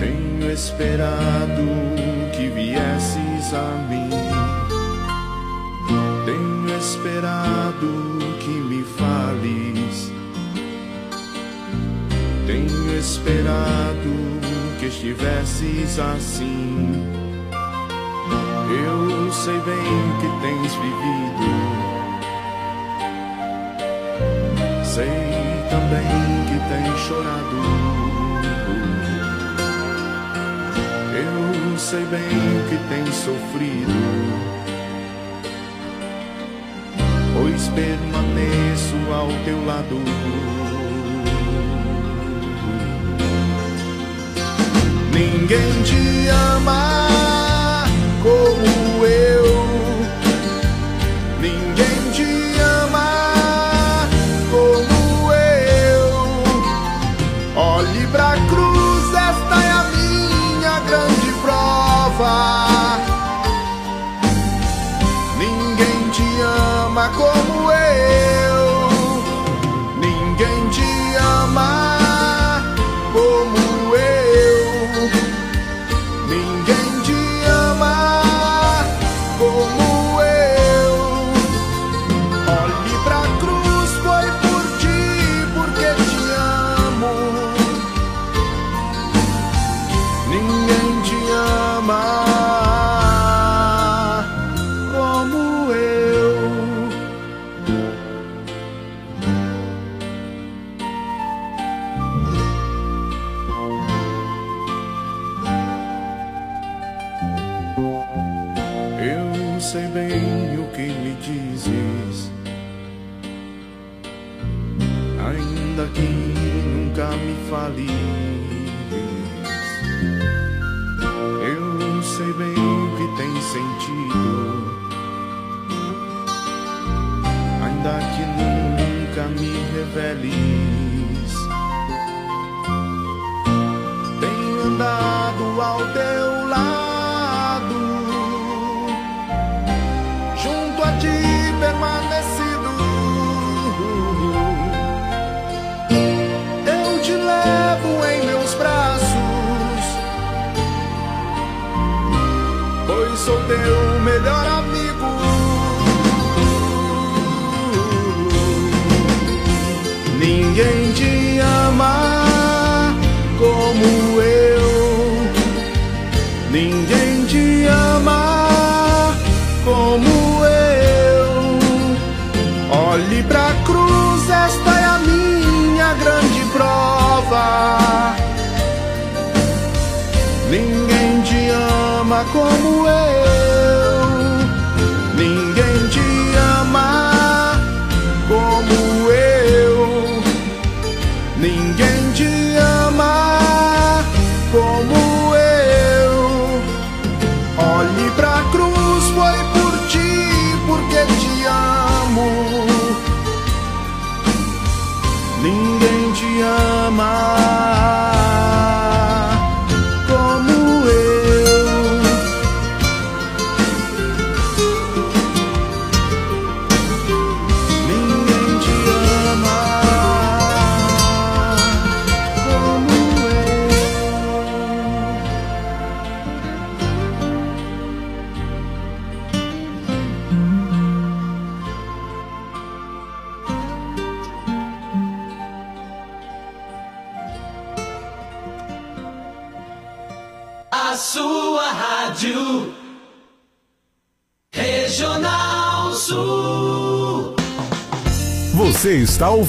Tenho 0.00 0.50
esperado 0.50 1.62
que 2.34 2.48
viesses 2.48 3.52
a 3.52 3.86
mim. 3.90 4.17
Esperado 7.18 8.18
que 8.38 8.48
me 8.48 8.84
fales. 8.84 10.12
Tenho 12.46 12.96
esperado 12.96 14.38
que 14.78 14.86
estivesses 14.86 15.98
assim. 15.98 17.04
Eu 18.70 19.32
sei 19.32 19.58
bem 19.62 20.12
que 20.20 20.28
tens 20.42 20.72
vivido. 20.74 21.48
Sei 24.84 25.08
também 25.70 26.06
que 26.46 26.58
tens 26.68 27.00
chorado. 27.00 27.58
Eu 31.16 31.78
sei 31.78 32.04
bem 32.04 32.28
que 32.68 32.76
tens 32.88 33.12
sofrido. 33.16 34.47
Permaneço 37.78 38.96
ao 39.12 39.28
teu 39.44 39.64
lado. 39.64 39.96
Ninguém 45.12 45.82
te 45.84 46.28
ama 46.28 47.86
como 48.20 49.04
eu. 49.06 49.46
Ninguém 51.40 52.10
te 52.12 52.58
ama 52.60 54.08
como 54.50 55.32
eu. 55.32 56.10
Olhe 57.54 58.06
pra 58.08 58.36
cruz, 58.48 59.08
esta 59.14 59.62
é 59.62 59.70
a 59.70 59.84
minha 59.94 60.80
grande 60.80 61.32
prova. 61.42 62.98
Ninguém 65.38 66.10
te 66.10 66.40
ama 66.40 67.08
como 67.10 67.47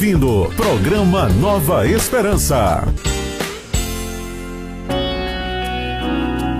ouvindo 0.10 0.52
programa 0.56 1.30
Nova 1.30 1.86
Esperança. 1.88 2.84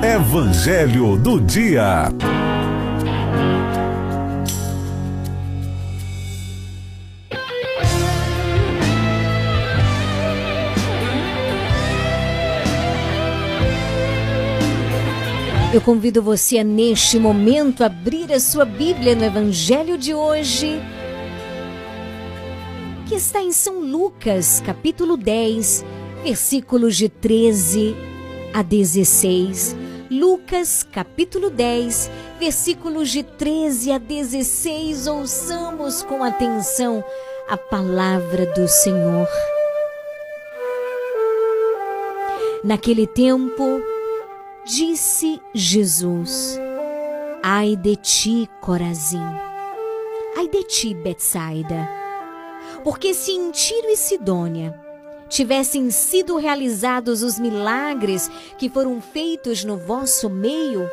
Evangelho 0.04 1.18
do 1.18 1.42
Dia. 1.42 2.10
Eu 15.74 15.82
convido 15.82 16.22
você 16.22 16.60
a, 16.60 16.64
neste 16.64 17.18
momento, 17.18 17.84
abrir 17.84 18.32
a 18.32 18.40
sua 18.40 18.66
Bíblia 18.66 19.16
no 19.16 19.24
Evangelho 19.24 19.98
de 19.98 20.14
hoje, 20.14 20.80
que 23.10 23.16
está 23.16 23.42
em 23.42 23.52
São 23.52 23.80
Lucas, 23.80 24.62
capítulo 24.64 25.18
10, 25.18 25.84
versículos 26.24 26.96
de 26.96 27.10
13 27.10 27.96
a 28.54 28.62
16. 28.62 29.76
Lucas, 30.12 30.84
capítulo 30.84 31.50
10, 31.50 32.12
versículos 32.40 33.10
de 33.10 33.24
13 33.24 33.94
a 33.94 33.98
16. 33.98 35.08
Ouçamos 35.08 36.04
com 36.04 36.24
atenção 36.24 37.04
a 37.50 37.58
palavra 37.58 38.46
do 38.54 38.68
Senhor. 38.68 39.28
Naquele 42.64 43.08
tempo, 43.08 43.82
Disse 44.66 45.42
Jesus: 45.52 46.60
Ai 47.42 47.76
de 47.76 47.96
ti, 47.96 48.48
Corazim. 48.62 49.18
Ai 50.38 50.48
de 50.48 50.64
ti, 50.66 50.94
Betsaida. 50.94 51.99
Porque 52.84 53.14
se 53.14 53.32
em 53.32 53.52
Tiro 53.52 53.88
e 53.90 53.98
Sidônia 53.98 54.80
tivessem 55.28 55.92
sido 55.92 56.38
realizados 56.38 57.22
os 57.22 57.38
milagres 57.38 58.30
que 58.58 58.70
foram 58.70 59.00
feitos 59.00 59.64
no 59.64 59.78
vosso 59.78 60.30
meio, 60.30 60.90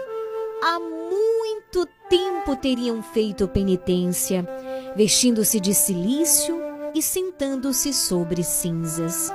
há 0.63 0.79
muito 0.79 1.89
tempo 2.09 2.55
teriam 2.57 3.03
feito 3.03 3.49
penitência, 3.49 4.47
vestindo-se 4.95 5.59
de 5.59 5.75
silício 5.75 6.61
e 6.95 7.01
sentando-se 7.03 7.93
sobre 7.93 8.43
cinzas. 8.43 9.33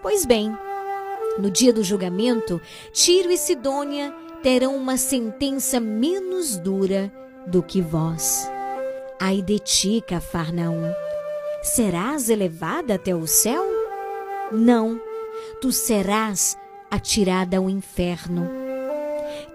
Pois 0.00 0.24
bem, 0.24 0.56
no 1.38 1.50
dia 1.50 1.72
do 1.72 1.82
julgamento, 1.82 2.60
Tiro 2.92 3.30
e 3.30 3.36
Sidônia 3.36 4.14
terão 4.42 4.76
uma 4.76 4.96
sentença 4.96 5.80
menos 5.80 6.56
dura 6.56 7.12
do 7.46 7.62
que 7.62 7.80
vós. 7.80 8.48
Ai 9.18 9.42
de 9.42 9.58
ti, 9.58 10.02
Cafarnaum, 10.06 10.92
serás 11.66 12.30
elevada 12.30 12.94
até 12.94 13.14
o 13.14 13.26
céu? 13.26 13.64
Não, 14.52 15.00
tu 15.60 15.72
serás 15.72 16.56
atirada 16.90 17.56
ao 17.58 17.68
inferno. 17.68 18.48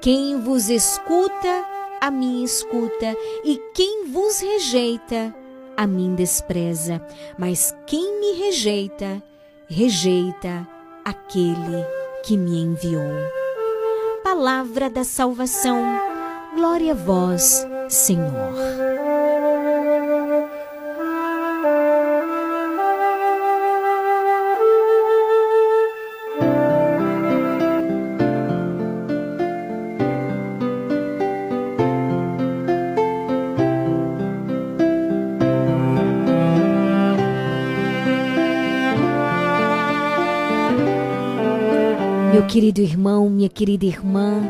Quem 0.02 0.40
vos 0.42 0.70
escuta, 0.70 1.66
a 2.02 2.12
mim 2.12 2.44
escuta, 2.44 3.16
e 3.46 3.58
quem 3.74 4.12
vos 4.12 4.40
rejeita, 4.40 5.34
a 5.78 5.88
mim 5.88 6.14
despreza. 6.14 7.02
Mas 7.38 7.74
quem 7.88 8.20
me 8.20 8.34
rejeita, 8.44 9.24
rejeita 9.68 10.68
aquele 11.06 11.86
que 12.24 12.36
me 12.36 12.62
enviou. 12.62 13.12
Palavra 14.24 14.90
da 14.90 15.04
salvação, 15.04 15.82
glória 16.56 16.92
a 16.92 16.96
vós, 16.96 17.66
Senhor. 17.88 18.90
Meu 42.41 42.47
querido 42.47 42.81
irmão, 42.81 43.30
minha 43.30 43.47
querida 43.47 43.85
irmã, 43.85 44.41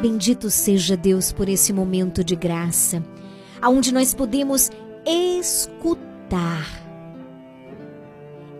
bendito 0.00 0.48
seja 0.48 0.96
Deus 0.96 1.32
por 1.32 1.48
esse 1.48 1.72
momento 1.72 2.22
de 2.22 2.36
graça, 2.36 3.04
aonde 3.60 3.92
nós 3.92 4.14
podemos 4.14 4.70
escutar, 5.04 6.64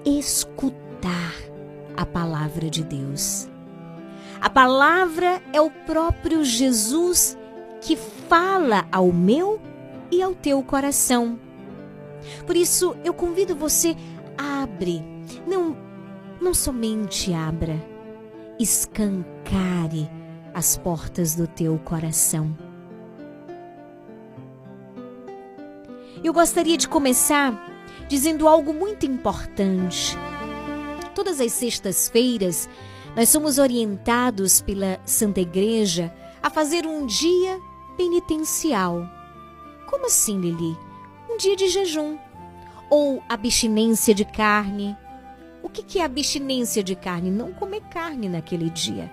escutar 0.04 1.32
a 1.96 2.04
palavra 2.04 2.68
de 2.68 2.82
Deus. 2.82 3.48
A 4.40 4.50
palavra 4.50 5.40
é 5.52 5.60
o 5.60 5.70
próprio 5.70 6.44
Jesus 6.44 7.38
que 7.80 7.94
fala 7.94 8.88
ao 8.90 9.12
meu 9.12 9.60
e 10.10 10.20
ao 10.20 10.34
teu 10.34 10.60
coração. 10.64 11.38
Por 12.44 12.56
isso, 12.56 12.96
eu 13.04 13.14
convido 13.14 13.54
você, 13.54 13.94
abre, 14.36 15.04
não, 15.46 15.76
não 16.40 16.52
somente 16.52 17.32
abra, 17.32 17.80
escancare 18.58 20.10
as 20.52 20.76
portas 20.76 21.34
do 21.36 21.46
teu 21.46 21.78
coração. 21.78 22.56
Eu 26.24 26.32
gostaria 26.32 26.76
de 26.76 26.88
começar 26.88 27.54
dizendo 28.08 28.48
algo 28.48 28.74
muito 28.74 29.06
importante. 29.06 30.16
Todas 31.14 31.40
as 31.40 31.52
sextas-feiras, 31.52 32.68
nós 33.14 33.28
somos 33.28 33.58
orientados 33.58 34.60
pela 34.60 34.98
Santa 35.04 35.40
Igreja 35.40 36.12
a 36.42 36.50
fazer 36.50 36.86
um 36.86 37.06
dia 37.06 37.60
penitencial. 37.96 39.08
Como 39.86 40.06
assim, 40.06 40.40
Lili? 40.40 40.76
Um 41.30 41.36
dia 41.36 41.54
de 41.54 41.68
jejum. 41.68 42.18
Ou 42.90 43.22
abstinência 43.28 44.14
de 44.14 44.24
carne. 44.24 44.96
O 45.78 45.84
que 45.84 46.00
é 46.00 46.04
abstinência 46.04 46.82
de 46.82 46.96
carne? 46.96 47.30
Não 47.30 47.52
comer 47.52 47.80
carne 47.82 48.28
naquele 48.28 48.68
dia. 48.68 49.08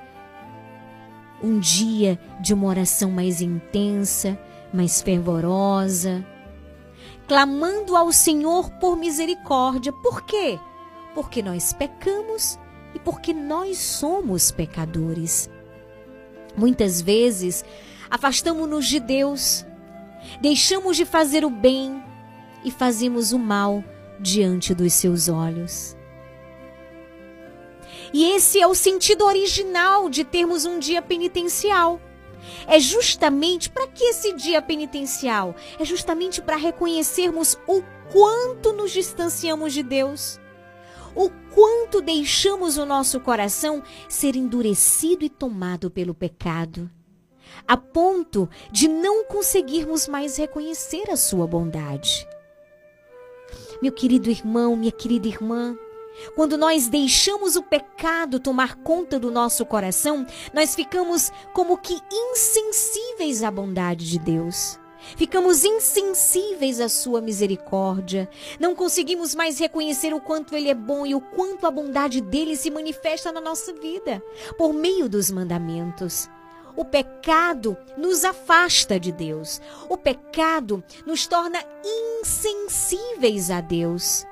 Um 1.41 1.59
dia 1.59 2.19
de 2.41 2.55
uma 2.55 2.67
oração 2.67 3.11
mais 3.11 3.39
intensa, 3.39 4.37
mais 4.73 4.99
fervorosa, 4.99 6.25
clamando 7.27 7.95
ao 7.95 8.11
Senhor 8.11 8.71
por 8.79 8.97
misericórdia. 8.97 9.93
Por 9.93 10.25
quê? 10.25 10.59
Porque 11.13 11.43
nós 11.43 11.71
pecamos 11.71 12.57
e 12.95 12.99
porque 12.99 13.31
nós 13.31 13.77
somos 13.77 14.49
pecadores. 14.49 15.47
Muitas 16.57 16.99
vezes 16.99 17.63
afastamos-nos 18.09 18.87
de 18.87 18.99
Deus, 18.99 19.63
deixamos 20.41 20.97
de 20.97 21.05
fazer 21.05 21.45
o 21.45 21.49
bem 21.49 22.03
e 22.63 22.71
fazemos 22.71 23.33
o 23.33 23.37
mal 23.37 23.83
diante 24.19 24.73
dos 24.73 24.93
seus 24.93 25.29
olhos. 25.29 25.94
E 28.15 28.31
esse 28.31 28.61
é 28.61 28.65
o 28.65 28.73
sentido 28.73 29.25
original 29.25 30.09
de 30.09 30.23
termos 30.23 30.63
um 30.63 30.79
dia 30.79 31.01
penitencial. 31.01 31.99
É 32.65 32.79
justamente 32.79 33.69
para 33.69 33.87
que 33.87 34.05
esse 34.05 34.31
dia 34.31 34.61
penitencial? 34.61 35.53
É 35.77 35.83
justamente 35.83 36.41
para 36.41 36.55
reconhecermos 36.55 37.57
o 37.67 37.83
quanto 38.13 38.71
nos 38.71 38.93
distanciamos 38.93 39.73
de 39.73 39.83
Deus, 39.83 40.39
o 41.13 41.29
quanto 41.53 41.99
deixamos 41.99 42.77
o 42.77 42.85
nosso 42.85 43.19
coração 43.19 43.83
ser 44.07 44.37
endurecido 44.37 45.25
e 45.25 45.29
tomado 45.29 45.91
pelo 45.91 46.13
pecado, 46.13 46.89
a 47.67 47.75
ponto 47.75 48.49
de 48.71 48.87
não 48.87 49.25
conseguirmos 49.25 50.07
mais 50.07 50.37
reconhecer 50.37 51.11
a 51.11 51.17
sua 51.17 51.45
bondade. 51.45 52.25
Meu 53.81 53.91
querido 53.91 54.29
irmão, 54.29 54.73
minha 54.77 54.91
querida 54.93 55.27
irmã, 55.27 55.77
quando 56.35 56.57
nós 56.57 56.87
deixamos 56.87 57.55
o 57.55 57.63
pecado 57.63 58.39
tomar 58.39 58.75
conta 58.75 59.19
do 59.19 59.31
nosso 59.31 59.65
coração, 59.65 60.25
nós 60.53 60.75
ficamos 60.75 61.31
como 61.53 61.77
que 61.77 61.99
insensíveis 62.11 63.43
à 63.43 63.51
bondade 63.51 64.09
de 64.09 64.19
Deus. 64.19 64.79
Ficamos 65.15 65.63
insensíveis 65.63 66.79
à 66.79 66.89
sua 66.89 67.21
misericórdia. 67.21 68.27
Não 68.59 68.75
conseguimos 68.75 69.35
mais 69.35 69.59
reconhecer 69.59 70.13
o 70.13 70.19
quanto 70.19 70.55
ele 70.55 70.69
é 70.69 70.73
bom 70.73 71.05
e 71.05 71.13
o 71.13 71.21
quanto 71.21 71.67
a 71.67 71.71
bondade 71.71 72.21
dele 72.21 72.55
se 72.55 72.71
manifesta 72.71 73.31
na 73.31 73.39
nossa 73.39 73.71
vida 73.73 74.21
por 74.57 74.73
meio 74.73 75.07
dos 75.07 75.29
mandamentos. 75.29 76.27
O 76.75 76.83
pecado 76.83 77.77
nos 77.97 78.25
afasta 78.25 78.99
de 78.99 79.11
Deus. 79.11 79.61
O 79.87 79.95
pecado 79.95 80.83
nos 81.05 81.25
torna 81.27 81.59
insensíveis 82.21 83.49
a 83.49 83.61
Deus. 83.61 84.25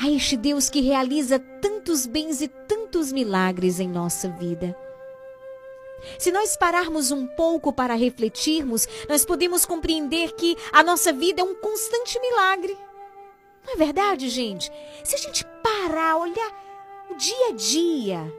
A 0.00 0.10
este 0.10 0.36
Deus 0.36 0.68
que 0.68 0.80
realiza 0.80 1.38
tantos 1.38 2.06
bens 2.06 2.40
e 2.40 2.48
tantos 2.48 3.12
milagres 3.12 3.80
em 3.80 3.88
nossa 3.88 4.28
vida. 4.28 4.76
Se 6.18 6.32
nós 6.32 6.56
pararmos 6.56 7.10
um 7.10 7.26
pouco 7.26 7.72
para 7.72 7.94
refletirmos, 7.94 8.86
nós 9.08 9.24
podemos 9.24 9.64
compreender 9.64 10.32
que 10.32 10.56
a 10.72 10.82
nossa 10.82 11.12
vida 11.12 11.40
é 11.40 11.44
um 11.44 11.54
constante 11.54 12.18
milagre. 12.20 12.76
Não 13.64 13.74
é 13.74 13.76
verdade, 13.76 14.28
gente? 14.28 14.70
Se 15.04 15.14
a 15.14 15.18
gente 15.18 15.44
parar, 15.62 16.16
olhar 16.16 17.06
o 17.10 17.14
dia 17.14 17.48
a 17.48 17.52
dia, 17.52 18.34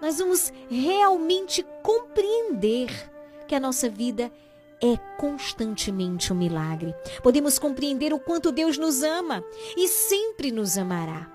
nós 0.00 0.18
vamos 0.18 0.52
realmente 0.68 1.64
compreender 1.82 2.90
que 3.46 3.54
a 3.54 3.60
nossa 3.60 3.88
vida 3.88 4.24
é 4.24 4.45
constantemente 5.16 6.32
um 6.32 6.36
milagre. 6.36 6.94
Podemos 7.22 7.58
compreender 7.58 8.12
o 8.12 8.20
quanto 8.20 8.52
Deus 8.52 8.76
nos 8.76 9.02
ama 9.02 9.42
e 9.76 9.88
sempre 9.88 10.50
nos 10.50 10.76
amará. 10.76 11.30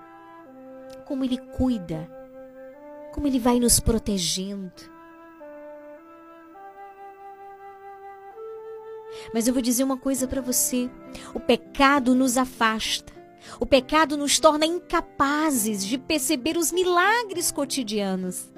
Como 1.04 1.24
Ele 1.24 1.38
cuida, 1.38 2.08
como 3.12 3.26
Ele 3.26 3.38
vai 3.38 3.58
nos 3.58 3.80
protegendo. 3.80 4.72
Mas 9.34 9.46
eu 9.46 9.52
vou 9.52 9.62
dizer 9.62 9.84
uma 9.84 9.96
coisa 9.96 10.26
para 10.26 10.40
você: 10.40 10.90
o 11.34 11.40
pecado 11.40 12.14
nos 12.14 12.36
afasta. 12.36 13.12
O 13.58 13.66
pecado 13.66 14.16
nos 14.16 14.38
torna 14.38 14.64
incapazes 14.64 15.84
de 15.84 15.98
perceber 15.98 16.56
os 16.56 16.70
milagres 16.70 17.50
cotidianos. 17.50 18.52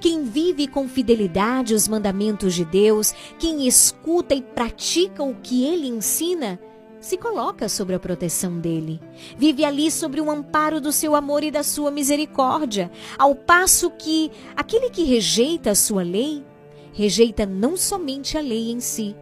Quem 0.00 0.24
vive 0.24 0.66
com 0.66 0.88
fidelidade 0.88 1.74
os 1.74 1.88
mandamentos 1.88 2.54
de 2.54 2.64
Deus, 2.64 3.14
quem 3.38 3.66
escuta 3.66 4.34
e 4.34 4.42
pratica 4.42 5.22
o 5.22 5.34
que 5.34 5.64
ele 5.64 5.86
ensina, 5.86 6.60
se 7.00 7.16
coloca 7.16 7.68
sobre 7.68 7.94
a 7.94 8.00
proteção 8.00 8.58
dele. 8.58 9.00
Vive 9.38 9.64
ali 9.64 9.90
sobre 9.90 10.20
o 10.20 10.30
amparo 10.30 10.80
do 10.80 10.92
seu 10.92 11.14
amor 11.14 11.44
e 11.44 11.50
da 11.50 11.62
sua 11.62 11.90
misericórdia, 11.90 12.90
ao 13.18 13.34
passo 13.34 13.90
que 13.90 14.30
aquele 14.56 14.90
que 14.90 15.04
rejeita 15.04 15.70
a 15.70 15.74
sua 15.74 16.02
lei, 16.02 16.44
rejeita 16.92 17.46
não 17.46 17.76
somente 17.76 18.36
a 18.36 18.40
lei 18.40 18.70
em 18.70 18.80
si, 18.80 19.14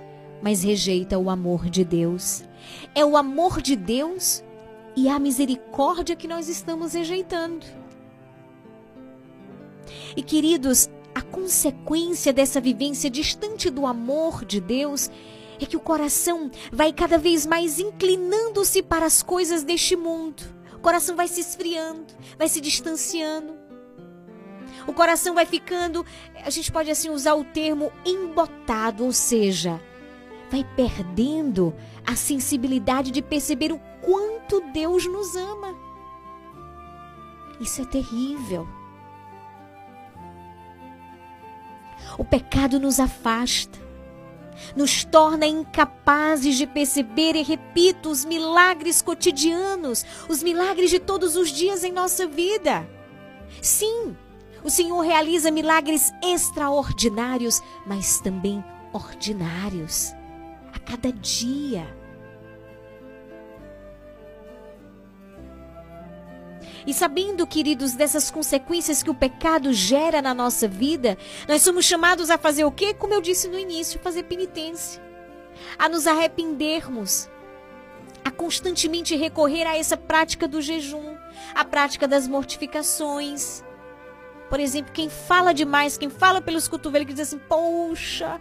mas 0.42 0.62
rejeita 0.62 1.18
o 1.18 1.30
amor 1.30 1.68
de 1.68 1.84
Deus. 1.84 2.42
É 2.94 3.04
o 3.04 3.16
amor 3.16 3.60
de 3.60 3.76
Deus 3.76 4.42
e 4.96 5.08
a 5.08 5.18
misericórdia 5.18 6.16
que 6.16 6.28
nós 6.28 6.48
estamos 6.48 6.94
rejeitando. 6.94 7.83
E 10.16 10.22
queridos, 10.22 10.88
a 11.14 11.22
consequência 11.22 12.32
dessa 12.32 12.60
vivência 12.60 13.08
distante 13.08 13.70
do 13.70 13.86
amor 13.86 14.44
de 14.44 14.60
Deus 14.60 15.10
é 15.60 15.66
que 15.66 15.76
o 15.76 15.80
coração 15.80 16.50
vai 16.72 16.92
cada 16.92 17.16
vez 17.16 17.46
mais 17.46 17.78
inclinando-se 17.78 18.82
para 18.82 19.06
as 19.06 19.22
coisas 19.22 19.62
deste 19.62 19.96
mundo. 19.96 20.42
O 20.74 20.80
coração 20.80 21.16
vai 21.16 21.28
se 21.28 21.40
esfriando, 21.40 22.12
vai 22.36 22.48
se 22.48 22.60
distanciando. 22.60 23.54
O 24.86 24.92
coração 24.92 25.34
vai 25.34 25.46
ficando, 25.46 26.04
a 26.44 26.50
gente 26.50 26.70
pode 26.70 26.90
assim 26.90 27.08
usar 27.08 27.34
o 27.34 27.44
termo 27.44 27.90
embotado, 28.04 29.04
ou 29.04 29.12
seja, 29.12 29.80
vai 30.50 30.64
perdendo 30.76 31.74
a 32.06 32.14
sensibilidade 32.14 33.10
de 33.10 33.22
perceber 33.22 33.72
o 33.72 33.80
quanto 34.02 34.60
Deus 34.72 35.06
nos 35.06 35.36
ama. 35.36 35.74
Isso 37.60 37.80
é 37.80 37.84
terrível. 37.86 38.68
O 42.18 42.24
pecado 42.24 42.78
nos 42.78 43.00
afasta, 43.00 43.78
nos 44.76 45.04
torna 45.04 45.46
incapazes 45.46 46.56
de 46.56 46.66
perceber, 46.66 47.34
e 47.36 47.42
repito, 47.42 48.08
os 48.08 48.24
milagres 48.24 49.02
cotidianos, 49.02 50.04
os 50.28 50.42
milagres 50.42 50.90
de 50.90 50.98
todos 50.98 51.36
os 51.36 51.50
dias 51.50 51.82
em 51.84 51.92
nossa 51.92 52.26
vida. 52.26 52.88
Sim, 53.60 54.16
o 54.62 54.70
Senhor 54.70 55.00
realiza 55.00 55.50
milagres 55.50 56.12
extraordinários, 56.22 57.60
mas 57.86 58.20
também 58.20 58.64
ordinários, 58.92 60.12
a 60.72 60.78
cada 60.78 61.12
dia. 61.12 62.03
E 66.86 66.92
sabendo, 66.92 67.46
queridos, 67.46 67.94
dessas 67.94 68.30
consequências 68.30 69.02
que 69.02 69.10
o 69.10 69.14
pecado 69.14 69.72
gera 69.72 70.20
na 70.20 70.34
nossa 70.34 70.68
vida, 70.68 71.16
nós 71.48 71.62
somos 71.62 71.84
chamados 71.84 72.30
a 72.30 72.36
fazer 72.36 72.64
o 72.64 72.72
quê? 72.72 72.92
Como 72.92 73.14
eu 73.14 73.20
disse 73.20 73.48
no 73.48 73.58
início, 73.58 74.00
fazer 74.00 74.24
penitência. 74.24 75.02
A 75.78 75.88
nos 75.88 76.06
arrependermos. 76.06 77.28
A 78.24 78.30
constantemente 78.30 79.16
recorrer 79.16 79.66
a 79.66 79.76
essa 79.76 79.96
prática 79.96 80.48
do 80.48 80.60
jejum, 80.60 81.14
a 81.54 81.64
prática 81.64 82.08
das 82.08 82.26
mortificações. 82.26 83.62
Por 84.48 84.60
exemplo, 84.60 84.92
quem 84.92 85.10
fala 85.10 85.52
demais, 85.52 85.98
quem 85.98 86.08
fala 86.08 86.40
pelos 86.40 86.66
cotovelos, 86.66 87.06
que 87.06 87.12
diz 87.12 87.28
assim: 87.28 87.38
Poxa, 87.38 88.40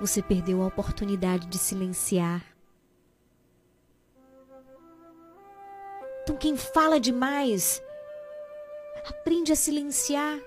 você 0.00 0.22
perdeu 0.22 0.62
a 0.62 0.66
oportunidade 0.66 1.46
de 1.46 1.58
silenciar. 1.58 2.53
Então, 6.24 6.36
quem 6.36 6.56
fala 6.56 6.98
demais, 6.98 7.82
aprende 9.06 9.52
a 9.52 9.56
silenciar. 9.56 10.40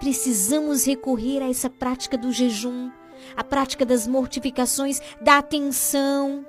Precisamos 0.00 0.84
recorrer 0.84 1.40
a 1.44 1.48
essa 1.48 1.70
prática 1.70 2.18
do 2.18 2.32
jejum, 2.32 2.90
a 3.36 3.44
prática 3.44 3.86
das 3.86 4.04
mortificações, 4.04 5.00
da 5.20 5.38
atenção, 5.38 6.44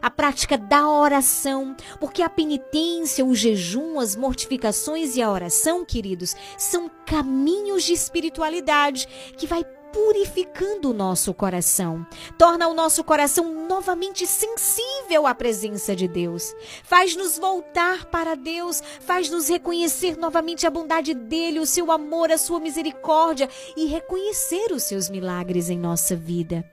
a 0.00 0.08
prática 0.08 0.56
da 0.56 0.88
oração, 0.88 1.74
porque 1.98 2.22
a 2.22 2.30
penitência, 2.30 3.26
o 3.26 3.34
jejum, 3.34 3.98
as 3.98 4.14
mortificações 4.14 5.16
e 5.16 5.22
a 5.22 5.28
oração, 5.28 5.84
queridos, 5.84 6.36
são 6.56 6.88
caminhos 7.04 7.82
de 7.82 7.92
espiritualidade 7.92 9.08
que 9.36 9.48
vai 9.48 9.64
purificando 9.92 10.90
o 10.90 10.94
nosso 10.94 11.34
coração, 11.34 12.06
torna 12.38 12.68
o 12.68 12.74
nosso 12.74 13.04
coração 13.04 13.66
novamente 13.66 14.26
sensível 14.26 15.26
à 15.26 15.34
presença 15.34 15.94
de 15.94 16.08
Deus, 16.08 16.54
faz-nos 16.82 17.38
voltar 17.38 18.06
para 18.06 18.34
Deus, 18.34 18.82
faz-nos 19.00 19.48
reconhecer 19.48 20.16
novamente 20.16 20.66
a 20.66 20.70
bondade 20.70 21.14
dele, 21.14 21.60
o 21.60 21.66
seu 21.66 21.92
amor, 21.92 22.32
a 22.32 22.38
sua 22.38 22.58
misericórdia 22.58 23.48
e 23.76 23.86
reconhecer 23.86 24.72
os 24.72 24.82
seus 24.82 25.10
milagres 25.10 25.68
em 25.68 25.78
nossa 25.78 26.16
vida. 26.16 26.64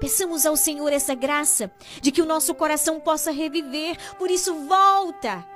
Peçamos 0.00 0.44
ao 0.44 0.56
Senhor 0.56 0.92
essa 0.92 1.14
graça 1.14 1.70
de 2.00 2.10
que 2.10 2.22
o 2.22 2.26
nosso 2.26 2.54
coração 2.54 3.00
possa 3.00 3.30
reviver, 3.30 3.96
por 4.16 4.30
isso 4.30 4.54
volta 4.66 5.46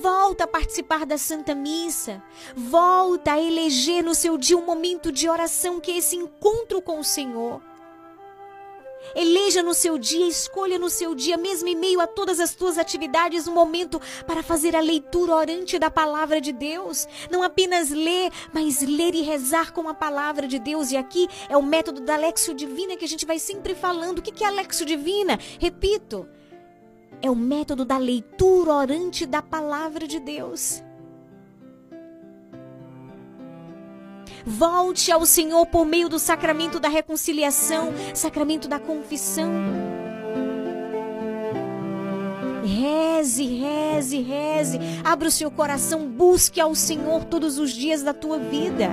Volta 0.00 0.44
a 0.44 0.46
participar 0.46 1.04
da 1.04 1.18
Santa 1.18 1.54
Missa. 1.54 2.22
Volta 2.56 3.32
a 3.32 3.42
eleger 3.42 4.02
no 4.02 4.14
seu 4.14 4.38
dia 4.38 4.56
um 4.56 4.64
momento 4.64 5.12
de 5.12 5.28
oração 5.28 5.80
que 5.80 5.90
é 5.90 5.98
esse 5.98 6.16
encontro 6.16 6.80
com 6.80 6.98
o 6.98 7.04
Senhor. 7.04 7.60
Eleja 9.14 9.62
no 9.62 9.74
seu 9.74 9.98
dia, 9.98 10.26
escolha 10.26 10.78
no 10.78 10.88
seu 10.88 11.14
dia, 11.14 11.36
mesmo 11.36 11.68
em 11.68 11.74
meio 11.74 12.00
a 12.00 12.06
todas 12.06 12.40
as 12.40 12.54
tuas 12.54 12.78
atividades, 12.78 13.46
um 13.46 13.52
momento 13.52 14.00
para 14.26 14.42
fazer 14.42 14.74
a 14.74 14.80
leitura 14.80 15.34
orante 15.34 15.78
da 15.78 15.90
palavra 15.90 16.40
de 16.40 16.52
Deus. 16.52 17.06
Não 17.30 17.42
apenas 17.42 17.90
ler, 17.90 18.30
mas 18.52 18.80
ler 18.80 19.14
e 19.14 19.22
rezar 19.22 19.72
com 19.72 19.88
a 19.88 19.94
palavra 19.94 20.48
de 20.48 20.58
Deus. 20.58 20.90
E 20.90 20.96
aqui 20.96 21.28
é 21.50 21.56
o 21.56 21.62
método 21.62 22.00
da 22.00 22.16
Lexio 22.16 22.54
Divina 22.54 22.96
que 22.96 23.04
a 23.04 23.08
gente 23.08 23.26
vai 23.26 23.38
sempre 23.38 23.74
falando. 23.74 24.20
O 24.20 24.22
que 24.22 24.42
é 24.42 24.46
a 24.46 24.50
Lexio 24.50 24.86
Divina? 24.86 25.38
Repito, 25.58 26.26
é 27.22 27.30
o 27.30 27.36
método 27.36 27.84
da 27.84 27.96
leitura 27.96 28.72
orante 28.72 29.24
da 29.24 29.40
palavra 29.40 30.08
de 30.08 30.18
Deus. 30.18 30.82
Volte 34.44 35.12
ao 35.12 35.24
Senhor 35.24 35.64
por 35.66 35.86
meio 35.86 36.08
do 36.08 36.18
sacramento 36.18 36.80
da 36.80 36.88
reconciliação, 36.88 37.92
sacramento 38.12 38.66
da 38.66 38.80
confissão. 38.80 39.52
Reze, 42.64 43.44
reze, 43.44 44.20
reze. 44.20 44.78
Abra 45.04 45.28
o 45.28 45.30
seu 45.30 45.50
coração, 45.50 46.08
busque 46.08 46.60
ao 46.60 46.74
Senhor 46.74 47.24
todos 47.24 47.58
os 47.58 47.70
dias 47.70 48.02
da 48.02 48.12
tua 48.12 48.38
vida. 48.38 48.90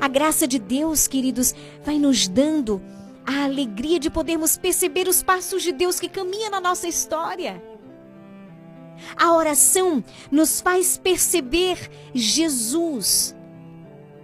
A 0.00 0.08
graça 0.08 0.46
de 0.46 0.58
Deus, 0.58 1.06
queridos, 1.06 1.54
vai 1.84 1.98
nos 1.98 2.26
dando 2.26 2.82
a 3.26 3.44
alegria 3.44 3.98
de 3.98 4.10
podermos 4.10 4.56
perceber 4.56 5.08
os 5.08 5.22
passos 5.22 5.62
de 5.62 5.72
Deus 5.72 5.98
que 5.98 6.08
caminha 6.08 6.50
na 6.50 6.60
nossa 6.60 6.86
história. 6.86 7.62
A 9.16 9.32
oração 9.32 10.04
nos 10.30 10.60
faz 10.60 10.96
perceber 10.96 11.90
Jesus 12.14 13.34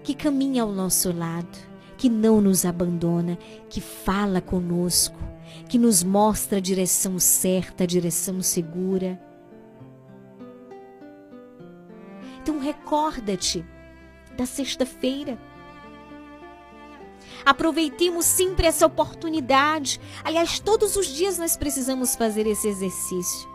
que 0.03 0.15
caminha 0.15 0.63
ao 0.63 0.73
nosso 0.73 1.13
lado, 1.13 1.59
que 1.97 2.09
não 2.09 2.41
nos 2.41 2.65
abandona, 2.65 3.39
que 3.69 3.81
fala 3.81 4.41
conosco, 4.41 5.19
que 5.69 5.79
nos 5.79 6.03
mostra 6.03 6.59
a 6.59 6.61
direção 6.61 7.19
certa, 7.19 7.85
a 7.85 7.87
direção 7.87 8.43
segura. 8.43 9.21
Então 12.43 12.59
recorda-te 12.59 13.65
da 14.37 14.47
sexta-feira 14.47 15.39
Aproveitemos 17.45 18.27
sempre 18.27 18.67
essa 18.67 18.87
oportunidade. 18.87 20.01
Aliás, 20.23 20.59
todos 20.59 20.97
os 20.97 21.07
dias 21.07 21.39
nós 21.39 21.57
precisamos 21.57 22.15
fazer 22.15 22.47
esse 22.47 22.69
exercício. 22.69 23.49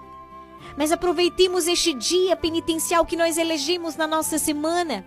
Mas 0.77 0.91
aproveitemos 0.91 1.67
este 1.67 1.93
dia 1.93 2.35
penitencial 2.35 3.05
que 3.05 3.15
nós 3.15 3.37
elegemos 3.37 3.95
na 3.95 4.07
nossa 4.07 4.37
semana 4.37 5.05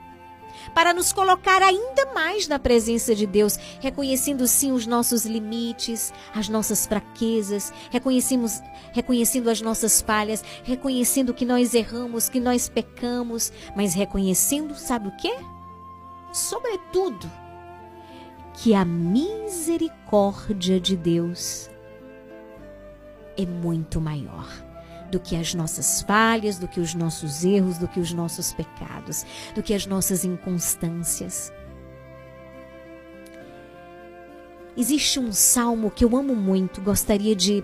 para 0.74 0.92
nos 0.92 1.12
colocar 1.12 1.62
ainda 1.62 2.06
mais 2.14 2.48
na 2.48 2.59
presença 2.59 3.14
de 3.14 3.26
Deus, 3.26 3.56
reconhecendo 3.80 4.46
sim 4.46 4.72
os 4.72 4.86
nossos 4.86 5.24
limites, 5.24 6.12
as 6.34 6.48
nossas 6.48 6.86
fraquezas, 6.86 7.72
reconhecemos, 7.90 8.60
reconhecendo 8.92 9.48
as 9.48 9.60
nossas 9.60 10.00
falhas, 10.00 10.42
reconhecendo 10.64 11.34
que 11.34 11.44
nós 11.44 11.74
erramos, 11.74 12.28
que 12.28 12.40
nós 12.40 12.68
pecamos, 12.68 13.52
mas 13.76 13.94
reconhecendo, 13.94 14.74
sabe 14.74 15.09
o 15.09 15.16
quê? 15.16 15.34
Sobretudo, 16.32 17.30
que 18.60 18.74
a 18.74 18.85
misericórdia 18.85 20.80
de 20.80 20.97
Deus 20.97 21.70
é 23.36 23.47
muito 23.47 24.01
maior 24.01 24.48
do 25.12 25.20
que 25.20 25.36
as 25.36 25.55
nossas 25.55 26.02
falhas, 26.02 26.59
do 26.59 26.66
que 26.66 26.80
os 26.80 26.93
nossos 26.93 27.44
erros, 27.44 27.78
do 27.78 27.86
que 27.86 28.01
os 28.01 28.12
nossos 28.12 28.52
pecados, 28.52 29.24
do 29.55 29.62
que 29.62 29.72
as 29.72 29.86
nossas 29.86 30.24
inconstâncias. 30.24 31.52
Existe 34.76 35.20
um 35.20 35.32
salmo 35.32 35.89
que 35.89 36.05
eu 36.05 36.16
amo 36.16 36.35
muito, 36.35 36.80
gostaria 36.82 37.36
de 37.36 37.62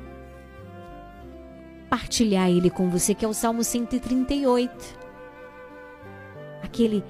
partilhar 1.90 2.48
ele 2.48 2.70
com 2.70 2.88
você, 2.88 3.16
que 3.16 3.24
é 3.24 3.28
o 3.28 3.34
Salmo 3.34 3.64
138. 3.64 4.96
Aquele, 6.62 7.04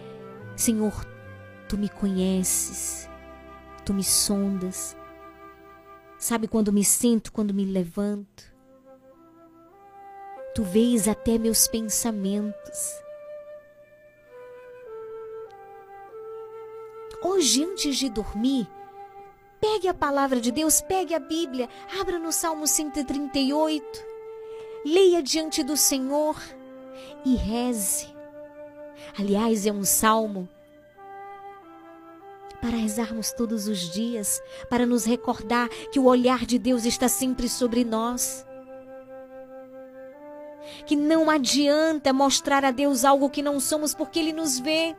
Senhor, 0.57 1.07
tu 1.69 1.77
me 1.77 1.91
conheces, 1.91 3.09
tu 3.85 3.93
me 3.93 4.03
sondas, 4.03 4.97
sabe 6.19 6.49
quando 6.49 6.73
me 6.73 6.85
sinto, 6.85 7.31
quando 7.31 7.53
me 7.53 7.65
levanto. 7.65 8.53
Tu 10.55 10.63
vês 10.63 11.07
até 11.07 11.37
meus 11.37 11.69
pensamentos. 11.69 13.03
Hoje, 17.23 17.65
antes 17.65 17.97
de 17.97 18.09
dormir, 18.09 18.69
pegue 19.61 19.89
a 19.89 19.95
palavra 19.95 20.41
de 20.41 20.53
Deus, 20.53 20.81
pegue 20.81 21.15
a 21.15 21.19
Bíblia, 21.19 21.69
abra 21.99 22.19
no 22.19 22.33
Salmo 22.33 22.67
138, 22.67 23.85
leia 24.85 25.23
diante 25.23 25.63
do 25.63 25.77
Senhor 25.77 26.41
e 27.25 27.35
reze. 27.35 28.15
Aliás, 29.19 29.67
é 29.67 29.73
um 29.73 29.85
salmo 29.85 30.49
para 32.65 32.79
rezarmos 32.79 33.31
todos 33.31 33.69
os 33.69 33.93
dias, 33.93 34.43
para 34.71 34.87
nos 34.87 35.05
recordar 35.05 35.69
que 35.93 35.99
o 35.99 36.07
olhar 36.07 36.47
de 36.47 36.59
Deus 36.59 36.87
está 36.87 37.09
sempre 37.09 37.47
sobre 37.47 37.85
nós 37.85 38.47
que 40.87 40.97
não 40.97 41.29
adianta 41.29 42.11
mostrar 42.11 42.65
a 42.65 42.71
Deus 42.71 43.05
algo 43.05 43.29
que 43.29 43.43
não 43.43 43.61
somos, 43.61 43.95
porque 43.95 44.19
Ele 44.19 44.33
nos 44.33 44.59
vê. 44.59 44.97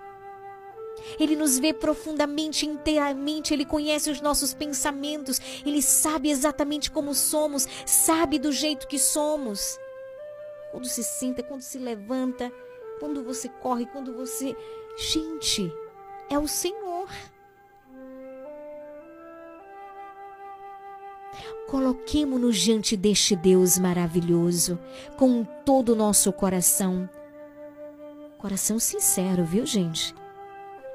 Ele 1.19 1.35
nos 1.35 1.59
vê 1.59 1.73
profundamente, 1.73 2.67
inteiramente, 2.67 3.53
Ele 3.53 3.65
conhece 3.65 4.09
os 4.11 4.21
nossos 4.21 4.53
pensamentos, 4.53 5.41
Ele 5.65 5.81
sabe 5.81 6.29
exatamente 6.29 6.89
como 6.89 7.13
somos, 7.13 7.67
sabe 7.85 8.39
do 8.39 8.51
jeito 8.51 8.87
que 8.87 8.99
somos. 8.99 9.79
Quando 10.71 10.85
se 10.87 11.03
senta, 11.03 11.41
quando 11.43 11.61
se 11.61 11.77
levanta, 11.77 12.51
quando 12.99 13.23
você 13.23 13.49
corre, 13.49 13.85
quando 13.87 14.13
você. 14.13 14.55
Gente, 14.97 15.71
é 16.29 16.39
o 16.39 16.47
Senhor. 16.47 16.94
Coloquemo-nos 21.67 22.57
diante 22.57 22.95
deste 22.95 23.35
Deus 23.35 23.77
maravilhoso, 23.77 24.77
com 25.17 25.43
todo 25.65 25.93
o 25.93 25.95
nosso 25.95 26.31
coração. 26.31 27.09
Coração 28.37 28.77
sincero, 28.77 29.43
viu, 29.43 29.65
gente? 29.65 30.13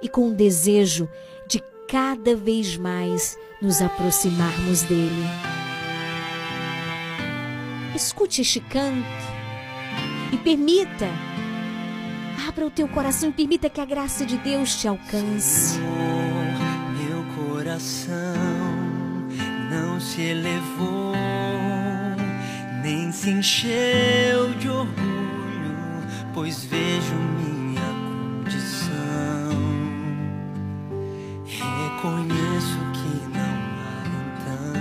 E 0.01 0.09
com 0.09 0.29
o 0.29 0.35
desejo 0.35 1.09
de 1.49 1.61
cada 1.89 2.37
vez 2.37 2.77
mais 2.77 3.37
nos 3.61 3.83
aproximarmos 3.83 4.83
dele. 4.83 5.25
Escute 7.95 8.43
este 8.43 8.61
canto 8.61 9.05
e 10.33 10.37
permita, 10.39 11.09
abra 12.47 12.67
o 12.67 12.71
teu 12.71 12.87
coração 12.89 13.31
e 13.31 13.33
permita 13.33 13.69
que 13.69 13.81
a 13.81 13.85
graça 13.85 14.25
de 14.25 14.39
Deus 14.39 14.77
te 14.77 14.87
alcance. 14.87 15.79
Meu 16.97 17.25
coração 17.45 18.60
não 19.71 20.01
se 20.01 20.21
elevou, 20.21 21.15
nem 22.83 23.13
se 23.13 23.31
encheu 23.31 24.53
de 24.59 24.69
orgulho, 24.69 25.77
pois 26.35 26.65
vejo 26.65 27.15
minha 27.15 27.81
condição. 28.43 28.91
Reconheço 31.47 32.79
que 32.95 33.29
não 33.29 33.57
há 33.79 34.03
então 34.27 34.73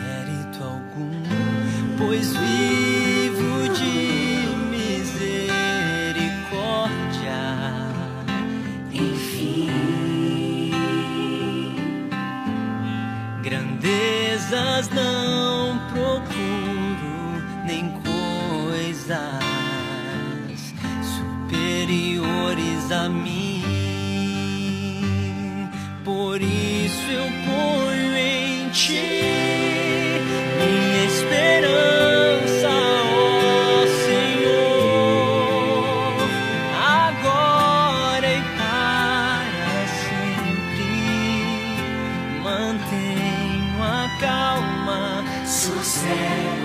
mérito 0.00 0.64
algum, 0.64 1.22
pois 1.98 2.34
vivo 2.34 2.91
Grandezas 14.72 14.88
não 14.88 15.78
procuro, 15.88 17.42
nem 17.66 17.90
coisas 18.00 19.18
superiores 21.04 22.90
a 22.90 23.08
mim. 23.08 23.62
Por 26.04 26.40
isso 26.40 27.10
eu 27.10 27.30
ponho 27.44 27.81
calma, 45.70 46.61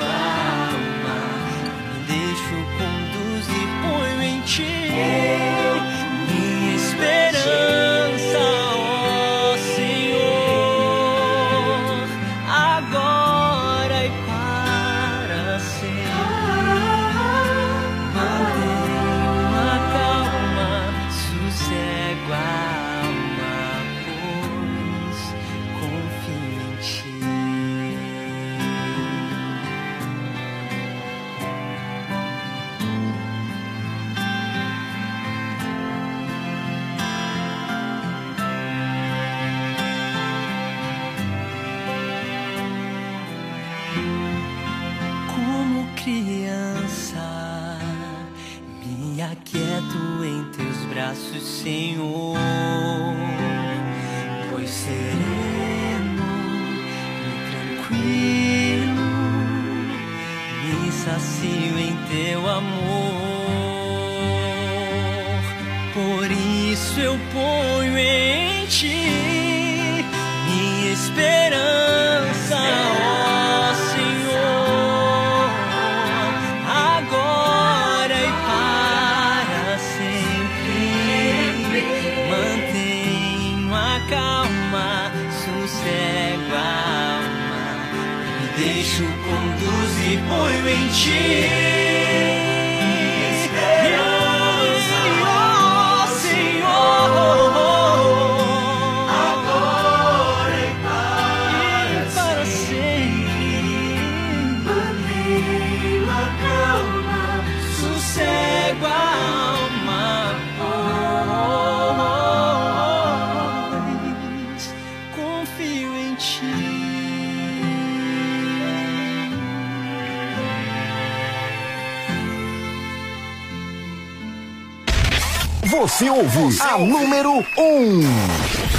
Você 125.97 126.11
ouve 126.11 126.61
a 126.61 126.77
número 126.77 127.31
1. 127.33 127.41
Um. 127.57 128.01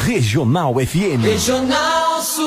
Regional 0.04 0.72
FM. 0.74 1.20
Regional 1.20 2.22
Sul. 2.22 2.44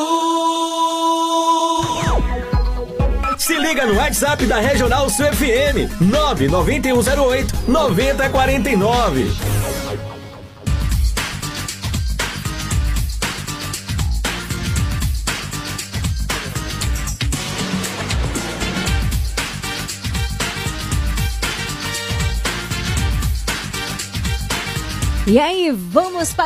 Se 3.37 3.57
liga 3.57 3.85
no 3.85 3.95
WhatsApp 3.95 4.45
da 4.45 4.61
Regional 4.61 5.09
Sul 5.09 5.25
FM. 5.25 5.89
99108 5.99 7.53
9049. 7.67 9.50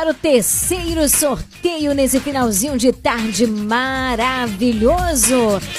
Para 0.06 0.12
o 0.12 0.14
terceiro 0.14 1.08
sorteio 1.08 1.92
nesse 1.92 2.20
finalzinho 2.20 2.78
de 2.78 2.92
tarde 2.92 3.44
maravilhoso. 3.44 5.34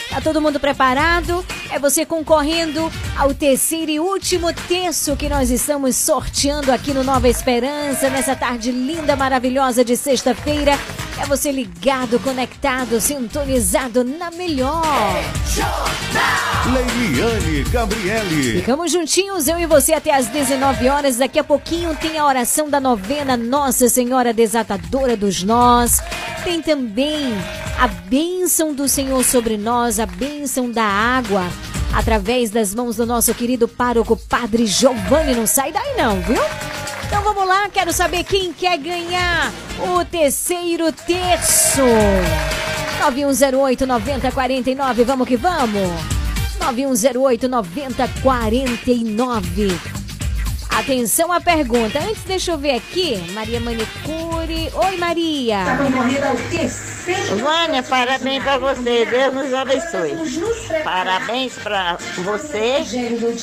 Tá 0.09 0.19
todo 0.19 0.41
mundo 0.41 0.59
preparado? 0.59 1.45
É 1.71 1.79
você 1.79 2.05
concorrendo 2.05 2.91
ao 3.15 3.33
terceiro 3.33 3.89
e 3.89 4.01
último 4.01 4.51
terço 4.67 5.15
que 5.15 5.29
nós 5.29 5.49
estamos 5.49 5.95
sorteando 5.95 6.73
aqui 6.73 6.93
no 6.93 7.05
Nova 7.05 7.29
Esperança, 7.29 8.09
nessa 8.09 8.35
tarde 8.35 8.69
linda, 8.69 9.15
maravilhosa 9.15 9.85
de 9.85 9.95
sexta-feira. 9.95 10.73
É 11.19 11.25
você 11.25 11.51
ligado, 11.51 12.19
conectado, 12.19 13.01
sintonizado 13.01 14.03
na 14.03 14.29
melhor. 14.29 14.83
Leiliane 16.71 17.63
Gabriele. 17.71 18.59
Ficamos 18.59 18.91
juntinhos, 18.91 19.47
eu 19.47 19.59
e 19.59 19.65
você, 19.65 19.93
até 19.93 20.13
às 20.15 20.27
19 20.27 20.87
horas. 20.87 21.17
Daqui 21.17 21.39
a 21.39 21.43
pouquinho 21.43 21.95
tem 21.95 22.17
a 22.17 22.25
oração 22.25 22.69
da 22.69 22.79
novena 22.79 23.35
Nossa 23.35 23.89
Senhora 23.89 24.31
Desatadora 24.31 25.17
dos 25.17 25.43
Nós. 25.43 26.01
Tem 26.43 26.61
também 26.61 27.33
a 27.79 27.87
bênção 27.87 28.73
do 28.73 28.87
Senhor 28.87 29.23
sobre 29.23 29.57
nós, 29.57 29.99
a 29.99 30.05
bênção 30.05 30.71
da 30.71 30.83
água, 30.83 31.43
através 31.93 32.49
das 32.49 32.73
mãos 32.73 32.95
do 32.95 33.05
nosso 33.05 33.33
querido 33.33 33.67
pároco 33.67 34.15
Padre 34.15 34.65
Giovanni. 34.65 35.35
Não 35.35 35.47
sai 35.47 35.71
daí 35.71 35.95
não, 35.97 36.21
viu? 36.21 36.41
Então 37.07 37.23
vamos 37.23 37.47
lá, 37.47 37.69
quero 37.69 37.93
saber 37.93 38.25
quem 38.25 38.51
quer 38.51 38.77
ganhar 38.77 39.53
o 39.79 40.03
terceiro 40.03 40.91
terço. 40.91 41.81
9108 42.99 43.87
9049, 43.87 45.05
vamos 45.05 45.27
que 45.27 45.37
vamos. 45.37 45.89
9108 46.59 47.47
9049. 47.47 50.06
Atenção 50.77 51.31
à 51.33 51.41
pergunta. 51.41 51.99
Antes, 51.99 52.23
deixa 52.23 52.51
eu 52.51 52.57
ver 52.57 52.75
aqui. 52.75 53.17
Maria 53.33 53.59
Manicure. 53.59 54.69
Oi, 54.73 54.97
Maria. 54.97 55.57
Vânia, 57.41 57.81
parabéns 57.83 58.43
pra 58.43 58.57
você. 58.59 59.05
Deus 59.05 59.33
nos 59.33 59.53
abençoe. 59.53 60.13
Parabéns 60.83 61.53
pra 61.53 61.97
você 62.17 62.83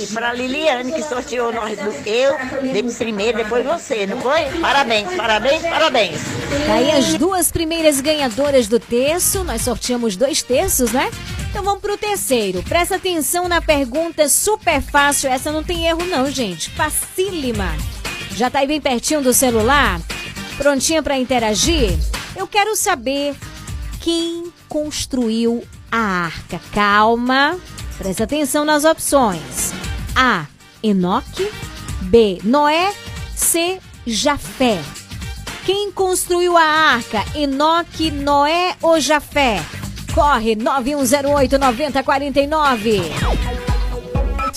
e 0.01 0.06
pra 0.12 0.32
Liliane, 0.32 0.93
que 0.93 1.02
sorteou 1.02 1.52
nós. 1.52 1.77
do- 1.78 1.94
Eu, 2.09 2.36
de 2.73 2.94
primeiro, 2.97 3.39
depois 3.39 3.65
você, 3.65 4.06
não 4.06 4.20
foi? 4.20 4.44
Parabéns, 4.61 5.12
parabéns, 5.15 5.62
parabéns. 5.62 6.20
Tá 6.66 6.74
aí 6.74 6.90
as 6.93 7.15
duas 7.15 7.51
primeiras 7.51 8.01
ganhadoras 8.01 8.69
do 8.69 8.78
terço. 8.78 9.43
Nós 9.43 9.62
sorteamos 9.62 10.15
dois 10.16 10.43
terços, 10.43 10.93
né? 10.93 11.11
Então 11.51 11.62
vamos 11.65 11.81
pro 11.81 11.97
terceiro. 11.97 12.62
Presta 12.65 12.97
atenção 12.97 13.48
na 13.48 13.61
pergunta 13.62 14.28
super 14.28 14.82
fácil. 14.82 15.31
Essa 15.31 15.52
não 15.52 15.62
tem 15.62 15.86
erro, 15.86 16.05
não, 16.05 16.28
gente. 16.31 16.69
Facílima. 17.24 17.74
Já 18.34 18.51
tá 18.51 18.59
aí 18.59 18.66
bem 18.66 18.80
pertinho 18.80 19.22
do 19.22 19.32
celular? 19.32 20.01
Prontinha 20.56 21.02
pra 21.02 21.18
interagir? 21.18 21.96
Eu 22.36 22.46
quero 22.46 22.76
saber 22.76 23.34
quem 24.01 24.52
construiu 24.68 25.64
a 25.90 25.98
arca. 26.26 26.60
Calma. 26.72 27.59
Presta 27.96 28.24
atenção 28.24 28.64
nas 28.64 28.84
opções. 28.84 29.72
A. 30.14 30.46
Enoque. 30.82 31.51
B. 32.02 32.40
Noé. 32.44 32.92
C. 33.34 33.78
Jafé. 34.06 34.80
Quem 35.64 35.90
construiu 35.92 36.56
a 36.59 36.62
arca? 36.62 37.24
Enoque, 37.34 38.10
Noé 38.10 38.76
ou 38.82 39.01
Jafé? 39.01 39.64
Corre 40.14 40.55
9108 40.55 41.59
9049. 41.59 43.01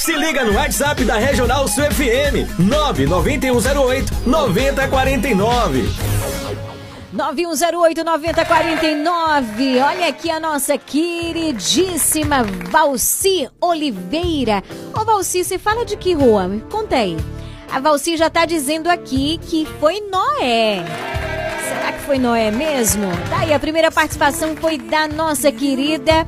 Se 0.08 0.16
liga 0.16 0.42
no 0.46 0.54
WhatsApp 0.54 1.04
da 1.04 1.18
Regional 1.18 1.68
Sul 1.68 1.84
FM. 1.84 2.48
99108 2.58 4.14
9049. 4.26 5.90
9108 7.12 8.06
9049. 8.06 9.82
Olha 9.82 10.08
aqui 10.08 10.32
a 10.32 10.40
nossa 10.40 10.78
queridíssima 10.78 12.46
Valci 12.72 13.50
Oliveira. 13.60 14.64
Ô 14.98 15.04
Valci, 15.04 15.44
você 15.44 15.60
fala 15.60 15.84
de 15.84 15.98
que 15.98 16.14
rua? 16.14 16.48
Me 16.48 16.62
conta 16.62 16.96
aí. 16.96 17.18
A 17.70 17.82
Valci 17.82 18.16
já 18.16 18.30
tá 18.30 18.46
dizendo 18.46 18.88
aqui 18.88 19.38
que 19.40 19.68
foi 19.78 20.00
Noé. 20.00 20.86
Será 21.68 21.92
que 21.92 22.00
foi 22.06 22.18
Noé 22.18 22.50
mesmo? 22.50 23.12
Daí 23.30 23.54
a 23.54 23.60
primeira 23.60 23.92
participação 23.92 24.56
foi 24.56 24.78
da 24.78 25.06
nossa 25.06 25.52
querida 25.52 26.26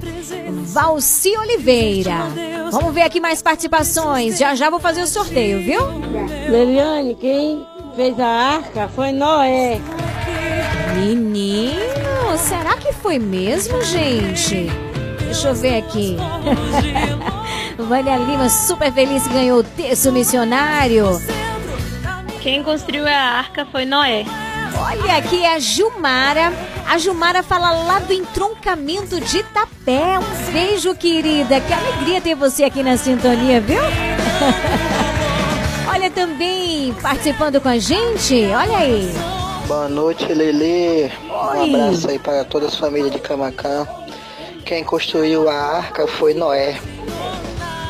Valci 0.66 1.38
Oliveira. 1.38 2.59
Vamos 2.72 2.94
ver 2.94 3.02
aqui 3.02 3.20
mais 3.20 3.42
participações. 3.42 4.38
Já 4.38 4.56
já 4.56 4.70
vou 4.70 4.80
fazer 4.80 5.02
o 5.02 5.08
sorteio, 5.08 5.64
viu? 5.64 5.82
Leliane, 6.50 7.16
quem 7.16 7.66
fez 7.96 8.20
a 8.20 8.28
arca 8.28 8.88
foi 8.88 9.12
Noé. 9.12 9.80
Menino, 10.96 12.38
será 12.38 12.76
que 12.78 12.92
foi 12.94 13.20
mesmo, 13.20 13.82
gente? 13.84 14.70
Deixa 15.24 15.50
eu 15.50 15.56
ver 15.56 15.78
aqui. 15.78 16.18
Vânia 17.78 18.18
Lima, 18.18 18.50
super 18.50 18.92
feliz 18.92 19.24
que 19.24 19.34
ganhou 19.34 19.60
o 19.60 19.64
terço 19.64 20.12
missionário. 20.12 21.06
Quem 22.42 22.64
construiu 22.64 23.08
a 23.08 23.12
arca 23.12 23.66
foi 23.66 23.86
Noé. 23.86 24.26
Olha 24.78 25.18
aqui 25.18 25.46
a 25.46 25.60
Gilmara. 25.60 26.54
A 26.88 26.98
Gilmara 26.98 27.44
fala 27.44 27.72
lá 27.72 28.00
do 28.00 28.14
entroncamento 28.14 29.20
de 29.20 29.40
Itapé. 29.40 30.20
Um 30.20 30.52
beijo, 30.52 30.96
querida. 30.96 31.60
Que 31.60 31.74
alegria 31.74 32.22
ter 32.22 32.36
você 32.36 32.64
aqui 32.64 32.84
na 32.84 32.98
sintonia, 32.98 33.60
viu? 33.62 33.82
Olha 35.92 36.10
também 36.10 36.94
participando 37.02 37.60
com 37.60 37.70
a 37.70 37.78
gente. 37.78 38.46
Olha 38.46 38.78
aí. 38.78 39.12
Boa 39.68 39.88
noite, 39.88 40.26
Lele. 40.34 41.12
Um 41.30 41.76
abraço 41.76 42.10
aí 42.10 42.20
para 42.20 42.44
todas 42.44 42.70
as 42.70 42.76
famílias 42.80 43.12
de 43.12 43.20
Camacã. 43.20 43.88
Quem 44.66 44.84
construiu 44.84 45.50
a 45.50 45.54
arca 45.54 46.08
foi 46.08 46.34
Noé. 46.34 46.80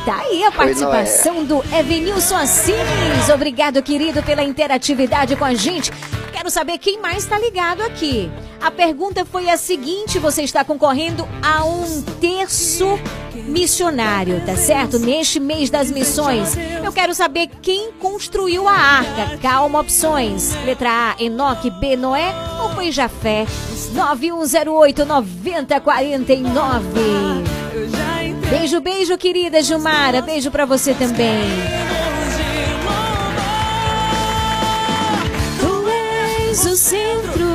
Tá 0.05 0.21
aí 0.21 0.43
a 0.43 0.51
participação 0.51 1.43
do 1.43 1.63
Evenilson 1.77 2.35
Assis. 2.35 3.29
Obrigado, 3.33 3.81
querido, 3.83 4.23
pela 4.23 4.43
interatividade 4.43 5.35
com 5.35 5.45
a 5.45 5.53
gente. 5.53 5.91
Quero 6.39 6.49
saber 6.49 6.77
quem 6.77 7.01
mais 7.01 7.23
está 7.23 7.37
ligado 7.37 7.81
aqui. 7.81 8.31
A 8.61 8.71
pergunta 8.71 9.25
foi 9.25 9.49
a 9.49 9.57
seguinte: 9.57 10.17
você 10.19 10.41
está 10.41 10.63
concorrendo 10.63 11.27
a 11.43 11.65
um 11.65 12.01
terço 12.01 12.97
missionário, 13.35 14.41
tá 14.45 14.55
certo? 14.55 14.97
Neste 14.97 15.37
mês 15.37 15.69
das 15.69 15.91
missões. 15.91 16.55
Eu 16.81 16.93
quero 16.93 17.13
saber 17.13 17.49
quem 17.61 17.91
construiu 17.91 18.69
a 18.69 18.71
arca. 18.71 19.37
Calma, 19.41 19.81
opções. 19.81 20.55
Letra 20.63 20.89
A, 20.89 21.21
Enoque, 21.21 21.69
B, 21.71 21.97
Noé 21.97 22.33
ou 22.63 22.69
foi 22.69 22.89
Jafé? 22.89 23.45
9108 23.91 25.03
9049. 25.03 26.87
Beijo, 28.49 28.79
beijo, 28.79 29.17
querida 29.17 29.61
Gilmara. 29.61 30.21
Beijo 30.21 30.49
pra 30.49 30.65
você 30.65 30.93
também. 30.93 31.49
És 36.59 36.65
o 36.65 36.75
centro. 36.75 37.45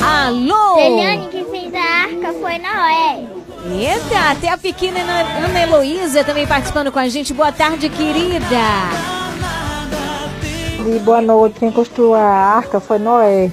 Alô? 0.00 0.78
Eliane 0.78 1.28
que 1.28 1.44
fez 1.44 1.74
a 1.74 2.02
arca 2.04 2.32
foi 2.40 2.58
Noé. 2.58 3.26
Eita, 3.66 4.30
até 4.30 4.48
a 4.50 4.58
pequena 4.58 5.00
Ana 5.00 5.60
Heloísa 5.60 6.22
também 6.22 6.46
participando 6.46 6.92
com 6.92 7.00
a 7.00 7.08
gente. 7.08 7.34
Boa 7.34 7.50
tarde, 7.50 7.88
querida. 7.88 8.44
E 10.86 10.98
boa 11.00 11.20
noite. 11.20 11.58
Quem 11.58 11.72
construiu 11.72 12.14
a 12.14 12.22
arca 12.22 12.78
foi 12.78 12.98
Noé. 12.98 13.50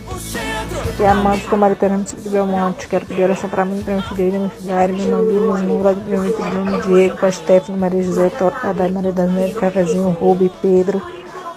E 0.99 1.03
a 1.03 1.15
mãe 1.15 1.39
ficou 1.39 1.57
maritana 1.57 1.97
de 1.97 2.29
Belmonte. 2.29 2.87
Quero 2.87 3.07
pedir 3.07 3.23
oração 3.23 3.49
para 3.49 3.65
mim, 3.65 3.81
para 3.81 3.95
minha 3.95 4.07
filha, 4.07 4.39
minha 4.39 4.49
filha, 4.49 4.87
meu 5.07 5.25
Bia, 5.25 5.63
meu 5.63 5.79
Vlad, 5.79 5.97
meu 6.05 6.21
Bruno, 6.21 6.81
Diego, 6.81 7.17
para 7.17 7.31
Stephanie, 7.31 7.79
Maria 7.79 8.03
José, 8.03 8.29
Tadai, 8.29 8.91
Maria 8.91 9.11
das 9.11 9.31
Neves, 9.31 9.57
Cafezinho, 9.57 10.09
Rubi, 10.11 10.51
Pedro, 10.61 11.01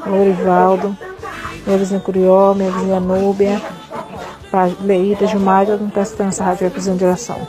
Lorivaldo, 0.06 0.96
minha 1.66 1.78
vizinha 1.78 2.00
Curió, 2.00 2.54
minha 2.54 2.70
vizinha 2.70 3.00
Núbia, 3.00 3.60
Gilmar, 5.26 5.66
todo 5.66 5.80
mundo 5.80 5.92
prestando 5.92 6.30
essa 6.30 6.44
rádio, 6.44 6.70
precisando 6.70 6.98
de 6.98 7.04
oração. 7.04 7.46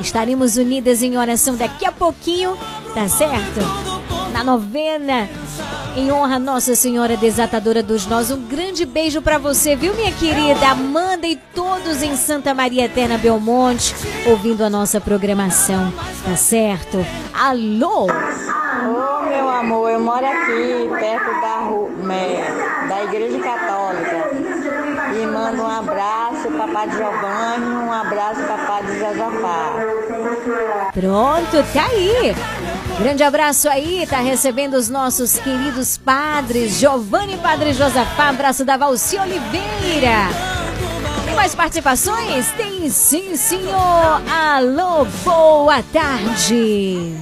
Estaremos 0.00 0.56
unidas 0.56 1.02
em 1.02 1.16
oração 1.16 1.56
daqui 1.56 1.86
a 1.86 1.92
pouquinho, 1.92 2.56
tá 2.94 3.08
certo? 3.08 3.60
Na 4.32 4.44
novena, 4.44 5.28
em 5.96 6.12
honra 6.12 6.36
a 6.36 6.38
Nossa 6.38 6.74
Senhora 6.74 7.16
Desatadora 7.16 7.82
dos 7.82 8.06
Nós. 8.06 8.30
Um 8.30 8.40
grande 8.42 8.84
beijo 8.84 9.22
pra 9.22 9.38
você, 9.38 9.74
viu, 9.74 9.94
minha 9.94 10.12
querida 10.12 10.68
Amanda 10.68 11.26
e 11.26 11.36
todos 11.36 12.02
em 12.02 12.16
Santa 12.16 12.52
Maria 12.52 12.84
Eterna 12.84 13.16
Belmonte, 13.16 13.94
ouvindo 14.26 14.62
a 14.62 14.70
nossa 14.70 15.00
programação, 15.00 15.92
tá 16.24 16.36
certo? 16.36 17.04
Alô? 17.32 18.04
Ô 18.06 19.22
meu 19.26 19.48
amor, 19.48 19.90
eu 19.90 20.00
moro 20.00 20.24
aqui 20.26 20.88
perto 21.00 21.40
da, 21.40 21.56
ru- 21.60 21.90
me- 22.02 22.88
da 22.88 23.04
Igreja 23.04 23.38
Católica. 23.38 24.30
E 25.18 25.26
mando 25.26 25.62
um 25.62 25.70
abraço 25.70 26.48
para 26.50 26.68
Padre 26.68 26.96
Giovanni, 26.96 27.66
um 27.66 27.92
abraço 27.92 28.42
para 28.42 28.58
Padre 28.66 28.98
Josafá. 28.98 29.72
Pronto, 30.92 31.72
tá 31.72 31.86
aí. 31.86 32.34
Grande 32.98 33.22
abraço 33.22 33.68
aí, 33.68 34.06
tá 34.08 34.18
recebendo 34.20 34.74
os 34.74 34.88
nossos 34.88 35.38
queridos 35.38 35.98
padres, 35.98 36.78
Giovanni 36.78 37.36
Padre 37.36 37.72
Josafá, 37.74 38.30
abraço 38.30 38.64
da 38.64 38.76
Valci 38.78 39.18
Oliveira. 39.18 40.28
Tem 41.26 41.34
mais 41.34 41.54
participações? 41.54 42.46
Tem 42.56 42.88
sim, 42.88 43.36
senhor. 43.36 44.22
Alô, 44.30 45.04
boa 45.24 45.82
tarde. 45.92 47.14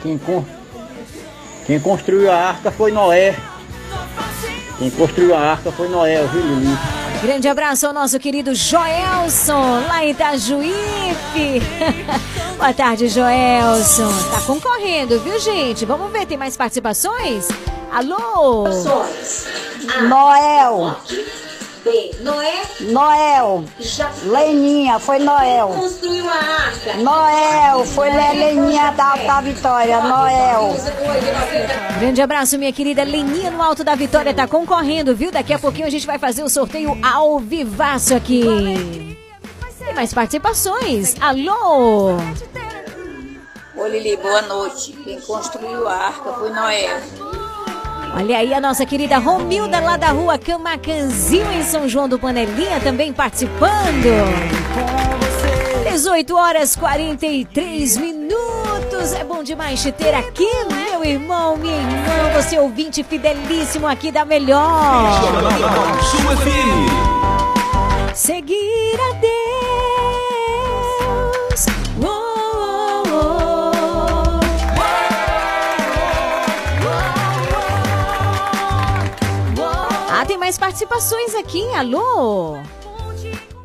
Quem, 0.00 0.16
con- 0.16 0.44
Quem 1.66 1.80
construiu 1.80 2.30
a 2.30 2.36
arca 2.36 2.70
foi 2.70 2.92
Noé. 2.92 3.34
Quem 4.78 4.90
construiu 4.90 5.34
a 5.34 5.40
arca 5.40 5.72
foi 5.72 5.88
Noé, 5.88 6.22
viu, 6.26 6.40
Lili? 6.42 6.78
Grande 7.24 7.48
abraço 7.48 7.86
ao 7.86 7.92
nosso 7.94 8.18
querido 8.18 8.54
Joelson, 8.54 9.80
lá 9.88 10.04
em 10.04 10.10
Itajuípe. 10.10 11.62
Boa 12.58 12.74
tarde, 12.74 13.08
Joelson. 13.08 14.10
Tá 14.30 14.42
concorrendo, 14.42 15.18
viu, 15.20 15.40
gente? 15.40 15.86
Vamos 15.86 16.12
ver, 16.12 16.26
tem 16.26 16.36
mais 16.36 16.54
participações? 16.54 17.48
Alô? 17.90 18.64
Noel. 20.06 21.00
Noé? 22.20 22.62
Noel. 22.80 23.64
Leninha, 24.24 24.98
foi 24.98 25.18
Noel. 25.18 25.68
Construiu 25.68 26.26
a 26.28 26.34
arca. 26.34 26.96
Noel, 26.96 27.84
foi 27.84 28.10
Leninha 28.10 28.90
da 28.92 29.12
Alta 29.12 29.42
Vitória, 29.42 30.00
Noel. 30.00 30.74
Grande 31.98 32.22
abraço, 32.22 32.58
minha 32.58 32.72
querida 32.72 33.04
Leninha 33.04 33.50
no 33.50 33.62
Alto 33.62 33.84
da 33.84 33.94
Vitória 33.94 34.32
tá 34.32 34.48
concorrendo, 34.48 35.14
viu? 35.14 35.30
Daqui 35.30 35.52
a 35.52 35.58
pouquinho 35.58 35.86
a 35.86 35.90
gente 35.90 36.06
vai 36.06 36.18
fazer 36.18 36.42
o 36.42 36.48
sorteio 36.48 36.98
ao 37.02 37.38
vivaço 37.38 38.14
aqui. 38.14 38.44
Tem 39.78 39.94
mais 39.94 40.14
participações? 40.14 41.14
Alô? 41.20 42.16
Ô 43.76 43.86
Lili, 43.86 44.16
boa 44.16 44.40
noite. 44.42 44.92
Quem 45.04 45.20
construiu 45.20 45.86
a 45.86 45.94
arca 45.94 46.32
foi 46.32 46.50
Noé. 46.50 47.02
Olha 48.16 48.38
aí 48.38 48.54
a 48.54 48.60
nossa 48.60 48.86
querida 48.86 49.18
Romilda 49.18 49.80
lá 49.80 49.96
da 49.96 50.08
rua 50.08 50.38
Camacanzinho 50.38 51.50
em 51.50 51.64
São 51.64 51.88
João 51.88 52.08
do 52.08 52.16
Panelinha 52.16 52.78
também 52.80 53.12
participando. 53.12 54.08
18 55.90 56.36
horas 56.36 56.76
43 56.76 57.96
minutos. 57.96 59.12
É 59.12 59.24
bom 59.24 59.42
demais 59.42 59.82
te 59.82 59.90
ter 59.90 60.14
aqui, 60.14 60.48
meu 60.70 61.04
irmão, 61.04 61.56
minha 61.56 61.76
irmã, 61.76 62.40
você 62.40 62.56
ouvinte 62.56 63.02
fidelíssimo 63.02 63.86
aqui 63.86 64.12
da 64.12 64.24
melhor. 64.24 65.10
Seguir 68.14 68.96
a 69.10 69.14
Deus. 69.14 69.43
Mais 80.54 80.58
participações 80.58 81.34
aqui. 81.34 81.62
Alô? 81.74 82.58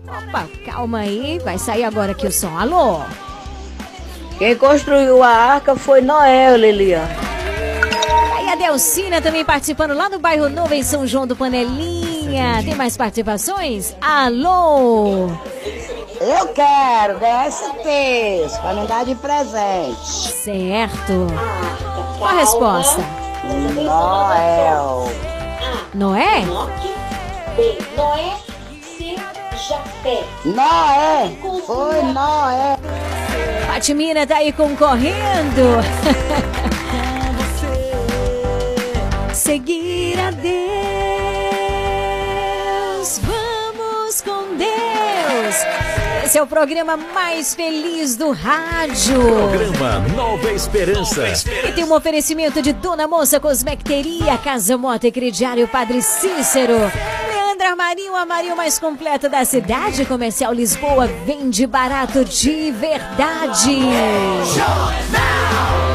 Opa, 0.07 0.47
calma 0.65 0.99
aí. 0.99 1.39
Vai 1.39 1.57
sair 1.57 1.83
agora 1.83 2.11
aqui 2.11 2.25
o 2.27 2.31
som. 2.31 2.57
Alô? 2.57 3.01
Quem 4.37 4.55
construiu 4.55 5.21
a 5.21 5.29
arca 5.29 5.75
foi 5.75 6.01
Noé, 6.01 6.55
Lilian. 6.57 7.07
Aí 8.37 8.49
a 8.49 8.55
Delcina 8.55 9.21
também 9.21 9.43
participando 9.43 9.93
lá 9.93 10.09
no 10.09 10.19
bairro 10.19 10.49
Novo, 10.49 10.73
em 10.73 10.81
São 10.81 11.05
João 11.05 11.27
do 11.27 11.35
Panelinha. 11.35 12.63
Tem 12.63 12.75
mais 12.75 12.95
participações? 12.97 13.95
Alô? 14.01 15.29
Eu 16.21 16.47
quero 16.47 17.19
ganhar 17.19 17.47
esse 17.47 17.69
texto 17.83 18.61
pra 18.61 18.73
me 18.73 18.87
dar 18.87 19.05
de 19.05 19.15
presente. 19.15 20.33
Certo. 20.43 21.27
Qual 22.17 22.29
a 22.29 22.33
resposta? 22.33 23.01
Noel. 23.75 25.28
Noé? 25.93 26.45
Noé, 26.45 26.71
Jafé. 29.67 30.23
Noé, 30.45 31.35
foi 31.65 32.01
Noé. 32.13 32.77
Fatimina 33.67 34.25
tá 34.27 34.37
aí 34.37 34.51
concorrendo. 34.51 35.79
Seguir 39.33 40.08
Esse 46.29 46.37
é 46.37 46.43
o 46.43 46.45
programa 46.45 46.95
mais 46.95 47.55
feliz 47.55 48.15
do 48.15 48.29
rádio. 48.29 49.19
Programa 49.19 49.97
Nova 50.15 50.51
Esperança. 50.51 51.23
E 51.67 51.71
tem 51.71 51.83
um 51.83 51.91
oferecimento 51.91 52.61
de 52.61 52.71
Dona 52.71 53.07
Moça 53.07 53.39
Cosmecteria, 53.39 54.37
Casa 54.37 54.77
Mota 54.77 55.07
e 55.07 55.11
Crediário 55.11 55.67
Padre 55.67 56.03
Cícero. 56.03 56.75
Leandra 57.27 57.69
Armarinho, 57.69 58.15
a 58.15 58.27
Marinho 58.27 58.55
mais 58.55 58.77
completa 58.77 59.27
da 59.27 59.43
cidade. 59.43 60.05
Comercial 60.05 60.53
Lisboa, 60.53 61.07
vende 61.25 61.65
barato 61.65 62.23
de 62.23 62.71
verdade. 62.73 63.79
Que 64.53 65.88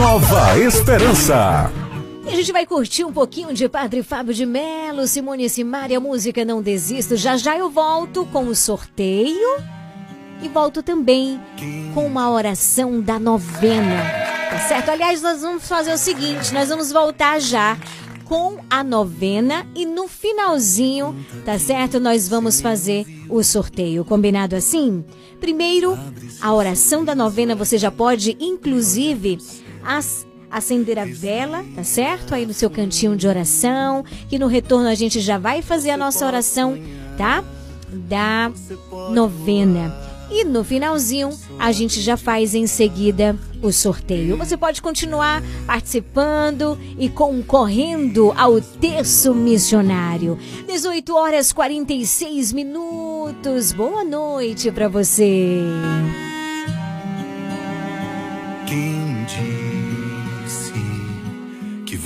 Nova 0.00 0.58
Esperança. 0.58 1.70
E 2.24 2.28
a 2.30 2.34
gente 2.34 2.50
vai 2.52 2.64
curtir 2.64 3.04
um 3.04 3.12
pouquinho 3.12 3.52
de 3.52 3.68
Padre 3.68 4.02
Fábio 4.02 4.32
de 4.32 4.46
Melo, 4.46 5.06
Simone 5.06 5.46
Simaria, 5.46 6.00
música 6.00 6.42
Não 6.42 6.62
Desisto. 6.62 7.16
Já 7.16 7.36
já 7.36 7.58
eu 7.58 7.68
volto 7.68 8.24
com 8.32 8.46
o 8.46 8.54
sorteio 8.54 9.58
e 10.42 10.48
volto 10.48 10.82
também 10.82 11.38
com 11.92 12.06
uma 12.06 12.30
oração 12.30 12.98
da 12.98 13.18
novena. 13.18 14.02
Tá 14.48 14.58
certo? 14.60 14.88
Aliás, 14.88 15.20
nós 15.20 15.42
vamos 15.42 15.68
fazer 15.68 15.92
o 15.92 15.98
seguinte: 15.98 16.54
nós 16.54 16.70
vamos 16.70 16.90
voltar 16.90 17.38
já 17.38 17.76
com 18.24 18.56
a 18.70 18.82
novena 18.82 19.66
e 19.76 19.84
no 19.84 20.08
finalzinho, 20.08 21.14
tá 21.44 21.58
certo? 21.58 22.00
Nós 22.00 22.26
vamos 22.26 22.58
fazer 22.58 23.04
o 23.28 23.42
sorteio. 23.42 24.02
Combinado 24.06 24.56
assim? 24.56 25.04
Primeiro, 25.38 25.98
a 26.40 26.54
oração 26.54 27.04
da 27.04 27.14
novena 27.14 27.54
você 27.54 27.76
já 27.76 27.90
pode, 27.90 28.34
inclusive, 28.40 29.38
as 29.84 30.26
acender 30.50 30.98
a 30.98 31.04
vela, 31.04 31.64
tá 31.74 31.84
certo? 31.84 32.34
Aí 32.34 32.44
no 32.44 32.52
seu 32.52 32.68
cantinho 32.68 33.16
de 33.16 33.28
oração, 33.28 34.04
que 34.28 34.38
no 34.38 34.48
retorno 34.48 34.88
a 34.88 34.94
gente 34.94 35.20
já 35.20 35.38
vai 35.38 35.62
fazer 35.62 35.90
a 35.90 35.96
nossa 35.96 36.26
oração, 36.26 36.76
tá? 37.16 37.44
Da 37.88 38.50
novena. 39.12 39.94
E 40.30 40.44
no 40.44 40.62
finalzinho, 40.62 41.30
a 41.58 41.72
gente 41.72 42.00
já 42.00 42.16
faz 42.16 42.54
em 42.54 42.66
seguida 42.66 43.36
o 43.60 43.72
sorteio. 43.72 44.36
Você 44.36 44.56
pode 44.56 44.80
continuar 44.80 45.42
participando 45.66 46.78
e 46.96 47.08
concorrendo 47.08 48.32
ao 48.36 48.60
terço 48.60 49.34
missionário. 49.34 50.38
18 50.68 51.14
horas 51.16 51.52
46 51.52 52.52
minutos. 52.52 53.72
Boa 53.72 54.04
noite 54.04 54.70
para 54.70 54.88
você. 54.88 55.58
Quem 58.68 58.99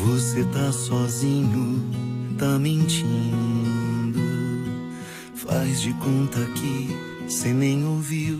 você 0.05 0.45
tá 0.45 0.71
sozinho, 0.71 1.83
tá 2.39 2.59
mentindo? 2.59 4.21
Faz 5.35 5.81
de 5.81 5.95
conta 5.95 6.45
que 6.55 6.89
cê 7.27 7.55
nem 7.55 7.87
ouviu. 7.87 8.39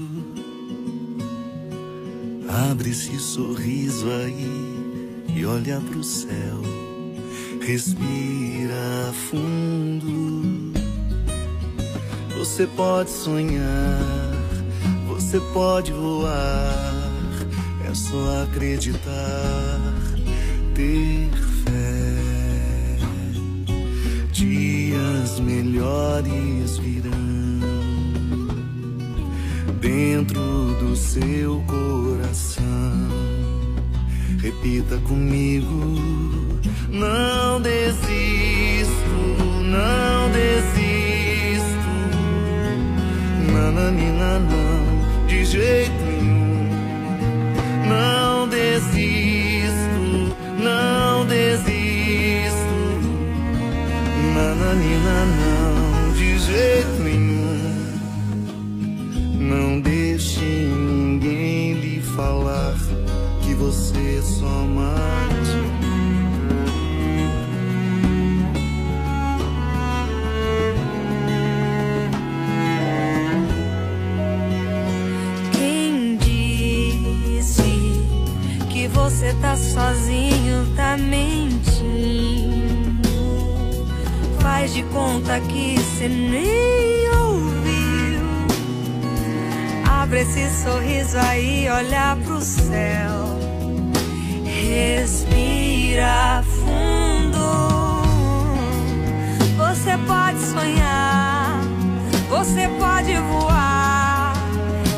Abre 2.71 2.91
esse 2.91 3.19
sorriso 3.19 4.07
aí 4.11 5.25
e 5.35 5.47
olha 5.47 5.81
pro 5.81 6.05
céu. 6.05 6.61
Respira 7.63 9.13
fundo. 9.31 10.75
Você 12.37 12.67
pode 12.67 13.11
sonhar, 13.11 14.01
você 15.09 15.41
pode 15.55 15.93
voar. 15.93 16.93
É 17.89 17.95
só 17.95 18.43
acreditar, 18.43 19.81
ter. 20.75 21.54
Dias 24.33 25.41
melhores 25.41 26.79
virão 26.79 27.35
dentro 29.81 30.75
do 30.81 30.97
seu 30.97 31.63
coração. 31.67 32.65
Repita 34.41 34.97
comigo: 35.09 36.61
não 36.89 37.61
desisto, 37.61 38.05
não 39.63 40.31
desisto. 40.31 40.85
Nananina, 43.53 44.39
não, 44.39 45.27
de 45.27 45.45
jeito 45.45 45.93
nenhum. 46.05 46.69
Não 47.89 48.49
desisto, 48.49 49.54
não 50.65 51.27
desisto. 51.27 52.75
Nananina, 54.35 55.27
não, 55.41 56.13
de 56.15 56.39
jeito 56.39 57.03
nenhum. 57.03 57.55
Não 59.39 59.81
deixe 59.81 60.41
ninguém 60.41 61.75
lhe 61.75 62.01
falar 62.01 62.75
que 63.43 63.55
você 63.55 64.23
só. 64.23 64.55
Quem 75.53 76.17
disse 76.17 77.63
que 78.71 78.89
você 78.89 79.35
tá 79.41 79.57
sozinho, 79.57 80.44
conta 84.95 85.41
que 85.41 85.77
cê 85.99 86.09
nem 86.09 87.11
ouviu. 87.11 88.23
Abre 89.91 90.21
esse 90.21 90.49
sorriso 90.63 91.19
aí, 91.19 91.69
olha 91.69 92.17
pro 92.25 92.41
céu. 92.41 93.35
Respira 94.45 96.45
fundo. 96.45 98.05
Você 99.57 99.99
pode 100.07 100.39
sonhar, 100.39 101.61
você 102.29 102.69
pode 102.79 103.19
voar. 103.19 104.33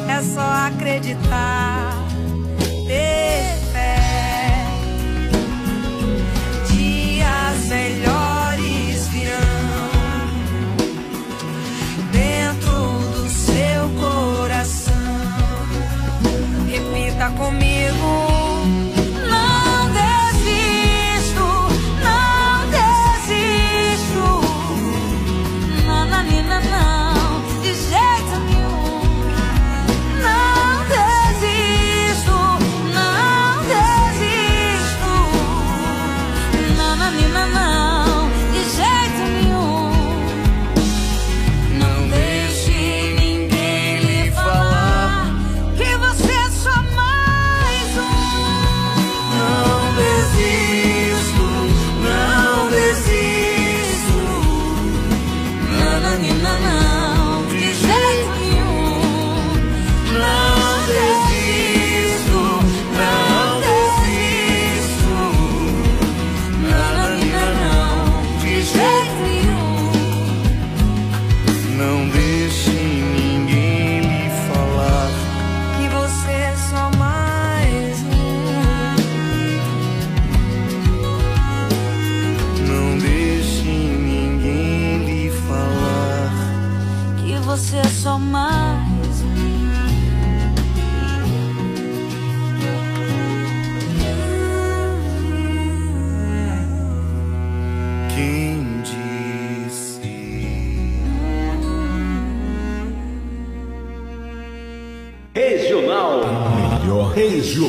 É 0.08 0.22
só 0.22 0.68
acreditar, 0.68 1.95
Repita 17.26 17.34
comigo. 17.34 17.65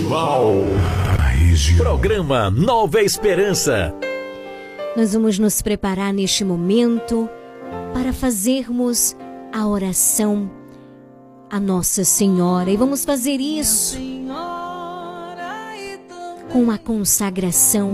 Regional. 0.08 0.54
Programa 1.78 2.50
Nova 2.50 3.02
Esperança. 3.02 3.94
Nós 4.96 5.14
vamos 5.14 5.38
nos 5.38 5.62
preparar 5.62 6.14
neste 6.14 6.46
momento 6.46 7.30
para 7.94 8.14
fazermos 8.14 9.16
a 9.54 9.68
oração 9.68 10.50
a 11.50 11.60
Nossa 11.60 12.04
Senhora. 12.04 12.70
E 12.70 12.78
vamos 12.78 13.04
fazer 13.04 13.40
isso 13.40 13.98
com 16.52 16.72
a 16.72 16.78
consagração 16.78 17.92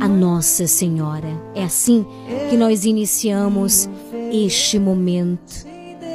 a 0.00 0.08
Nossa 0.08 0.66
Senhora. 0.66 1.28
É 1.54 1.64
assim 1.64 2.06
que 2.48 2.56
nós 2.56 2.84
iniciamos 2.84 3.88
este 4.32 4.78
momento. 4.78 5.66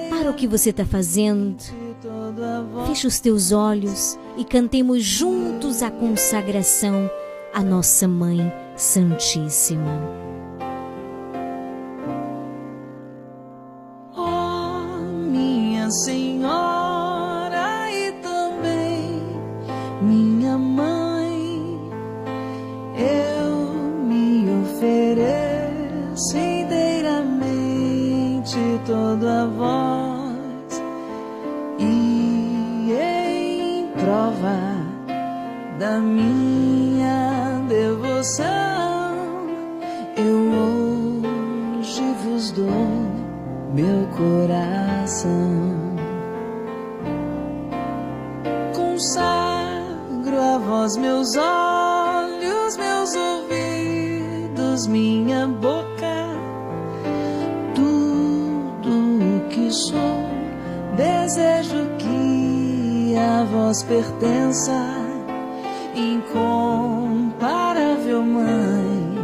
Para 0.10 0.32
o 0.32 0.34
que 0.34 0.48
você 0.48 0.72
está 0.72 0.86
fazendo, 0.86 1.58
feche 2.88 3.06
os 3.06 3.20
teus 3.20 3.52
olhos 3.52 4.18
e 4.38 4.46
cantemos 4.46 5.04
juntos 5.04 5.82
a 5.82 5.90
consagração 5.90 7.10
à 7.54 7.62
Nossa 7.62 8.08
Mãe 8.08 8.52
Santíssima. 8.76 10.27
Vós 50.88 50.96
meus 50.96 51.36
olhos, 51.36 52.78
meus 52.78 53.14
ouvidos, 53.14 54.88
minha 54.88 55.46
boca, 55.46 56.30
tudo 57.76 58.90
o 58.90 59.42
que 59.50 59.70
sou. 59.70 60.24
Desejo 60.96 61.90
que 61.98 63.14
a 63.18 63.44
vós 63.44 63.84
pertença, 63.84 64.82
incomparável 65.94 68.24
Mãe. 68.24 69.18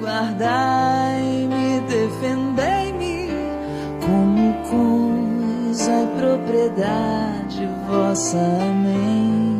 Guardai-me, 0.00 1.80
defendei-me, 1.80 3.28
como 4.06 4.54
coisa 4.70 5.90
e 5.90 6.06
propriedade 6.16 7.68
vossa. 7.88 8.38
Amém. 8.38 9.59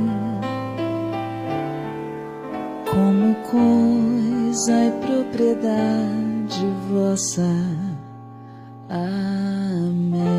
Coisa 4.71 4.85
e 4.85 4.91
propriedade 5.05 6.67
vossa. 6.89 7.43
Amém. 8.89 10.31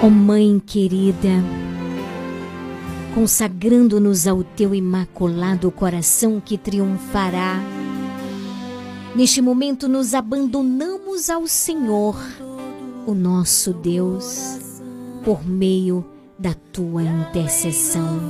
Ó 0.00 0.08
Mãe 0.08 0.62
querida, 0.64 1.42
consagrando-nos 3.18 4.28
ao 4.28 4.44
teu 4.44 4.72
imaculado 4.72 5.72
coração 5.72 6.40
que 6.40 6.56
triunfará, 6.56 7.60
neste 9.12 9.42
momento 9.42 9.88
nos 9.88 10.14
abandonamos 10.14 11.28
ao 11.28 11.44
Senhor, 11.48 12.14
o 13.04 13.14
nosso 13.14 13.72
Deus, 13.72 14.60
por 15.24 15.44
meio 15.44 16.04
da 16.38 16.54
tua 16.72 17.02
intercessão. 17.02 18.20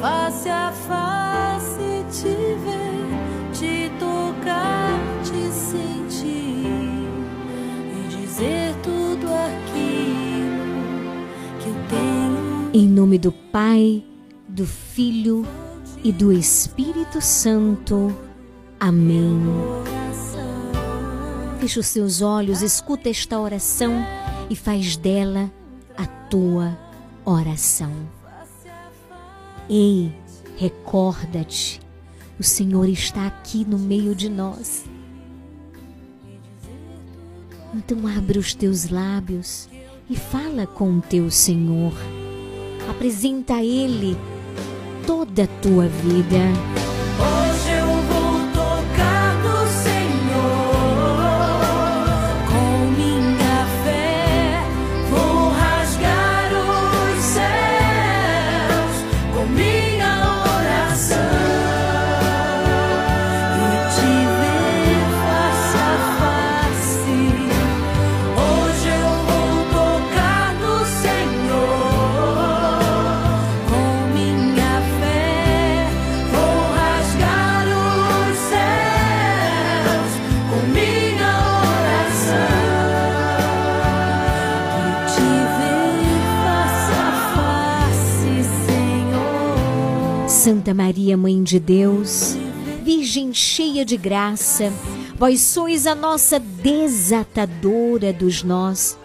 face 0.00 0.48
a 0.48 0.70
face, 0.70 2.04
te 2.08 2.28
ver, 2.64 2.85
Em 12.76 12.86
nome 12.86 13.16
do 13.16 13.32
Pai, 13.32 14.04
do 14.46 14.66
Filho 14.66 15.46
e 16.04 16.12
do 16.12 16.30
Espírito 16.30 17.22
Santo. 17.22 18.14
Amém. 18.78 19.40
Fecha 21.58 21.80
os 21.80 21.90
teus 21.90 22.20
olhos, 22.20 22.60
escuta 22.60 23.08
esta 23.08 23.40
oração 23.40 23.94
e 24.50 24.54
faz 24.54 24.94
dela 24.94 25.50
a 25.96 26.04
tua 26.28 26.78
oração. 27.24 27.94
Ei, 29.70 30.12
recorda-te, 30.58 31.80
o 32.38 32.42
Senhor 32.42 32.90
está 32.90 33.26
aqui 33.26 33.64
no 33.64 33.78
meio 33.78 34.14
de 34.14 34.28
nós. 34.28 34.84
Então 37.72 38.06
abre 38.06 38.38
os 38.38 38.52
teus 38.52 38.90
lábios 38.90 39.66
e 40.10 40.14
fala 40.14 40.66
com 40.66 40.98
o 40.98 41.00
teu 41.00 41.30
Senhor. 41.30 41.94
Apresenta 42.88 43.54
a 43.54 43.64
Ele 43.64 44.16
toda 45.06 45.44
a 45.44 45.46
tua 45.60 45.86
vida. 45.88 46.38
Santa 90.46 90.72
Maria, 90.72 91.16
Mãe 91.16 91.42
de 91.42 91.58
Deus, 91.58 92.36
Virgem 92.84 93.34
cheia 93.34 93.84
de 93.84 93.96
graça, 93.96 94.72
vós 95.18 95.40
sois 95.40 95.88
a 95.88 95.94
nossa 95.96 96.38
desatadora 96.38 98.12
dos 98.12 98.44
nós. 98.44 98.96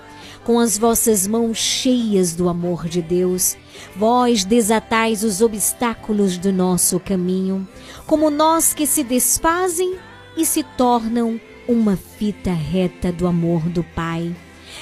Com 0.43 0.59
as 0.59 0.77
vossas 0.77 1.25
mãos 1.25 1.57
cheias 1.57 2.35
do 2.35 2.47
amor 2.47 2.87
de 2.87 3.01
Deus, 3.01 3.57
vós 3.95 4.45
desatais 4.45 5.23
os 5.23 5.41
obstáculos 5.41 6.37
do 6.37 6.53
nosso 6.53 6.99
caminho, 6.99 7.67
como 8.05 8.29
nós 8.29 8.71
que 8.71 8.85
se 8.85 9.03
desfazem 9.03 9.95
e 10.37 10.45
se 10.45 10.61
tornam 10.61 11.41
uma 11.67 11.97
fita 11.97 12.51
reta 12.51 13.11
do 13.11 13.25
amor 13.25 13.61
do 13.61 13.83
Pai. 13.83 14.31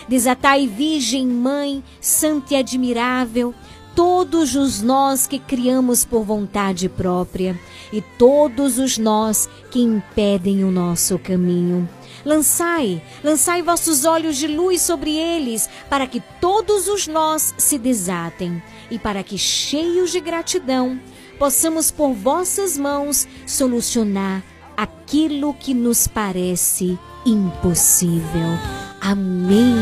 Desatai, 0.09 0.67
Virgem 0.67 1.25
Mãe, 1.25 1.83
Santa 2.01 2.53
e 2.53 2.57
Admirável, 2.57 3.53
todos 3.95 4.55
os 4.55 4.81
nós 4.81 5.27
que 5.27 5.39
criamos 5.39 6.05
por 6.05 6.23
vontade 6.23 6.87
própria 6.89 7.59
e 7.91 8.01
todos 8.01 8.77
os 8.77 8.97
nós 8.97 9.49
que 9.71 9.79
impedem 9.79 10.63
o 10.63 10.71
nosso 10.71 11.17
caminho. 11.19 11.87
Lançai, 12.25 13.01
lançai 13.23 13.61
vossos 13.61 14.05
olhos 14.05 14.37
de 14.37 14.47
luz 14.47 14.81
sobre 14.81 15.15
eles, 15.15 15.69
para 15.89 16.05
que 16.05 16.21
todos 16.41 16.87
os 16.87 17.07
nós 17.07 17.53
se 17.57 17.77
desatem 17.77 18.61
e 18.91 18.99
para 18.99 19.23
que, 19.23 19.37
cheios 19.37 20.11
de 20.11 20.19
gratidão, 20.19 20.99
possamos 21.37 21.91
por 21.91 22.13
vossas 22.13 22.77
mãos 22.77 23.27
solucionar 23.45 24.43
aquilo 24.75 25.53
que 25.53 25.73
nos 25.73 26.07
parece 26.07 26.97
impossível. 27.25 28.57
Amém. 29.01 29.75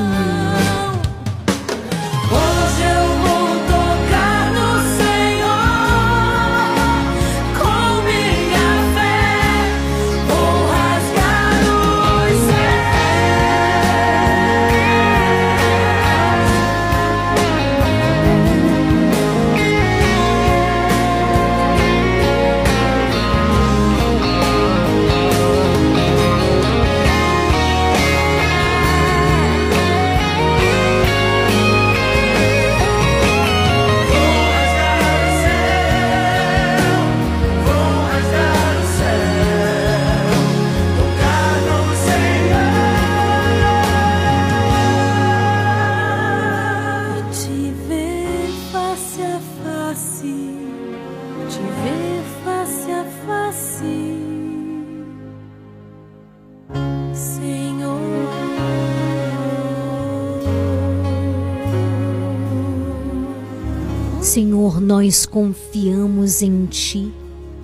Senhor. 64.38 64.80
Nós 64.80 65.26
confiamos 65.26 66.44
em 66.44 66.68
Ti 66.68 67.12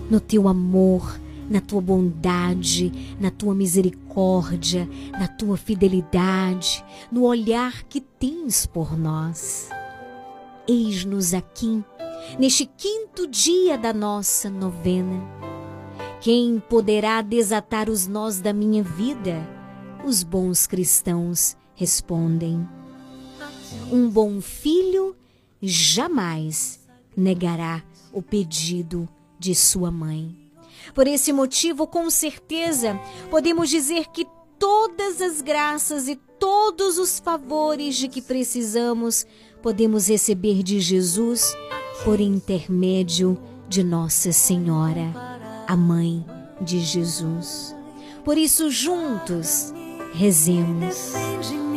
no 0.10 0.20
teu 0.20 0.48
amor, 0.48 1.20
na 1.48 1.62
tua 1.62 1.80
bondade, 1.80 3.16
na 3.20 3.30
tua 3.30 3.54
misericórdia, 3.54 4.90
na 5.12 5.28
tua 5.28 5.56
fidelidade, 5.56 6.84
no 7.12 7.26
olhar 7.26 7.84
que 7.84 8.02
tens 8.02 8.66
por 8.66 8.98
nós. 8.98 9.70
Eis-nos 10.68 11.36
aqui, 11.36 11.84
neste 12.40 12.66
quinto 12.66 13.28
dia 13.28 13.78
da 13.78 13.94
nossa 13.94 14.50
novena. 14.50 15.22
Quem 16.22 16.60
poderá 16.60 17.22
desatar 17.22 17.88
os 17.88 18.08
nós 18.08 18.42
da 18.42 18.52
minha 18.52 18.82
vida? 18.82 19.48
Os 20.04 20.24
bons 20.24 20.66
cristãos 20.66 21.56
respondem. 21.76 22.68
Um 23.92 24.10
bom 24.10 24.42
filho 24.42 25.16
jamais 25.68 26.80
negará 27.16 27.84
o 28.12 28.22
pedido 28.22 29.08
de 29.40 29.56
sua 29.56 29.90
mãe. 29.90 30.36
Por 30.94 31.08
esse 31.08 31.32
motivo, 31.32 31.88
com 31.88 32.10
certeza, 32.10 33.00
podemos 33.30 33.70
dizer 33.70 34.08
que 34.08 34.28
todas 34.60 35.22
as 35.22 35.42
graças 35.42 36.08
e 36.08 36.16
todos 36.40 36.98
os 36.98 37.20
favores 37.20 37.96
de 37.96 38.08
que 38.08 38.22
precisamos 38.22 39.26
podemos 39.62 40.08
receber 40.08 40.62
de 40.62 40.80
Jesus 40.82 41.56
por 42.04 42.20
intermédio 42.20 43.42
de 43.70 43.82
Nossa 43.82 44.34
Senhora, 44.34 45.14
a 45.66 45.76
mãe 45.76 46.26
de 46.60 46.82
Jesus. 46.82 47.74
Por 48.26 48.38
isso, 48.38 48.70
juntos, 48.70 49.74
rezemos. 50.14 51.14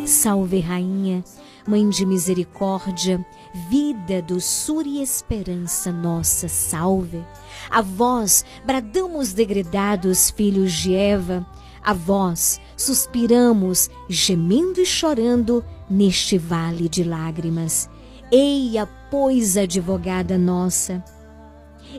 Salve, 0.06 0.60
Rainha, 0.60 1.24
Mãe 1.66 1.88
de 1.88 2.06
Misericórdia, 2.06 3.24
vida, 3.68 4.20
doçura 4.20 4.86
e 4.86 5.02
esperança 5.02 5.90
nossa, 5.90 6.48
salve. 6.48 7.24
A 7.70 7.80
vós 7.80 8.44
bradamos 8.64 9.32
degredados, 9.32 10.30
filhos 10.30 10.72
de 10.72 10.94
Eva, 10.94 11.46
a 11.82 11.92
vós 11.92 12.60
suspiramos, 12.76 13.88
gemendo 14.08 14.80
e 14.80 14.86
chorando 14.86 15.64
neste 15.88 16.36
vale 16.36 16.88
de 16.88 17.02
lágrimas. 17.02 17.88
Eia, 18.30 18.86
pois, 19.10 19.56
advogada 19.56 20.36
nossa, 20.36 21.02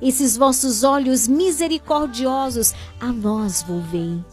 esses 0.02 0.38
vossos 0.38 0.84
olhos 0.84 1.28
misericordiosos 1.28 2.74
a 3.00 3.08
nós 3.12 3.64
volvei. 3.64 4.24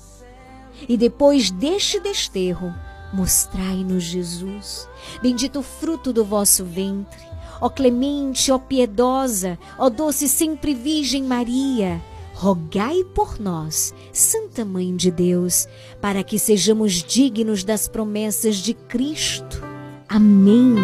E 0.88 0.96
depois 0.96 1.50
deste 1.50 2.00
desterro, 2.00 2.74
mostrai-nos 3.12 4.02
Jesus, 4.02 4.88
bendito 5.22 5.60
o 5.60 5.62
fruto 5.62 6.12
do 6.12 6.24
vosso 6.24 6.64
ventre. 6.64 7.22
Ó 7.60 7.68
clemente, 7.68 8.50
ó 8.50 8.58
piedosa, 8.58 9.58
ó 9.78 9.88
doce 9.88 10.28
sempre 10.28 10.74
Virgem 10.74 11.22
Maria, 11.22 12.02
rogai 12.34 13.04
por 13.14 13.40
nós, 13.40 13.94
Santa 14.12 14.64
Mãe 14.64 14.94
de 14.94 15.10
Deus, 15.10 15.68
para 16.00 16.22
que 16.22 16.38
sejamos 16.38 16.92
dignos 16.94 17.64
das 17.64 17.88
promessas 17.88 18.56
de 18.56 18.74
Cristo. 18.74 19.62
Amém. 20.08 20.74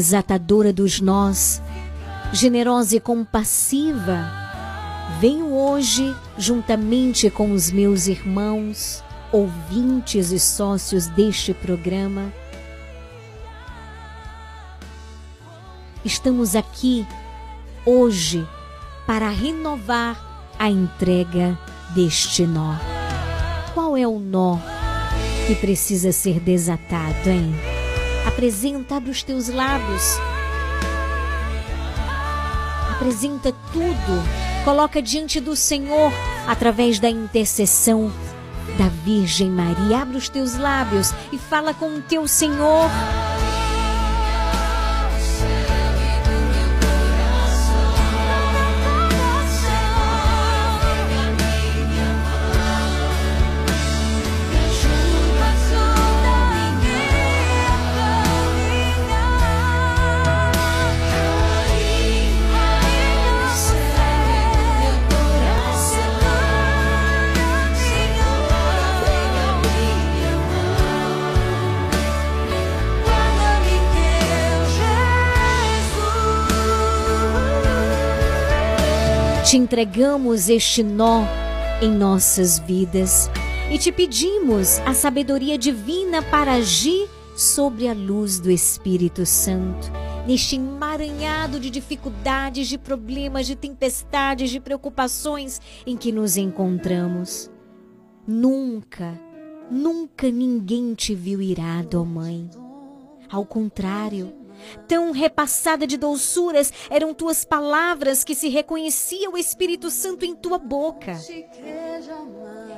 Desatadora 0.00 0.72
dos 0.72 0.98
nós, 0.98 1.60
generosa 2.32 2.96
e 2.96 3.00
compassiva, 3.00 4.32
venho 5.20 5.52
hoje, 5.52 6.16
juntamente 6.38 7.28
com 7.28 7.52
os 7.52 7.70
meus 7.70 8.06
irmãos, 8.06 9.04
ouvintes 9.30 10.32
e 10.32 10.40
sócios 10.40 11.06
deste 11.08 11.52
programa, 11.52 12.32
estamos 16.02 16.56
aqui 16.56 17.06
hoje 17.84 18.48
para 19.06 19.28
renovar 19.28 20.48
a 20.58 20.70
entrega 20.70 21.58
deste 21.94 22.46
nó. 22.46 22.74
Qual 23.74 23.98
é 23.98 24.08
o 24.08 24.18
nó 24.18 24.58
que 25.46 25.54
precisa 25.56 26.10
ser 26.10 26.40
desatado, 26.40 27.28
hein? 27.28 27.79
Apresenta, 28.32 28.96
abre 28.96 29.10
os 29.10 29.22
teus 29.22 29.48
lábios. 29.48 30.02
Apresenta 32.92 33.52
tudo. 33.72 34.64
Coloca 34.64 35.02
diante 35.02 35.40
do 35.40 35.56
Senhor 35.56 36.12
através 36.46 36.98
da 36.98 37.10
intercessão 37.10 38.10
da 38.78 38.88
Virgem 39.04 39.50
Maria. 39.50 40.02
Abre 40.02 40.16
os 40.16 40.28
teus 40.28 40.56
lábios 40.56 41.12
e 41.32 41.38
fala 41.38 41.74
com 41.74 41.96
o 41.96 42.02
teu 42.02 42.26
Senhor. 42.28 42.88
Te 79.50 79.56
entregamos 79.56 80.48
este 80.48 80.80
nó 80.80 81.24
em 81.82 81.90
nossas 81.90 82.60
vidas 82.60 83.28
e 83.68 83.76
te 83.78 83.90
pedimos 83.90 84.78
a 84.86 84.94
sabedoria 84.94 85.58
divina 85.58 86.22
para 86.22 86.52
agir 86.52 87.08
sobre 87.34 87.88
a 87.88 87.92
luz 87.92 88.38
do 88.38 88.48
Espírito 88.48 89.26
Santo, 89.26 89.90
neste 90.24 90.54
emaranhado 90.54 91.58
de 91.58 91.68
dificuldades, 91.68 92.68
de 92.68 92.78
problemas, 92.78 93.48
de 93.48 93.56
tempestades, 93.56 94.50
de 94.50 94.60
preocupações 94.60 95.60
em 95.84 95.96
que 95.96 96.12
nos 96.12 96.36
encontramos. 96.36 97.50
Nunca, 98.24 99.20
nunca 99.68 100.30
ninguém 100.30 100.94
te 100.94 101.12
viu 101.12 101.42
irado, 101.42 102.00
ó 102.00 102.04
Mãe. 102.04 102.48
Ao 103.28 103.44
contrário, 103.44 104.32
tão 104.86 105.10
repassada 105.10 105.86
de 105.86 105.96
doçuras 105.96 106.72
eram 106.88 107.14
tuas 107.14 107.44
palavras 107.44 108.24
que 108.24 108.34
se 108.34 108.48
reconhecia 108.48 109.30
o 109.30 109.38
Espírito 109.38 109.90
Santo 109.90 110.24
em 110.24 110.34
tua 110.34 110.58
boca. 110.58 111.18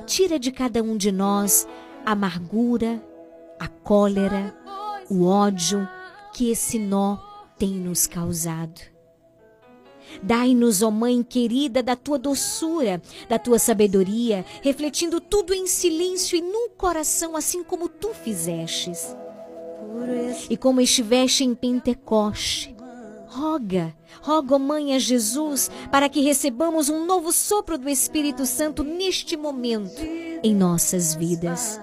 Tira 0.05 0.37
de 0.39 0.51
cada 0.51 0.81
um 0.81 0.97
de 0.97 1.11
nós 1.11 1.67
a 2.05 2.11
amargura, 2.11 3.03
a 3.59 3.67
cólera, 3.67 4.55
o 5.09 5.25
ódio 5.25 5.87
que 6.33 6.49
esse 6.51 6.79
nó 6.79 7.17
tem 7.57 7.71
nos 7.71 8.07
causado. 8.07 8.93
Dai-nos, 10.21 10.81
ó 10.81 10.91
Mãe 10.91 11.23
querida, 11.23 11.81
da 11.81 11.95
tua 11.95 12.19
doçura, 12.19 13.01
da 13.27 13.39
tua 13.39 13.57
sabedoria, 13.57 14.45
refletindo 14.61 15.19
tudo 15.19 15.53
em 15.53 15.65
silêncio 15.65 16.37
e 16.37 16.41
num 16.41 16.69
coração, 16.69 17.35
assim 17.35 17.63
como 17.63 17.89
tu 17.89 18.09
fizestes. 18.13 19.15
E 20.49 20.57
como 20.57 20.81
estiveste 20.81 21.43
em 21.43 21.55
Pentecoste, 21.55 22.75
roga, 23.27 23.93
roga, 24.21 24.59
Mãe, 24.59 24.93
a 24.93 24.99
Jesus, 24.99 25.69
para 25.91 26.07
que 26.07 26.21
recebamos 26.21 26.89
um 26.89 27.05
novo 27.05 27.31
sopro 27.31 27.77
do 27.77 27.89
Espírito 27.89 28.45
Santo 28.45 28.83
neste 28.83 29.35
momento 29.35 30.01
em 30.43 30.53
nossas 30.55 31.15
vidas. 31.15 31.79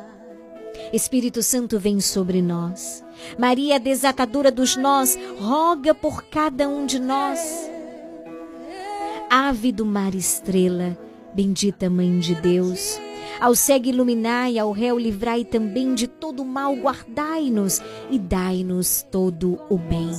Espírito 0.92 1.42
Santo 1.42 1.78
vem 1.78 2.00
sobre 2.00 2.42
nós. 2.42 3.04
Maria, 3.38 3.78
desatadora 3.78 4.50
dos 4.50 4.76
nós, 4.76 5.18
roga 5.38 5.94
por 5.94 6.24
cada 6.24 6.68
um 6.68 6.86
de 6.86 6.98
nós. 6.98 7.70
Ave 9.28 9.70
do 9.70 9.84
mar 9.86 10.14
estrela, 10.14 10.98
bendita 11.32 11.88
Mãe 11.88 12.18
de 12.18 12.34
Deus, 12.34 12.98
Ao 13.40 13.54
cego 13.54 13.88
iluminai, 13.88 14.58
ao 14.58 14.70
réu 14.70 14.98
livrai 14.98 15.46
também 15.46 15.94
de 15.94 16.06
todo 16.06 16.44
mal, 16.44 16.74
guardai-nos 16.76 17.80
e 18.10 18.18
dai-nos 18.18 19.02
todo 19.10 19.58
o 19.70 19.78
bem. 19.78 20.10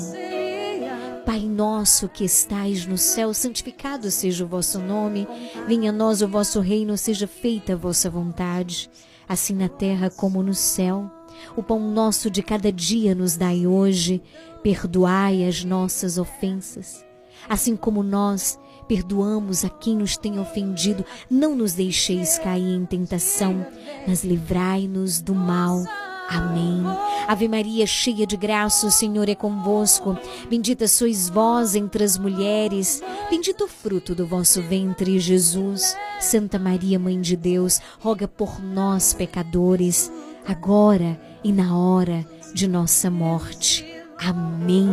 Pai 1.23 1.41
nosso 1.41 2.10
que 2.10 2.26
estais 2.26 2.88
no 2.88 2.98
céu, 2.98 3.31
santificado 3.31 4.10
seja 4.10 4.43
o 4.43 4.48
vosso 4.48 4.80
nome. 4.80 5.27
Venha 5.68 5.91
a 5.91 5.93
nós 5.93 6.23
o 6.23 6.27
vosso 6.27 6.60
reino, 6.61 6.98
seja 6.98 7.27
feita 7.27 7.73
a 7.73 7.76
vossa 7.76 8.10
vontade, 8.10 8.89
assim 9.30 9.53
na 9.53 9.69
terra 9.69 10.10
como 10.10 10.41
no 10.41 10.56
céu. 10.56 11.10
O 11.56 11.61
pão 11.61 11.80
nosso 11.80 12.27
de 12.27 12.41
cada 12.41 12.72
dia 12.72 13.14
nos 13.14 13.38
dai 13.38 13.68
hoje. 13.68 14.19
Perdoai 14.64 15.48
as 15.48 15.64
nossas 15.64 16.18
ofensas, 16.18 17.06
assim 17.48 17.76
como 17.76 18.02
nós 18.02 18.60
perdoamos 18.87 19.63
a 19.63 19.69
quem 19.69 19.95
nos 19.95 20.17
tem 20.17 20.39
ofendido. 20.39 21.05
Não 21.29 21.55
nos 21.55 21.73
deixeis 21.73 22.37
cair 22.39 22.75
em 22.75 22.85
tentação, 22.85 23.65
mas 24.07 24.23
livrai-nos 24.23 25.21
do 25.21 25.33
mal. 25.33 25.83
Amém. 26.29 26.81
Ave 27.27 27.47
Maria, 27.49 27.85
cheia 27.85 28.25
de 28.25 28.37
graça, 28.37 28.87
o 28.87 28.91
Senhor 28.91 29.27
é 29.27 29.35
convosco. 29.35 30.17
Bendita 30.49 30.87
sois 30.87 31.27
vós 31.27 31.75
entre 31.75 32.05
as 32.05 32.17
mulheres. 32.17 33.01
Bendito 33.29 33.65
o 33.65 33.67
fruto 33.67 34.15
do 34.15 34.25
vosso 34.25 34.61
ventre, 34.61 35.19
Jesus. 35.19 35.95
Santa 36.21 36.57
Maria, 36.57 36.97
Mãe 36.97 37.19
de 37.19 37.35
Deus, 37.35 37.81
roga 37.99 38.29
por 38.29 38.63
nós, 38.63 39.13
pecadores, 39.13 40.09
agora 40.47 41.19
e 41.43 41.51
na 41.51 41.77
hora 41.77 42.25
de 42.53 42.65
nossa 42.65 43.11
morte. 43.11 43.85
Amém. 44.17 44.87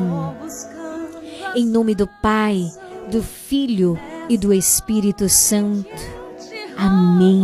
Em 1.55 1.67
nome 1.67 1.95
do 1.95 2.09
Pai, 2.21 2.69
do 3.11 3.23
Filho 3.23 3.99
e 4.29 4.37
do 4.37 4.53
Espírito 4.53 5.29
Santo. 5.29 5.89
Amém. 6.77 7.43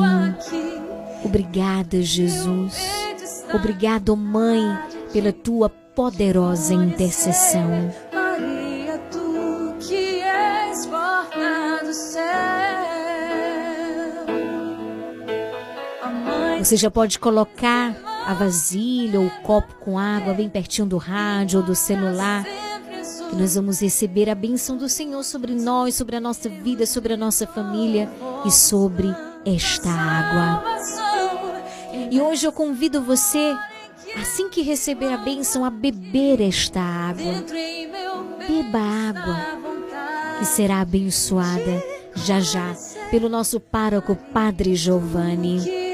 Obrigada, 1.25 2.03
Jesus. 2.03 2.77
Obrigado, 3.53 4.17
Mãe, 4.17 4.63
pela 5.13 5.33
tua 5.33 5.69
poderosa 5.69 6.75
intercessão. 6.75 7.93
Maria, 8.13 8.99
tu 9.11 9.75
que 9.81 10.21
és 10.21 10.87
porta 10.87 11.85
do 11.85 11.93
céu. 11.93 12.23
Você 16.59 16.77
já 16.77 16.91
pode 16.91 17.19
colocar 17.19 17.97
a 18.27 18.33
vasilha 18.35 19.21
ou 19.21 19.27
o 19.27 19.43
copo 19.43 19.75
com 19.77 19.99
água 19.99 20.33
bem 20.35 20.49
pertinho 20.49 20.87
do 20.87 20.97
rádio 20.97 21.61
ou 21.61 21.67
do 21.67 21.75
celular. 21.75 22.45
Que 23.31 23.37
nós 23.37 23.55
vamos 23.55 23.81
receber 23.81 24.29
a 24.29 24.35
bênção 24.35 24.77
do 24.77 24.89
Senhor 24.89 25.23
sobre 25.23 25.55
nós, 25.55 25.95
sobre 25.95 26.17
a 26.17 26.21
nossa 26.21 26.49
vida, 26.49 26.87
sobre 26.87 27.15
a 27.15 27.17
nossa 27.17 27.47
família 27.47 28.09
e 28.45 28.51
sobre 28.51 29.09
esta 29.45 29.91
água. 29.91 30.65
E 32.11 32.21
hoje 32.21 32.47
eu 32.47 32.53
convido 32.53 33.03
você, 33.03 33.57
assim 34.21 34.49
que 34.49 34.63
receber 34.63 35.13
a 35.13 35.19
bênção, 35.19 35.65
a 35.65 35.71
beber 35.71 36.41
esta 36.41 36.81
água. 36.81 37.45
Beba 38.47 38.79
a 38.79 39.09
água 39.09 39.37
que 40.39 40.45
será 40.45 40.81
abençoada 40.81 41.83
já 42.15 42.41
já 42.41 42.75
pelo 43.11 43.29
nosso 43.29 43.59
pároco 43.59 44.17
Padre 44.33 44.75
Giovanni. 44.75 45.94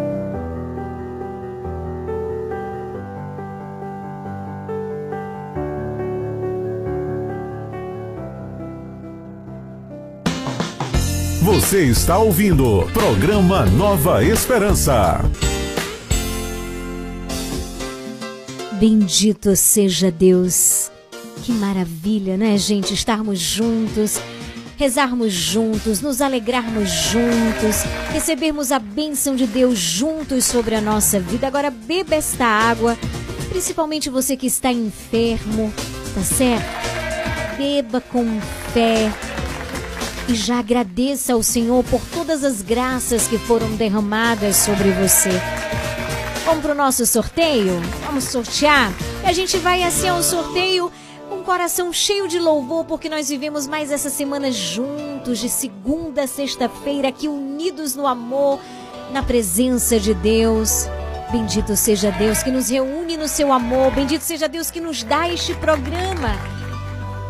Você 11.51 11.83
está 11.83 12.17
ouvindo 12.17 12.89
programa 12.93 13.65
Nova 13.65 14.23
Esperança. 14.23 15.19
Bendito 18.79 19.53
seja 19.57 20.09
Deus. 20.09 20.89
Que 21.43 21.51
maravilha, 21.51 22.37
né, 22.37 22.57
gente? 22.57 22.93
Estarmos 22.93 23.37
juntos, 23.37 24.17
rezarmos 24.77 25.33
juntos, 25.33 25.99
nos 25.99 26.21
alegrarmos 26.21 26.89
juntos, 26.89 27.83
recebermos 28.13 28.71
a 28.71 28.79
bênção 28.79 29.35
de 29.35 29.45
Deus 29.45 29.77
juntos 29.77 30.45
sobre 30.45 30.73
a 30.73 30.79
nossa 30.79 31.19
vida. 31.19 31.47
Agora 31.47 31.69
beba 31.69 32.15
esta 32.15 32.45
água, 32.45 32.97
principalmente 33.49 34.09
você 34.09 34.37
que 34.37 34.47
está 34.47 34.71
enfermo, 34.71 35.73
tá 36.15 36.21
certo? 36.21 37.57
Beba 37.57 37.99
com 37.99 38.39
fé 38.73 39.11
e 40.27 40.35
já 40.35 40.59
agradeça 40.59 41.33
ao 41.33 41.43
Senhor 41.43 41.83
por 41.83 42.01
todas 42.13 42.43
as 42.43 42.61
graças 42.61 43.27
que 43.27 43.37
foram 43.37 43.75
derramadas 43.75 44.55
sobre 44.57 44.91
você. 44.91 45.29
Vamos 46.45 46.61
pro 46.63 46.75
nosso 46.75 47.05
sorteio? 47.05 47.79
Vamos 48.05 48.25
sortear? 48.25 48.91
E 49.23 49.29
a 49.29 49.33
gente 49.33 49.57
vai 49.57 49.83
assim 49.83 50.09
ao 50.09 50.21
sorteio 50.23 50.91
com 51.29 51.39
o 51.39 51.43
coração 51.43 51.93
cheio 51.93 52.27
de 52.27 52.39
louvor, 52.39 52.83
porque 52.85 53.07
nós 53.07 53.29
vivemos 53.29 53.67
mais 53.67 53.91
essa 53.91 54.09
semana 54.09 54.51
juntos, 54.51 55.39
de 55.39 55.49
segunda 55.49 56.23
a 56.23 56.27
sexta-feira, 56.27 57.07
aqui 57.07 57.27
unidos 57.27 57.95
no 57.95 58.05
amor, 58.05 58.59
na 59.11 59.23
presença 59.23 59.99
de 59.99 60.13
Deus. 60.13 60.87
Bendito 61.31 61.77
seja 61.77 62.11
Deus 62.11 62.43
que 62.43 62.51
nos 62.51 62.69
reúne 62.69 63.15
no 63.15 63.27
seu 63.27 63.53
amor, 63.53 63.91
bendito 63.91 64.21
seja 64.21 64.49
Deus 64.49 64.69
que 64.69 64.81
nos 64.81 65.03
dá 65.03 65.29
este 65.29 65.53
programa 65.53 66.35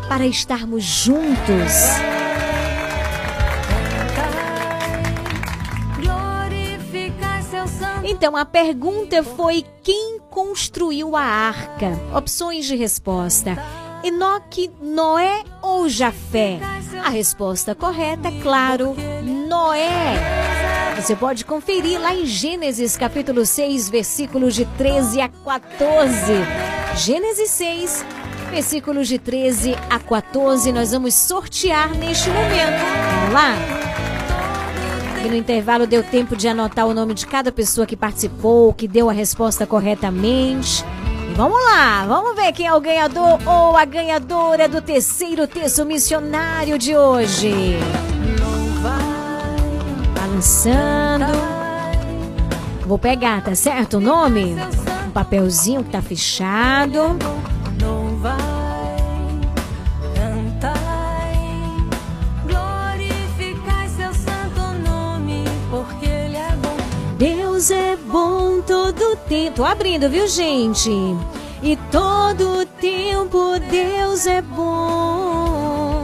para 0.08 0.26
estarmos 0.26 0.82
juntos. 0.82 1.72
Então 8.12 8.36
a 8.36 8.44
pergunta 8.44 9.22
foi: 9.22 9.64
quem 9.82 10.20
construiu 10.30 11.16
a 11.16 11.22
arca? 11.22 11.98
Opções 12.14 12.66
de 12.66 12.76
resposta: 12.76 13.56
Enoque, 14.04 14.70
Noé 14.82 15.42
ou 15.62 15.88
Jafé? 15.88 16.60
A 17.02 17.08
resposta 17.08 17.74
correta 17.74 18.28
é 18.28 18.40
claro, 18.42 18.94
Noé. 19.48 20.92
Você 20.94 21.16
pode 21.16 21.46
conferir 21.46 21.98
lá 21.98 22.14
em 22.14 22.26
Gênesis 22.26 22.98
capítulo 22.98 23.46
6, 23.46 23.88
versículos 23.88 24.54
de 24.54 24.66
13 24.66 25.22
a 25.22 25.28
14. 25.28 26.32
Gênesis 26.96 27.50
6, 27.50 28.04
versículos 28.50 29.08
de 29.08 29.18
13 29.18 29.74
a 29.88 29.98
14, 29.98 30.70
nós 30.70 30.92
vamos 30.92 31.14
sortear 31.14 31.96
neste 31.96 32.28
momento. 32.28 32.78
Vamos 33.20 33.32
lá? 33.32 33.91
E 35.24 35.28
no 35.28 35.36
intervalo 35.36 35.86
deu 35.86 36.02
tempo 36.02 36.36
de 36.36 36.48
anotar 36.48 36.86
o 36.86 36.92
nome 36.92 37.14
de 37.14 37.26
cada 37.26 37.52
pessoa 37.52 37.86
que 37.86 37.96
participou, 37.96 38.74
que 38.74 38.88
deu 38.88 39.08
a 39.08 39.12
resposta 39.12 39.64
corretamente. 39.64 40.84
E 41.30 41.34
vamos 41.34 41.58
lá, 41.64 42.04
vamos 42.06 42.34
ver 42.34 42.52
quem 42.52 42.66
é 42.66 42.74
o 42.74 42.80
ganhador 42.80 43.38
ou 43.46 43.76
a 43.76 43.84
ganhadora 43.84 44.68
do 44.68 44.82
terceiro 44.82 45.46
texto 45.46 45.84
missionário 45.84 46.76
de 46.76 46.96
hoje. 46.96 47.76
Balançando. 50.14 51.32
Vou 52.84 52.98
pegar, 52.98 53.44
tá 53.44 53.54
certo? 53.54 53.98
O 53.98 54.00
nome? 54.00 54.56
Um 55.06 55.10
papelzinho 55.10 55.84
que 55.84 55.90
tá 55.90 56.02
fechado. 56.02 57.16
Deus 67.62 67.70
é 67.70 67.94
bom 67.94 68.60
todo 68.60 69.16
tempo. 69.28 69.58
Tô 69.58 69.64
abrindo, 69.64 70.10
viu, 70.10 70.26
gente? 70.26 70.90
E 71.62 71.76
todo 71.92 72.66
tempo 72.80 73.56
Deus 73.70 74.26
é 74.26 74.42
bom. 74.42 76.02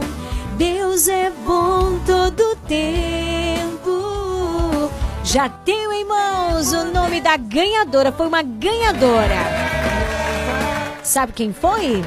Deus 0.55 1.09
é 1.09 1.29
bom 1.45 1.99
todo 2.05 2.55
tempo. 2.65 3.91
Já 5.21 5.49
tenho 5.49 5.91
em 5.91 6.05
mãos 6.05 6.71
o 6.71 6.85
nome 6.93 7.19
da 7.19 7.35
ganhadora. 7.35 8.13
Foi 8.13 8.27
uma 8.27 8.41
ganhadora. 8.41 9.35
Sabe 11.03 11.33
quem 11.33 11.51
foi? 11.51 12.01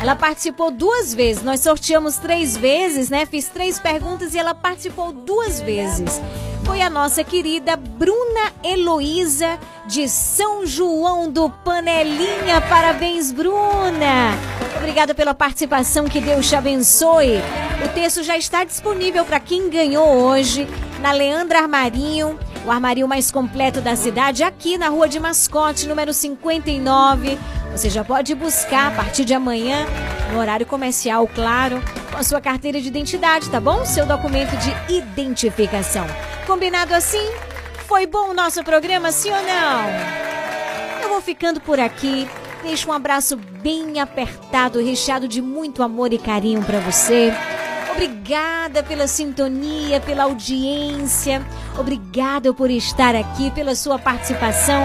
Ela 0.00 0.16
participou 0.16 0.72
duas 0.72 1.14
vezes. 1.14 1.44
Nós 1.44 1.60
sorteamos 1.60 2.16
três 2.16 2.56
vezes, 2.56 3.10
né? 3.10 3.26
Fiz 3.26 3.48
três 3.48 3.78
perguntas 3.78 4.34
e 4.34 4.38
ela 4.40 4.56
participou 4.56 5.12
duas 5.12 5.60
vezes. 5.60 6.20
Foi 6.64 6.80
a 6.80 6.88
nossa 6.88 7.24
querida 7.24 7.76
Bruna 7.76 8.52
Heloísa 8.62 9.58
de 9.86 10.08
São 10.08 10.64
João 10.64 11.30
do 11.30 11.50
Panelinha. 11.50 12.60
Parabéns, 12.68 13.32
Bruna! 13.32 14.32
Obrigada 14.76 15.14
pela 15.14 15.34
participação, 15.34 16.06
que 16.06 16.20
Deus 16.20 16.48
te 16.48 16.56
abençoe. 16.56 17.40
O 17.84 17.88
texto 17.94 18.22
já 18.22 18.36
está 18.36 18.64
disponível 18.64 19.24
para 19.24 19.40
quem 19.40 19.68
ganhou 19.68 20.08
hoje 20.08 20.66
na 21.00 21.12
Leandra 21.12 21.60
Armarinho, 21.60 22.38
o 22.64 22.70
armarinho 22.70 23.08
mais 23.08 23.30
completo 23.30 23.80
da 23.80 23.96
cidade, 23.96 24.44
aqui 24.44 24.78
na 24.78 24.88
Rua 24.88 25.08
de 25.08 25.18
Mascote, 25.18 25.88
número 25.88 26.12
59. 26.12 27.38
Você 27.72 27.90
já 27.90 28.04
pode 28.04 28.34
buscar 28.34 28.88
a 28.88 28.90
partir 28.90 29.24
de 29.24 29.34
amanhã, 29.34 29.86
no 30.32 30.38
horário 30.38 30.66
comercial, 30.66 31.26
claro, 31.26 31.82
com 32.10 32.18
a 32.18 32.22
sua 32.22 32.40
carteira 32.40 32.80
de 32.80 32.88
identidade, 32.88 33.50
tá 33.50 33.60
bom? 33.60 33.84
Seu 33.84 34.06
documento 34.06 34.56
de 34.58 34.94
identificação. 34.94 36.06
Combinado 36.52 36.94
assim? 36.94 37.32
Foi 37.88 38.06
bom 38.06 38.28
o 38.28 38.34
nosso 38.34 38.62
programa, 38.62 39.10
sim 39.10 39.30
ou 39.30 39.42
não? 39.42 41.02
Eu 41.02 41.08
vou 41.08 41.18
ficando 41.22 41.62
por 41.62 41.80
aqui. 41.80 42.28
Deixo 42.62 42.90
um 42.90 42.92
abraço 42.92 43.38
bem 43.38 43.98
apertado, 43.98 44.78
recheado 44.84 45.26
de 45.26 45.40
muito 45.40 45.82
amor 45.82 46.12
e 46.12 46.18
carinho 46.18 46.62
para 46.62 46.78
você. 46.78 47.32
Obrigada 47.90 48.82
pela 48.82 49.06
sintonia, 49.06 49.98
pela 50.00 50.24
audiência. 50.24 51.42
Obrigada 51.78 52.52
por 52.52 52.70
estar 52.70 53.16
aqui, 53.16 53.50
pela 53.52 53.74
sua 53.74 53.98
participação. 53.98 54.84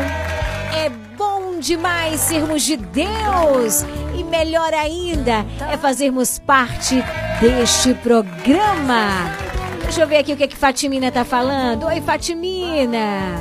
É 0.74 0.90
bom 1.18 1.60
demais 1.60 2.22
sermos 2.22 2.64
de 2.64 2.78
Deus. 2.78 3.84
E 4.18 4.24
melhor 4.24 4.74
ainda 4.74 5.46
é 5.70 5.76
fazermos 5.76 6.40
parte 6.40 7.04
deste 7.42 7.94
programa. 7.96 9.57
Deixa 9.88 10.02
eu 10.02 10.08
ver 10.08 10.18
aqui 10.18 10.34
o 10.34 10.38
que, 10.38 10.44
é 10.44 10.48
que 10.48 10.56
Fatimina 10.58 11.10
tá 11.10 11.24
falando. 11.24 11.86
Oi, 11.86 12.02
Fatimina. 12.02 13.36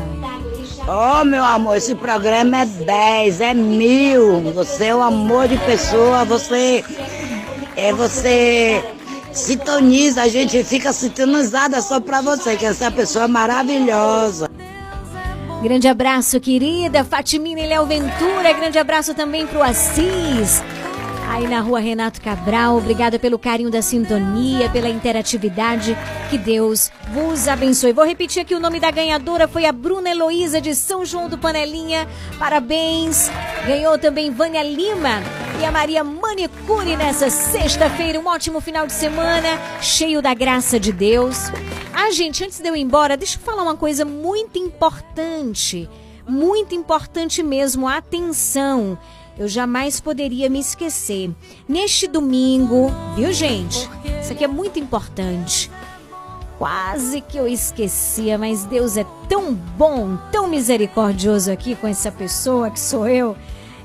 Oh, 0.86 1.24
meu 1.24 1.44
amor, 1.44 1.77
esse 1.77 1.93
programa 1.97 2.59
é 2.59 2.64
10, 2.64 3.40
é 3.40 3.52
mil. 3.52 4.40
Você 4.52 4.86
é 4.86 4.94
o 4.94 5.02
amor 5.02 5.48
de 5.48 5.59
pessoa, 5.59 6.24
você 6.24 6.85
é 7.77 7.93
você 7.93 8.81
sintoniza, 9.32 10.23
a 10.23 10.28
gente 10.28 10.62
fica 10.62 10.93
sintonizada 10.93 11.82
só 11.82 11.98
pra 11.98 12.20
você, 12.20 12.56
que 12.56 12.64
essa 12.64 12.86
é 12.86 12.90
pessoa 12.93 13.27
maravilhosa. 13.27 14.48
Grande 15.60 15.89
abraço, 15.89 16.39
querida 16.39 17.02
Fatimina 17.02 17.60
e 17.60 17.66
Léo 17.66 17.86
Ventura. 17.86 18.52
Grande 18.52 18.78
abraço 18.78 19.14
também 19.14 19.48
pro 19.48 19.64
Assis. 19.64 20.62
Aí 21.28 21.46
na 21.48 21.60
rua 21.60 21.80
Renato 21.80 22.20
Cabral, 22.20 22.76
obrigada 22.76 23.18
pelo 23.18 23.38
carinho 23.38 23.70
da 23.70 23.82
sintonia, 23.82 24.70
pela 24.70 24.88
interatividade. 24.88 25.96
Que 26.30 26.38
Deus 26.38 26.90
vos 27.12 27.48
abençoe. 27.48 27.92
Vou 27.92 28.06
repetir 28.06 28.42
aqui 28.42 28.54
o 28.54 28.60
nome 28.60 28.78
da 28.78 28.90
ganhadora 28.90 29.48
foi 29.48 29.66
a 29.66 29.72
Bruna 29.72 30.10
Heloísa 30.10 30.60
de 30.60 30.74
São 30.74 31.04
João 31.04 31.28
do 31.28 31.36
Panelinha. 31.36 32.08
Parabéns. 32.38 33.30
Ganhou 33.66 33.98
também 33.98 34.30
Vânia 34.30 34.62
Lima 34.62 35.20
e 35.60 35.64
a 35.64 35.72
Maria 35.72 36.04
Manicure 36.04 36.96
nessa 36.96 37.28
sexta-feira. 37.28 38.20
Um 38.20 38.26
ótimo 38.26 38.60
final 38.60 38.86
de 38.86 38.92
semana, 38.92 39.58
cheio 39.80 40.22
da 40.22 40.32
graça 40.32 40.78
de 40.78 40.92
Deus. 40.92 41.50
Ah, 41.92 42.10
gente, 42.12 42.44
antes 42.44 42.60
de 42.60 42.68
eu 42.68 42.76
ir 42.76 42.82
embora, 42.82 43.16
deixa 43.16 43.36
eu 43.36 43.42
falar 43.42 43.62
uma 43.62 43.76
coisa 43.76 44.04
muito 44.04 44.58
importante. 44.58 45.88
Muito 46.28 46.74
importante 46.74 47.42
mesmo. 47.42 47.88
Atenção. 47.88 48.98
Eu 49.38 49.48
jamais 49.48 50.00
poderia 50.00 50.48
me 50.48 50.58
esquecer. 50.58 51.30
Neste 51.68 52.06
domingo, 52.06 52.90
viu, 53.14 53.32
gente? 53.32 53.88
Isso 54.20 54.32
aqui 54.32 54.44
é 54.44 54.48
muito 54.48 54.78
importante. 54.78 55.70
Quase 56.58 57.20
que 57.20 57.36
eu 57.36 57.46
esquecia, 57.46 58.38
mas 58.38 58.64
Deus 58.64 58.96
é 58.96 59.04
tão 59.28 59.52
bom, 59.52 60.16
tão 60.32 60.48
misericordioso 60.48 61.52
aqui 61.52 61.74
com 61.74 61.86
essa 61.86 62.10
pessoa 62.10 62.70
que 62.70 62.80
sou 62.80 63.06
eu, 63.06 63.36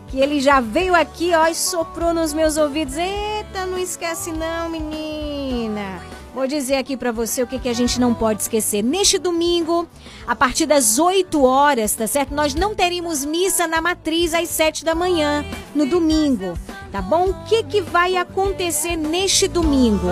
que 0.07 0.19
ele 0.19 0.39
já 0.39 0.61
veio 0.61 0.95
aqui, 0.95 1.33
ó, 1.33 1.47
e 1.47 1.55
soprou 1.55 2.13
nos 2.13 2.33
meus 2.33 2.55
ouvidos. 2.55 2.95
Eita, 2.95 3.65
não 3.65 3.77
esquece 3.77 4.31
não, 4.31 4.69
menina. 4.69 6.01
Vou 6.33 6.47
dizer 6.47 6.75
aqui 6.75 6.95
para 6.95 7.11
você 7.11 7.43
o 7.43 7.47
que, 7.47 7.59
que 7.59 7.67
a 7.67 7.73
gente 7.73 7.99
não 7.99 8.13
pode 8.13 8.43
esquecer. 8.43 8.81
Neste 8.81 9.19
domingo, 9.19 9.85
a 10.25 10.33
partir 10.33 10.65
das 10.65 10.97
8 10.97 11.43
horas, 11.43 11.93
tá 11.93 12.07
certo? 12.07 12.33
Nós 12.33 12.55
não 12.55 12.73
teremos 12.73 13.25
missa 13.25 13.67
na 13.67 13.81
matriz 13.81 14.33
às 14.33 14.47
7 14.47 14.85
da 14.85 14.95
manhã, 14.95 15.43
no 15.75 15.85
domingo, 15.85 16.57
tá 16.89 17.01
bom? 17.01 17.31
O 17.31 17.43
que, 17.43 17.63
que 17.63 17.81
vai 17.81 18.15
acontecer 18.15 18.95
neste 18.95 19.45
domingo? 19.45 20.07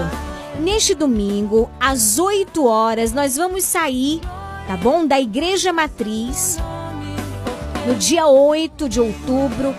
Neste 0.60 0.94
domingo, 0.94 1.70
às 1.80 2.20
8 2.20 2.66
horas, 2.66 3.14
nós 3.14 3.38
vamos 3.38 3.64
sair, 3.64 4.20
tá 4.68 4.76
bom? 4.76 5.08
Da 5.08 5.22
Igreja 5.22 5.72
Matriz, 5.72 6.58
no 7.88 7.96
dia 7.96 8.28
8 8.28 8.90
de 8.90 9.00
outubro, 9.00 9.74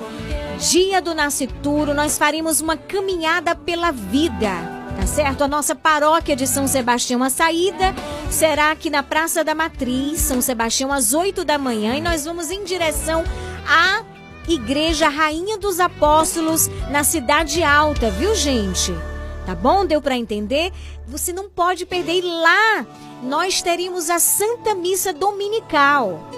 dia 0.59 1.03
do 1.03 1.15
nascituro, 1.15 1.93
nós 1.93 2.17
faremos 2.17 2.63
uma 2.63 2.79
caminhada 2.79 3.55
pela 3.55 3.91
vida 3.91 4.80
tá 5.01 5.07
certo? 5.07 5.43
A 5.43 5.49
nossa 5.49 5.75
paróquia 5.75 6.37
de 6.37 6.47
São 6.47 6.69
Sebastião, 6.69 7.23
a 7.23 7.31
saída 7.31 7.95
será 8.31 8.71
aqui 8.71 8.91
na 8.91 9.03
Praça 9.03 9.43
da 9.43 9.55
Matriz, 9.55 10.21
São 10.21 10.43
Sebastião, 10.43 10.93
às 10.93 11.15
8 11.15 11.43
da 11.43 11.57
manhã, 11.57 11.95
e 11.97 12.03
nós 12.03 12.27
vamos 12.27 12.51
em 12.51 12.65
direção 12.65 13.25
à 13.67 14.05
Igreja 14.47 15.09
Rainha 15.09 15.57
dos 15.57 15.81
Apóstolos, 15.81 16.69
na 16.91 17.03
Cidade 17.03 17.63
Alta, 17.63 18.11
viu, 18.11 18.35
gente? 18.35 18.93
Tá 19.47 19.55
bom? 19.55 19.87
Deu 19.87 20.03
para 20.03 20.19
entender? 20.19 20.71
Você 21.07 21.33
não 21.33 21.49
pode 21.49 21.87
perder. 21.87 22.19
E 22.19 22.21
lá 22.21 22.87
nós 23.23 23.63
teríamos 23.63 24.11
a 24.11 24.19
Santa 24.19 24.75
Missa 24.75 25.15
Dominical. 25.15 26.29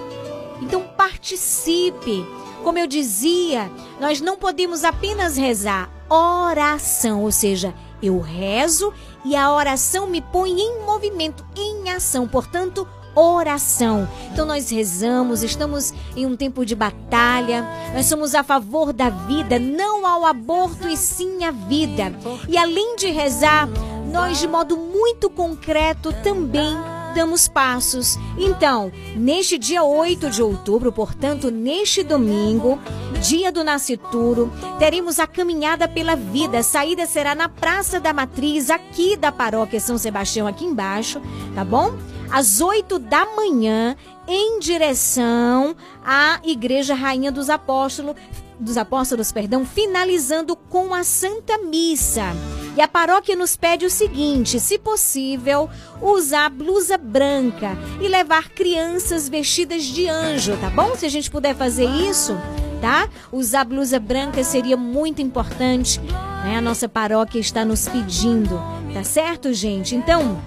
Então 0.61 0.83
participe. 0.95 2.25
Como 2.63 2.79
eu 2.79 2.87
dizia, 2.87 3.69
nós 3.99 4.21
não 4.21 4.37
podemos 4.37 4.85
apenas 4.85 5.35
rezar 5.35 5.91
oração, 6.09 7.23
ou 7.23 7.31
seja, 7.31 7.73
eu 8.03 8.19
rezo 8.19 8.93
e 9.23 9.35
a 9.35 9.53
oração 9.53 10.07
me 10.07 10.21
põe 10.21 10.51
em 10.51 10.85
movimento, 10.85 11.45
em 11.55 11.89
ação. 11.89 12.27
Portanto, 12.27 12.87
oração. 13.15 14.07
Então 14.31 14.45
nós 14.45 14.69
rezamos, 14.69 15.43
estamos 15.43 15.93
em 16.15 16.25
um 16.25 16.35
tempo 16.35 16.65
de 16.65 16.75
batalha, 16.75 17.65
nós 17.93 18.05
somos 18.05 18.35
a 18.35 18.43
favor 18.43 18.91
da 18.91 19.09
vida, 19.09 19.59
não 19.59 20.05
ao 20.05 20.25
aborto 20.25 20.87
e 20.87 20.97
sim 20.97 21.43
à 21.43 21.51
vida. 21.51 22.13
E 22.47 22.57
além 22.57 22.95
de 22.95 23.07
rezar, 23.11 23.67
nós 24.11 24.39
de 24.39 24.47
modo 24.47 24.77
muito 24.77 25.29
concreto 25.29 26.11
também 26.23 26.92
damos 27.13 27.47
passos. 27.47 28.17
Então, 28.37 28.91
neste 29.15 29.57
dia 29.57 29.83
8 29.83 30.29
de 30.29 30.41
outubro, 30.41 30.91
portanto, 30.91 31.49
neste 31.49 32.03
domingo, 32.03 32.79
dia 33.21 33.51
do 33.51 33.63
nascituro, 33.63 34.51
teremos 34.79 35.19
a 35.19 35.27
caminhada 35.27 35.87
pela 35.87 36.15
vida. 36.15 36.59
A 36.59 36.63
saída 36.63 37.05
será 37.05 37.35
na 37.35 37.47
Praça 37.47 37.99
da 37.99 38.11
Matriz, 38.11 38.69
aqui 38.69 39.15
da 39.15 39.31
Paróquia 39.31 39.79
São 39.79 39.97
Sebastião, 39.97 40.47
aqui 40.47 40.65
embaixo, 40.65 41.21
tá 41.55 41.63
bom? 41.63 41.93
Às 42.29 42.59
8 42.59 42.97
da 42.97 43.25
manhã, 43.35 43.95
em 44.27 44.59
direção 44.59 45.75
à 46.03 46.39
Igreja 46.43 46.95
Rainha 46.95 47.31
dos 47.31 47.49
Apóstolos, 47.49 48.15
dos 48.59 48.77
Apóstolos, 48.77 49.31
perdão, 49.31 49.65
finalizando 49.65 50.55
com 50.55 50.93
a 50.93 51.03
Santa 51.03 51.57
Missa. 51.59 52.33
E 52.75 52.81
a 52.81 52.87
paróquia 52.87 53.35
nos 53.35 53.55
pede 53.55 53.85
o 53.85 53.89
seguinte: 53.89 54.59
se 54.59 54.77
possível, 54.77 55.69
usar 56.01 56.49
blusa 56.49 56.97
branca 56.97 57.77
e 58.01 58.07
levar 58.07 58.49
crianças 58.49 59.29
vestidas 59.29 59.83
de 59.83 60.07
anjo, 60.07 60.57
tá 60.57 60.69
bom? 60.69 60.95
Se 60.95 61.05
a 61.05 61.09
gente 61.09 61.29
puder 61.29 61.55
fazer 61.55 61.85
isso, 61.85 62.35
tá? 62.81 63.07
Usar 63.31 63.65
blusa 63.65 63.99
branca 63.99 64.43
seria 64.43 64.75
muito 64.75 65.21
importante, 65.21 65.99
né? 66.43 66.55
A 66.57 66.61
nossa 66.61 66.89
paróquia 66.89 67.39
está 67.39 67.63
nos 67.63 67.87
pedindo, 67.87 68.59
tá 68.93 69.03
certo, 69.03 69.53
gente? 69.53 69.95
Então, 69.95 70.41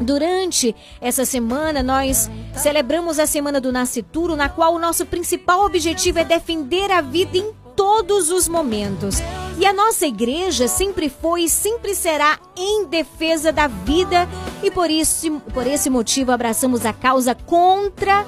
Durante 0.00 0.74
essa 1.00 1.24
semana, 1.24 1.82
nós 1.82 2.30
celebramos 2.54 3.18
a 3.18 3.26
Semana 3.26 3.60
do 3.60 3.72
Nascituro, 3.72 4.36
na 4.36 4.48
qual 4.48 4.74
o 4.74 4.78
nosso 4.78 5.04
principal 5.06 5.64
objetivo 5.64 6.18
é 6.18 6.24
defender 6.24 6.90
a 6.90 7.00
vida 7.00 7.36
em 7.36 7.52
todos 7.76 8.30
os 8.30 8.48
momentos. 8.48 9.18
E 9.58 9.64
a 9.64 9.72
nossa 9.72 10.06
igreja 10.06 10.66
sempre 10.66 11.08
foi 11.08 11.42
e 11.42 11.48
sempre 11.48 11.94
será 11.94 12.38
em 12.56 12.86
defesa 12.86 13.52
da 13.52 13.66
vida, 13.66 14.28
e 14.62 14.70
por 14.70 14.90
isso, 14.90 15.40
por 15.54 15.66
esse 15.66 15.88
motivo, 15.88 16.32
abraçamos 16.32 16.84
a 16.84 16.92
causa 16.92 17.34
contra 17.34 18.26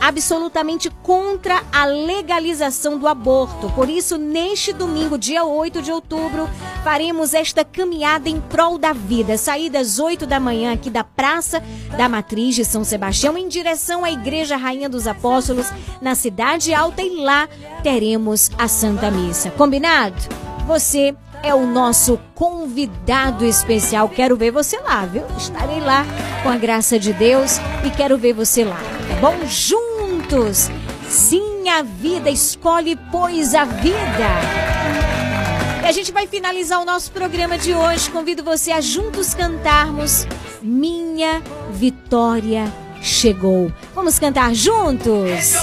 absolutamente 0.00 0.90
contra 1.02 1.62
a 1.72 1.84
legalização 1.84 2.98
do 2.98 3.06
aborto. 3.06 3.70
Por 3.74 3.88
isso, 3.88 4.16
neste 4.16 4.72
domingo, 4.72 5.18
dia 5.18 5.44
8 5.44 5.82
de 5.82 5.92
outubro, 5.92 6.48
faremos 6.82 7.34
esta 7.34 7.64
caminhada 7.64 8.28
em 8.28 8.40
prol 8.40 8.78
da 8.78 8.92
vida. 8.92 9.36
Saída 9.36 9.78
às 9.78 9.98
8 9.98 10.26
da 10.26 10.40
manhã 10.40 10.72
aqui 10.72 10.88
da 10.88 11.04
Praça 11.04 11.62
da 11.96 12.08
Matriz 12.08 12.54
de 12.54 12.64
São 12.64 12.82
Sebastião, 12.84 13.36
em 13.36 13.48
direção 13.48 14.04
à 14.04 14.10
Igreja 14.10 14.56
Rainha 14.56 14.88
dos 14.88 15.06
Apóstolos, 15.06 15.66
na 16.00 16.14
Cidade 16.14 16.72
Alta, 16.72 17.02
e 17.02 17.16
lá 17.16 17.48
teremos 17.82 18.50
a 18.56 18.66
Santa 18.66 19.10
Missa. 19.10 19.50
Combinado? 19.50 20.16
Você 20.66 21.14
é 21.42 21.54
o 21.54 21.66
nosso 21.66 22.18
convidado 22.34 23.44
especial. 23.44 24.08
Quero 24.08 24.36
ver 24.36 24.50
você 24.50 24.78
lá, 24.78 25.04
viu? 25.06 25.22
Estarei 25.36 25.80
lá 25.80 26.04
com 26.42 26.48
a 26.48 26.56
graça 26.56 26.98
de 26.98 27.12
Deus 27.12 27.58
e 27.84 27.90
quero 27.90 28.18
ver 28.18 28.32
você 28.32 28.64
lá, 28.64 28.80
tá 29.08 29.20
bom? 29.20 29.46
Juntos! 29.46 29.89
Sim, 31.08 31.68
a 31.68 31.82
vida 31.82 32.30
escolhe, 32.30 32.96
pois 33.10 33.52
a 33.52 33.64
vida. 33.64 34.28
E 35.82 35.86
a 35.86 35.90
gente 35.90 36.12
vai 36.12 36.28
finalizar 36.28 36.80
o 36.80 36.84
nosso 36.84 37.10
programa 37.10 37.58
de 37.58 37.74
hoje. 37.74 38.08
Convido 38.10 38.44
você 38.44 38.70
a 38.70 38.80
juntos 38.80 39.34
cantarmos 39.34 40.28
Minha 40.62 41.42
Vitória 41.72 42.72
Chegou. 43.02 43.72
Vamos 43.92 44.20
cantar 44.20 44.54
juntos? 44.54 45.56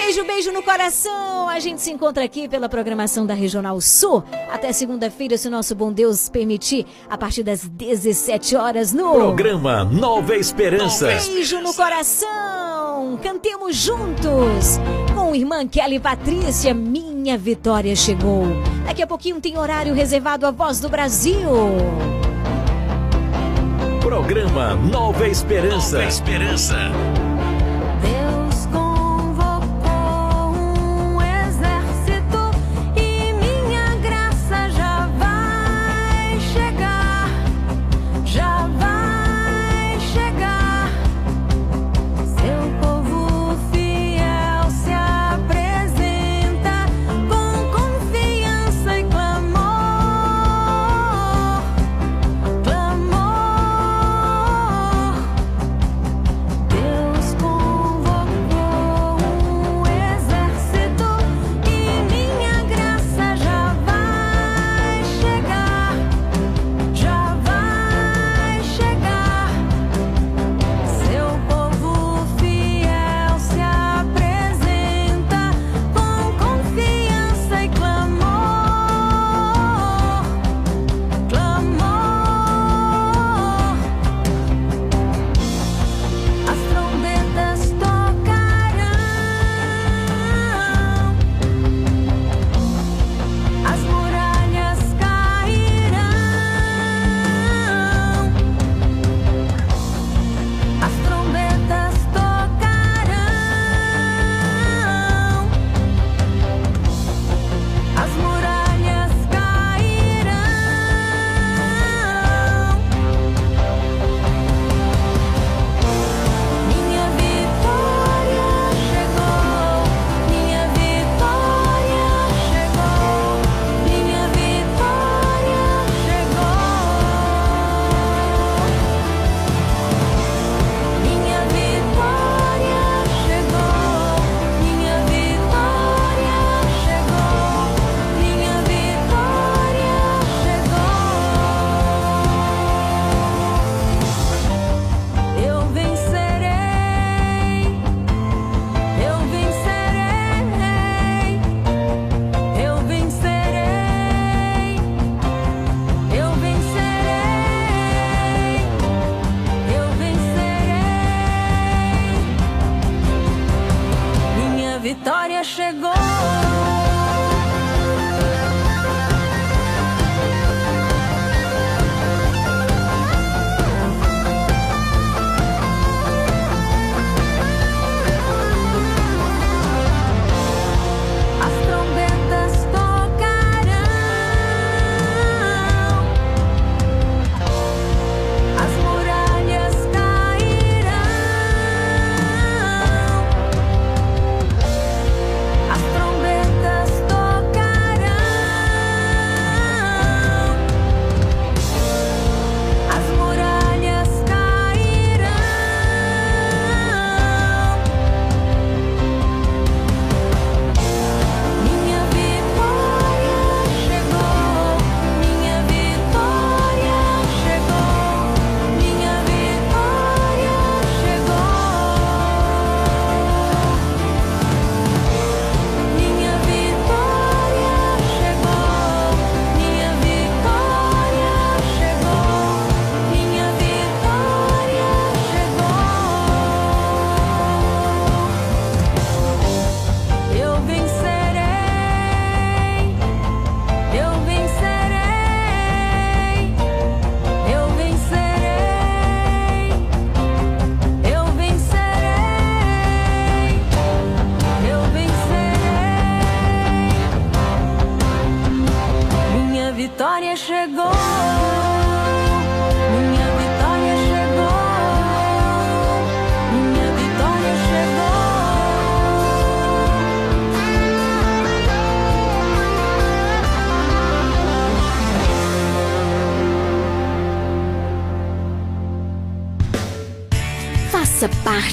Beijo, 0.00 0.24
beijo 0.24 0.50
no 0.50 0.62
coração. 0.62 1.46
A 1.46 1.60
gente 1.60 1.82
se 1.82 1.90
encontra 1.90 2.24
aqui 2.24 2.48
pela 2.48 2.70
programação 2.70 3.26
da 3.26 3.34
Regional 3.34 3.78
Sul. 3.82 4.24
Até 4.50 4.72
segunda-feira, 4.72 5.36
se 5.36 5.46
o 5.46 5.50
nosso 5.50 5.74
bom 5.74 5.92
Deus 5.92 6.30
permitir, 6.30 6.86
a 7.08 7.18
partir 7.18 7.42
das 7.42 7.68
17 7.68 8.56
horas 8.56 8.94
no 8.94 9.12
Programa 9.12 9.84
Nova 9.84 10.34
Esperança. 10.36 11.06
Beijo 11.06 11.60
no 11.60 11.74
coração. 11.74 13.18
Cantemos 13.22 13.76
juntos 13.76 14.78
com 15.14 15.34
irmã 15.34 15.68
Kelly 15.68 16.00
Patrícia. 16.00 16.72
Minha 16.72 17.36
vitória 17.36 17.94
chegou. 17.94 18.44
Daqui 18.86 19.02
a 19.02 19.06
pouquinho 19.06 19.38
tem 19.38 19.58
horário 19.58 19.92
reservado 19.92 20.46
à 20.46 20.50
Voz 20.50 20.80
do 20.80 20.88
Brasil. 20.88 21.50
Programa 24.00 24.74
Nova 24.76 25.28
Esperança. 25.28 25.98
Nova 25.98 26.08
Esperança. 26.08 27.29